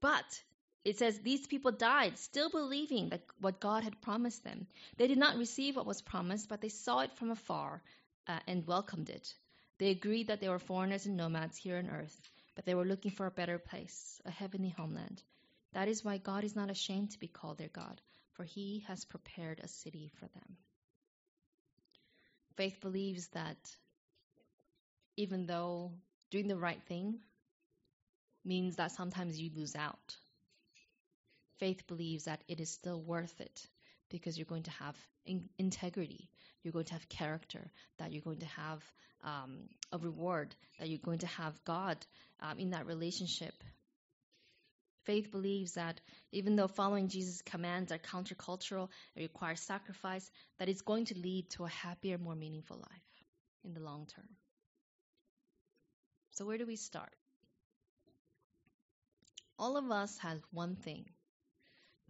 But 0.00 0.42
it 0.84 0.98
says 0.98 1.18
these 1.18 1.46
people 1.46 1.72
died 1.72 2.18
still 2.18 2.48
believing 2.48 3.10
that 3.10 3.22
what 3.40 3.60
God 3.60 3.84
had 3.84 4.00
promised 4.00 4.44
them. 4.44 4.66
They 4.96 5.06
did 5.06 5.18
not 5.18 5.36
receive 5.36 5.76
what 5.76 5.86
was 5.86 6.00
promised, 6.00 6.48
but 6.48 6.60
they 6.60 6.68
saw 6.68 7.00
it 7.00 7.16
from 7.16 7.30
afar 7.30 7.82
uh, 8.26 8.38
and 8.46 8.66
welcomed 8.66 9.10
it. 9.10 9.34
They 9.78 9.90
agreed 9.90 10.28
that 10.28 10.40
they 10.40 10.48
were 10.48 10.58
foreigners 10.58 11.06
and 11.06 11.16
nomads 11.16 11.56
here 11.56 11.76
on 11.78 11.90
earth, 11.90 12.20
but 12.54 12.64
they 12.64 12.74
were 12.74 12.84
looking 12.84 13.10
for 13.10 13.26
a 13.26 13.30
better 13.30 13.58
place, 13.58 14.20
a 14.24 14.30
heavenly 14.30 14.70
homeland. 14.70 15.22
That 15.72 15.88
is 15.88 16.04
why 16.04 16.18
God 16.18 16.44
is 16.44 16.56
not 16.56 16.70
ashamed 16.70 17.12
to 17.12 17.20
be 17.20 17.28
called 17.28 17.58
their 17.58 17.68
God, 17.68 18.00
for 18.32 18.44
he 18.44 18.84
has 18.88 19.04
prepared 19.04 19.60
a 19.60 19.68
city 19.68 20.10
for 20.18 20.26
them. 20.26 20.56
Faith 22.56 22.80
believes 22.80 23.28
that 23.28 23.56
even 25.16 25.46
though 25.46 25.92
doing 26.30 26.48
the 26.48 26.56
right 26.56 26.82
thing 26.88 27.20
means 28.44 28.76
that 28.76 28.92
sometimes 28.92 29.38
you 29.38 29.50
lose 29.54 29.76
out. 29.76 30.16
Faith 31.58 31.86
believes 31.86 32.24
that 32.24 32.42
it 32.48 32.60
is 32.60 32.70
still 32.70 33.00
worth 33.00 33.40
it 33.40 33.66
because 34.08 34.38
you're 34.38 34.46
going 34.46 34.62
to 34.64 34.70
have 34.70 34.96
in- 35.26 35.48
integrity, 35.58 36.28
you're 36.62 36.72
going 36.72 36.86
to 36.86 36.94
have 36.94 37.08
character, 37.08 37.70
that 37.98 38.12
you're 38.12 38.22
going 38.22 38.40
to 38.40 38.46
have 38.46 38.82
um, 39.22 39.58
a 39.92 39.98
reward, 39.98 40.54
that 40.78 40.88
you're 40.88 40.98
going 40.98 41.18
to 41.18 41.26
have 41.26 41.62
God 41.64 41.96
um, 42.40 42.58
in 42.58 42.70
that 42.70 42.86
relationship. 42.86 43.54
Faith 45.04 45.30
believes 45.30 45.74
that 45.74 46.00
even 46.32 46.56
though 46.56 46.68
following 46.68 47.08
Jesus' 47.08 47.42
commands 47.42 47.90
are 47.90 47.98
countercultural, 47.98 48.88
it 49.16 49.22
requires 49.22 49.60
sacrifice, 49.60 50.30
that 50.58 50.68
it's 50.68 50.82
going 50.82 51.06
to 51.06 51.18
lead 51.18 51.48
to 51.50 51.64
a 51.64 51.68
happier, 51.68 52.18
more 52.18 52.34
meaningful 52.34 52.76
life 52.76 53.24
in 53.64 53.74
the 53.74 53.80
long 53.80 54.06
term. 54.06 54.28
So, 56.32 56.44
where 56.46 56.58
do 56.58 56.66
we 56.66 56.76
start? 56.76 57.12
All 59.60 59.76
of 59.76 59.90
us 59.90 60.16
have 60.18 60.40
one 60.52 60.74
thing, 60.74 61.04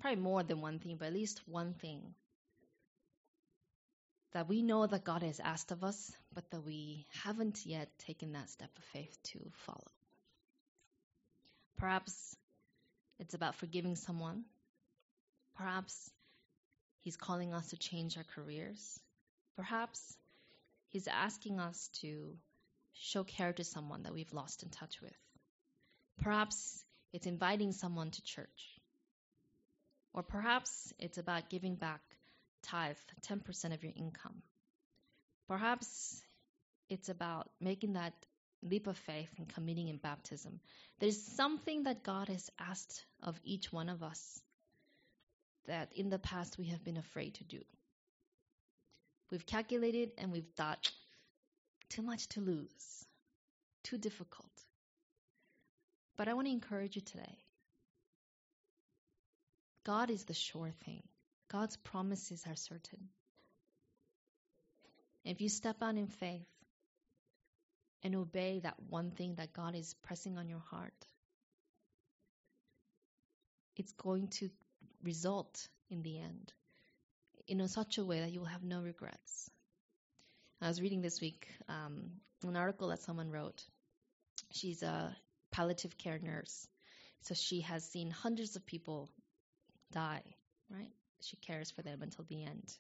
probably 0.00 0.22
more 0.22 0.44
than 0.44 0.60
one 0.60 0.78
thing, 0.78 0.96
but 0.96 1.08
at 1.08 1.12
least 1.12 1.42
one 1.46 1.74
thing 1.74 2.14
that 4.32 4.48
we 4.48 4.62
know 4.62 4.86
that 4.86 5.02
God 5.02 5.24
has 5.24 5.40
asked 5.40 5.72
of 5.72 5.82
us, 5.82 6.12
but 6.32 6.48
that 6.52 6.64
we 6.64 7.06
haven't 7.24 7.66
yet 7.66 7.88
taken 7.98 8.32
that 8.32 8.48
step 8.48 8.70
of 8.78 8.84
faith 8.84 9.18
to 9.24 9.40
follow. 9.66 9.90
Perhaps 11.76 12.36
it's 13.18 13.34
about 13.34 13.56
forgiving 13.56 13.96
someone. 13.96 14.44
Perhaps 15.56 16.10
He's 17.00 17.16
calling 17.16 17.52
us 17.52 17.70
to 17.70 17.76
change 17.76 18.16
our 18.16 18.26
careers. 18.36 19.00
Perhaps 19.56 20.16
He's 20.90 21.08
asking 21.08 21.58
us 21.58 21.90
to 22.02 22.36
show 22.92 23.24
care 23.24 23.52
to 23.52 23.64
someone 23.64 24.04
that 24.04 24.14
we've 24.14 24.32
lost 24.32 24.62
in 24.62 24.68
touch 24.68 25.00
with. 25.02 25.16
Perhaps 26.22 26.84
it's 27.12 27.26
inviting 27.26 27.72
someone 27.72 28.10
to 28.10 28.22
church. 28.22 28.80
Or 30.12 30.22
perhaps 30.22 30.92
it's 30.98 31.18
about 31.18 31.50
giving 31.50 31.76
back 31.76 32.00
tithe, 32.64 32.96
10% 33.28 33.74
of 33.74 33.82
your 33.82 33.92
income. 33.96 34.42
Perhaps 35.48 36.20
it's 36.88 37.08
about 37.08 37.48
making 37.60 37.94
that 37.94 38.12
leap 38.62 38.86
of 38.86 38.96
faith 38.96 39.30
and 39.38 39.48
committing 39.48 39.88
in 39.88 39.96
baptism. 39.96 40.60
There's 40.98 41.20
something 41.22 41.84
that 41.84 42.02
God 42.02 42.28
has 42.28 42.50
asked 42.58 43.04
of 43.22 43.40
each 43.44 43.72
one 43.72 43.88
of 43.88 44.02
us 44.02 44.40
that 45.66 45.92
in 45.94 46.10
the 46.10 46.18
past 46.18 46.58
we 46.58 46.66
have 46.66 46.84
been 46.84 46.96
afraid 46.96 47.34
to 47.34 47.44
do. 47.44 47.60
We've 49.30 49.46
calculated 49.46 50.10
and 50.18 50.32
we've 50.32 50.48
thought, 50.56 50.90
too 51.88 52.02
much 52.02 52.28
to 52.30 52.40
lose, 52.40 53.06
too 53.84 53.98
difficult. 53.98 54.49
But 56.20 56.28
I 56.28 56.34
want 56.34 56.48
to 56.48 56.52
encourage 56.52 56.96
you 56.96 57.00
today. 57.00 57.38
God 59.84 60.10
is 60.10 60.24
the 60.24 60.34
sure 60.34 60.70
thing. 60.84 61.02
God's 61.50 61.78
promises 61.78 62.44
are 62.46 62.56
certain. 62.56 63.08
If 65.24 65.40
you 65.40 65.48
step 65.48 65.76
out 65.80 65.96
in 65.96 66.08
faith 66.08 66.44
and 68.02 68.14
obey 68.14 68.60
that 68.64 68.74
one 68.90 69.12
thing 69.12 69.36
that 69.36 69.54
God 69.54 69.74
is 69.74 69.94
pressing 70.02 70.36
on 70.36 70.46
your 70.46 70.62
heart, 70.70 71.06
it's 73.76 73.92
going 73.92 74.28
to 74.40 74.50
result 75.02 75.68
in 75.88 76.02
the 76.02 76.18
end 76.18 76.52
in 77.48 77.62
a 77.62 77.68
such 77.68 77.96
a 77.96 78.04
way 78.04 78.20
that 78.20 78.30
you 78.30 78.40
will 78.40 78.46
have 78.48 78.62
no 78.62 78.82
regrets. 78.82 79.48
I 80.60 80.68
was 80.68 80.82
reading 80.82 81.00
this 81.00 81.22
week 81.22 81.48
um, 81.70 82.10
an 82.46 82.56
article 82.56 82.88
that 82.88 83.00
someone 83.00 83.30
wrote. 83.30 83.64
She's 84.52 84.82
a 84.82 85.16
palliative 85.60 85.98
care 85.98 86.18
nurse. 86.18 86.66
So 87.22 87.34
she 87.34 87.60
has 87.60 87.84
seen 87.84 88.10
hundreds 88.10 88.56
of 88.56 88.64
people 88.64 89.10
die, 89.92 90.22
right? 90.70 90.92
She 91.20 91.36
cares 91.36 91.70
for 91.70 91.82
them 91.82 92.00
until 92.02 92.24
the 92.28 92.44
end. 92.44 92.78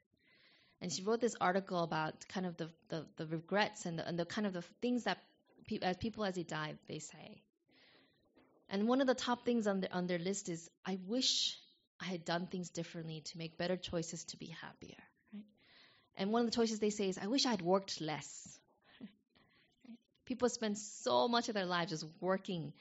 And 0.80 0.90
she 0.90 1.02
wrote 1.02 1.20
this 1.20 1.36
article 1.38 1.82
about 1.82 2.26
kind 2.28 2.46
of 2.46 2.56
the, 2.56 2.70
the, 2.88 3.04
the 3.16 3.26
regrets 3.26 3.84
and 3.84 3.98
the, 3.98 4.08
and 4.08 4.18
the 4.18 4.24
kind 4.24 4.46
of 4.46 4.54
the 4.54 4.62
things 4.80 5.04
that 5.04 5.18
pe- 5.66 5.80
as 5.82 5.98
people 5.98 6.24
as 6.24 6.36
they 6.36 6.42
die, 6.42 6.72
they 6.88 7.00
say. 7.00 7.42
And 8.70 8.88
one 8.88 9.02
of 9.02 9.06
the 9.06 9.14
top 9.14 9.44
things 9.44 9.66
on, 9.66 9.80
the, 9.80 9.92
on 9.92 10.06
their 10.06 10.18
list 10.18 10.48
is, 10.48 10.70
I 10.86 10.98
wish 11.06 11.58
I 12.00 12.06
had 12.06 12.24
done 12.24 12.46
things 12.46 12.70
differently 12.70 13.20
to 13.26 13.36
make 13.36 13.58
better 13.58 13.76
choices 13.76 14.24
to 14.26 14.38
be 14.38 14.54
happier. 14.62 15.02
Right? 15.34 15.44
And 16.16 16.32
one 16.32 16.46
of 16.46 16.50
the 16.50 16.56
choices 16.56 16.78
they 16.78 16.90
say 16.90 17.10
is, 17.10 17.18
I 17.18 17.26
wish 17.26 17.44
I 17.44 17.50
had 17.50 17.60
worked 17.60 18.00
less. 18.00 18.58
People 20.30 20.48
spend 20.48 20.78
so 20.78 21.26
much 21.26 21.48
of 21.48 21.56
their 21.56 21.66
lives 21.66 21.90
just 21.90 22.06
working. 22.20 22.72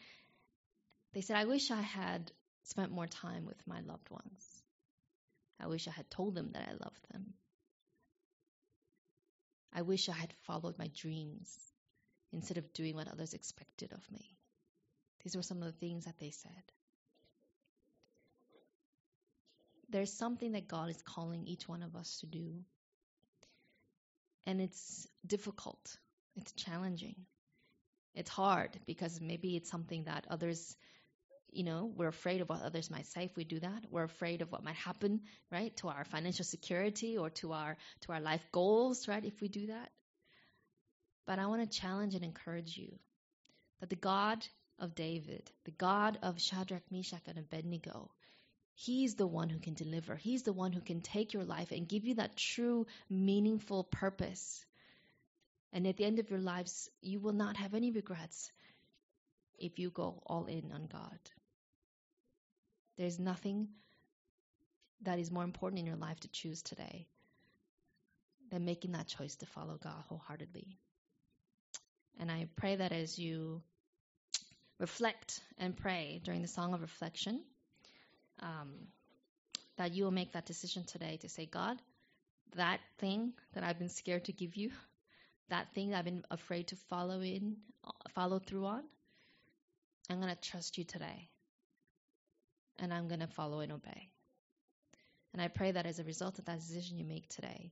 They 1.14 1.22
said, 1.22 1.36
I 1.36 1.46
wish 1.46 1.72
I 1.72 1.82
had 1.82 2.32
spent 2.66 2.92
more 2.92 3.08
time 3.08 3.48
with 3.48 3.58
my 3.66 3.80
loved 3.80 4.08
ones. 4.12 4.62
I 5.60 5.66
wish 5.66 5.88
I 5.88 5.92
had 5.92 6.12
told 6.12 6.36
them 6.36 6.52
that 6.54 6.70
I 6.70 6.74
loved 6.74 7.12
them. 7.12 7.34
I 9.74 9.82
wish 9.82 10.10
I 10.10 10.12
had 10.12 10.32
followed 10.46 10.78
my 10.78 10.92
dreams 10.96 11.50
instead 12.32 12.60
of 12.60 12.72
doing 12.74 12.94
what 12.94 13.08
others 13.08 13.34
expected 13.34 13.94
of 13.94 14.12
me. 14.12 14.38
These 15.24 15.36
were 15.36 15.42
some 15.42 15.64
of 15.64 15.66
the 15.66 15.80
things 15.80 16.06
that 16.06 16.20
they 16.20 16.30
said. 16.30 16.64
There's 19.90 20.14
something 20.14 20.52
that 20.52 20.68
God 20.68 20.92
is 20.92 21.02
calling 21.02 21.48
each 21.48 21.68
one 21.68 21.82
of 21.82 21.96
us 21.96 22.20
to 22.20 22.28
do. 22.28 22.60
And 24.46 24.62
it's 24.62 25.08
difficult, 25.26 25.98
it's 26.36 26.52
challenging. 26.52 27.16
It's 28.16 28.30
hard 28.30 28.78
because 28.86 29.20
maybe 29.22 29.56
it's 29.56 29.70
something 29.70 30.04
that 30.06 30.26
others 30.30 30.76
you 31.52 31.64
know, 31.64 31.92
we're 31.96 32.08
afraid 32.08 32.42
of 32.42 32.50
what 32.50 32.62
others 32.62 32.92
might 32.92 33.08
say 33.08 33.24
if 33.24 33.36
we 33.36 33.44
do 33.44 33.60
that. 33.60 33.86
We're 33.90 34.04
afraid 34.04 34.42
of 34.42 34.52
what 34.52 34.64
might 34.64 34.76
happen, 34.76 35.22
right, 35.52 35.76
to 35.78 35.88
our 35.88 36.04
financial 36.04 36.46
security 36.46 37.18
or 37.18 37.32
to 37.42 37.54
our 37.54 37.78
to 38.02 38.12
our 38.12 38.22
life 38.22 38.46
goals, 38.52 39.08
right, 39.08 39.24
if 39.24 39.42
we 39.42 39.48
do 39.48 39.68
that. 39.68 39.90
But 41.26 41.40
I 41.40 41.48
want 41.48 41.62
to 41.70 41.80
challenge 41.80 42.16
and 42.16 42.24
encourage 42.24 42.78
you 42.78 42.98
that 43.80 43.90
the 43.90 43.96
God 43.96 44.46
of 44.78 44.96
David, 44.96 45.50
the 45.66 45.72
God 45.72 46.18
of 46.22 46.40
Shadrach, 46.40 46.84
Meshach, 46.92 47.22
and 47.28 47.38
Abednego, 47.38 48.12
He's 48.74 49.16
the 49.16 49.28
one 49.28 49.50
who 49.50 49.60
can 49.60 49.74
deliver. 49.74 50.16
He's 50.16 50.44
the 50.44 50.54
one 50.54 50.72
who 50.72 50.80
can 50.80 51.02
take 51.02 51.34
your 51.34 51.44
life 51.44 51.72
and 51.72 51.88
give 51.88 52.06
you 52.06 52.16
that 52.16 52.38
true, 52.38 52.88
meaningful 53.10 53.84
purpose. 53.84 54.66
And 55.72 55.86
at 55.88 55.98
the 55.98 56.06
end 56.06 56.20
of 56.20 56.30
your 56.30 56.40
lives, 56.40 56.90
you 57.02 57.20
will 57.20 57.34
not 57.34 57.58
have 57.58 57.74
any 57.74 57.92
regrets 57.92 58.52
if 59.58 59.78
you 59.78 59.90
go 59.90 60.22
all 60.26 60.46
in 60.46 60.72
on 60.74 60.88
God. 60.92 61.20
There's 62.98 63.20
nothing 63.20 63.70
that 65.04 65.20
is 65.20 65.32
more 65.32 65.44
important 65.44 65.80
in 65.80 65.86
your 65.86 65.96
life 65.96 66.20
to 66.22 66.28
choose 66.30 66.62
today 66.62 67.08
than 68.52 68.66
making 68.66 68.94
that 68.94 69.08
choice 69.08 69.36
to 69.38 69.46
follow 69.46 69.78
God 69.82 70.04
wholeheartedly. 70.08 70.78
And 72.20 72.32
I 72.32 72.48
pray 72.56 72.76
that 72.76 72.92
as 72.92 73.18
you 73.18 73.62
reflect 74.80 75.40
and 75.58 75.78
pray 75.78 76.20
during 76.24 76.42
the 76.42 76.48
song 76.48 76.74
of 76.74 76.82
reflection, 76.82 77.42
um, 78.42 78.74
that 79.78 79.94
you 79.94 80.04
will 80.04 80.12
make 80.12 80.34
that 80.34 80.46
decision 80.46 80.84
today 80.84 81.18
to 81.22 81.30
say, 81.30 81.46
God, 81.46 81.78
that 82.56 82.80
thing 82.98 83.34
that 83.54 83.64
I've 83.64 83.80
been 83.80 83.90
scared 83.90 84.26
to 84.26 84.34
give 84.34 84.56
you, 84.56 84.72
that 85.50 85.74
thing 85.74 85.90
that 85.90 86.00
I've 86.00 86.06
been 86.06 86.24
afraid 86.32 86.68
to 86.68 86.76
follow 86.90 87.22
in, 87.22 87.58
follow 88.16 88.40
through 88.40 88.66
on, 88.66 88.84
I'm 90.10 90.20
going 90.20 90.34
to 90.36 90.50
trust 90.50 90.78
you 90.78 90.84
today. 90.84 91.30
And 92.80 92.94
I'm 92.94 93.08
going 93.08 93.20
to 93.20 93.28
follow 93.28 93.60
and 93.60 93.72
obey. 93.72 94.10
And 95.34 95.42
I 95.42 95.48
pray 95.48 95.72
that 95.72 95.86
as 95.86 96.00
a 96.00 96.04
result 96.04 96.40
of 96.40 96.46
that 96.46 96.60
decision 96.60 96.98
you 96.98 97.06
make 97.06 97.28
today, 97.30 97.72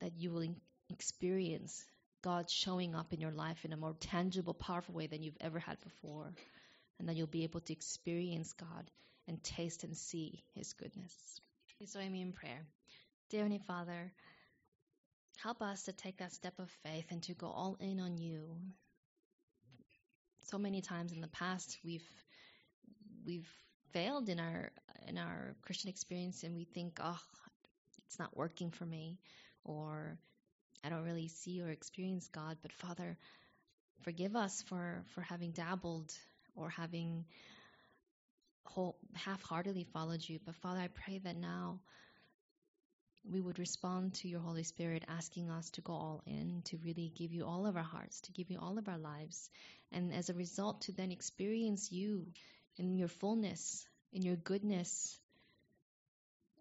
that 0.00 0.12
you 0.16 0.30
will 0.30 0.46
experience 0.90 1.84
God 2.22 2.50
showing 2.50 2.94
up 2.94 3.12
in 3.12 3.20
your 3.20 3.30
life 3.30 3.64
in 3.64 3.72
a 3.72 3.76
more 3.76 3.94
tangible, 4.00 4.54
powerful 4.54 4.94
way 4.94 5.06
than 5.06 5.22
you've 5.22 5.36
ever 5.40 5.58
had 5.58 5.78
before. 5.80 6.32
And 6.98 7.08
that 7.08 7.14
you'll 7.14 7.28
be 7.28 7.44
able 7.44 7.60
to 7.60 7.72
experience 7.72 8.52
God 8.54 8.90
and 9.28 9.42
taste 9.42 9.84
and 9.84 9.96
see 9.96 10.42
his 10.54 10.72
goodness. 10.72 11.14
Please 11.78 11.92
join 11.92 12.10
me 12.10 12.22
in 12.22 12.32
prayer. 12.32 12.66
Dear 13.30 13.42
Heavenly 13.42 13.60
Father, 13.66 14.12
help 15.42 15.62
us 15.62 15.84
to 15.84 15.92
take 15.92 16.18
that 16.18 16.32
step 16.32 16.58
of 16.58 16.70
faith 16.82 17.06
and 17.10 17.22
to 17.24 17.34
go 17.34 17.46
all 17.46 17.76
in 17.80 18.00
on 18.00 18.18
you. 18.18 18.56
So 20.46 20.58
many 20.58 20.80
times 20.80 21.12
in 21.12 21.20
the 21.20 21.28
past 21.28 21.78
we've 21.84 22.08
we've 23.26 23.48
failed 23.92 24.28
in 24.28 24.40
our 24.40 24.70
in 25.06 25.18
our 25.18 25.54
Christian 25.62 25.90
experience 25.90 26.42
and 26.42 26.54
we 26.54 26.64
think, 26.64 26.98
oh, 27.02 27.20
it's 28.06 28.18
not 28.18 28.36
working 28.36 28.70
for 28.70 28.86
me 28.86 29.18
or 29.64 30.18
I 30.84 30.88
don't 30.88 31.04
really 31.04 31.28
see 31.28 31.60
or 31.60 31.68
experience 31.68 32.28
God. 32.28 32.56
But 32.62 32.72
Father, 32.72 33.16
forgive 34.02 34.36
us 34.36 34.62
for, 34.62 35.04
for 35.14 35.22
having 35.22 35.52
dabbled 35.52 36.12
or 36.54 36.70
having 36.70 37.24
whole, 38.64 38.96
half-heartedly 39.14 39.86
followed 39.92 40.26
you. 40.26 40.38
But 40.44 40.54
Father, 40.56 40.80
I 40.80 40.88
pray 40.88 41.18
that 41.24 41.36
now 41.36 41.80
we 43.30 43.40
would 43.40 43.58
respond 43.58 44.14
to 44.14 44.28
your 44.28 44.40
Holy 44.40 44.62
Spirit 44.62 45.04
asking 45.08 45.50
us 45.50 45.70
to 45.70 45.80
go 45.80 45.92
all 45.92 46.22
in, 46.26 46.62
to 46.66 46.78
really 46.78 47.12
give 47.14 47.32
you 47.32 47.44
all 47.44 47.66
of 47.66 47.76
our 47.76 47.82
hearts, 47.82 48.20
to 48.22 48.32
give 48.32 48.50
you 48.50 48.58
all 48.58 48.78
of 48.78 48.88
our 48.88 48.98
lives, 48.98 49.50
and 49.92 50.12
as 50.12 50.30
a 50.30 50.34
result, 50.34 50.82
to 50.82 50.92
then 50.92 51.12
experience 51.12 51.92
you 51.92 52.26
in 52.76 52.96
your 52.96 53.08
fullness, 53.08 53.86
in 54.12 54.22
your 54.22 54.36
goodness, 54.36 55.18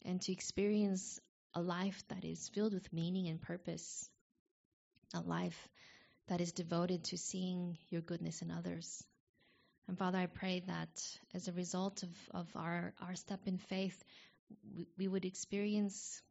and 0.04 0.22
to 0.22 0.32
experience 0.32 1.20
a 1.54 1.62
life 1.62 2.04
that 2.10 2.24
is 2.24 2.50
filled 2.50 2.74
with 2.74 2.92
meaning 2.92 3.28
and 3.28 3.42
purpose, 3.42 4.10
a 5.14 5.22
life 5.22 5.68
that 6.28 6.42
is 6.42 6.52
devoted 6.52 7.04
to 7.06 7.18
seeing 7.18 7.78
your 7.90 8.02
goodness 8.02 8.42
in 8.42 8.52
others. 8.52 9.04
And 9.88 9.98
Father, 9.98 10.18
I 10.18 10.26
pray 10.26 10.64
that 10.68 11.20
as 11.34 11.48
a 11.48 11.54
result 11.54 12.04
of, 12.04 12.10
of 12.32 12.48
our, 12.56 12.94
our 13.02 13.16
step 13.16 13.40
in 13.46 13.58
faith, 13.58 14.04
we, 14.76 14.88
we 14.98 15.08
would 15.08 15.24
experience 15.24 16.22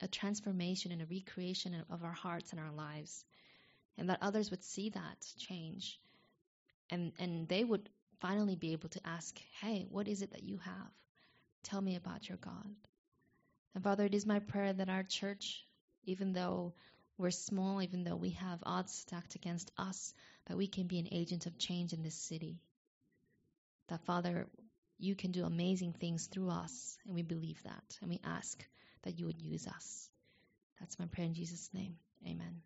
a 0.00 0.08
transformation 0.08 0.92
and 0.92 1.02
a 1.02 1.06
recreation 1.06 1.84
of 1.90 2.04
our 2.04 2.12
hearts 2.12 2.52
and 2.52 2.60
our 2.60 2.72
lives, 2.72 3.24
and 3.98 4.10
that 4.10 4.22
others 4.22 4.50
would 4.50 4.62
see 4.62 4.90
that 4.90 5.34
change, 5.38 6.00
and 6.90 7.12
and 7.18 7.48
they 7.48 7.64
would 7.64 7.88
finally 8.20 8.56
be 8.56 8.72
able 8.72 8.88
to 8.90 9.06
ask, 9.06 9.38
"Hey, 9.60 9.86
what 9.90 10.08
is 10.08 10.22
it 10.22 10.32
that 10.32 10.42
you 10.42 10.58
have? 10.58 10.92
Tell 11.62 11.80
me 11.80 11.96
about 11.96 12.28
your 12.28 12.38
God." 12.38 12.74
And 13.74 13.84
Father, 13.84 14.04
it 14.04 14.14
is 14.14 14.26
my 14.26 14.38
prayer 14.38 14.72
that 14.72 14.88
our 14.88 15.02
church, 15.02 15.66
even 16.04 16.32
though 16.32 16.74
we're 17.18 17.30
small, 17.30 17.82
even 17.82 18.04
though 18.04 18.16
we 18.16 18.30
have 18.30 18.62
odds 18.62 18.92
stacked 18.92 19.34
against 19.34 19.70
us, 19.76 20.14
that 20.46 20.56
we 20.56 20.66
can 20.66 20.86
be 20.86 20.98
an 20.98 21.08
agent 21.10 21.46
of 21.46 21.58
change 21.58 21.92
in 21.92 22.02
this 22.02 22.14
city 22.14 22.60
that 23.88 24.04
Father, 24.04 24.46
you 24.98 25.14
can 25.14 25.30
do 25.32 25.44
amazing 25.44 25.92
things 25.92 26.26
through 26.26 26.50
us, 26.50 26.98
and 27.04 27.14
we 27.14 27.22
believe 27.22 27.62
that, 27.64 27.98
and 28.00 28.10
we 28.10 28.20
ask 28.24 28.66
that 29.06 29.18
you 29.18 29.26
would 29.26 29.40
use 29.40 29.66
us. 29.68 30.10
That's 30.80 30.98
my 30.98 31.06
prayer 31.06 31.26
in 31.26 31.34
Jesus' 31.34 31.70
name. 31.72 31.96
Amen. 32.26 32.60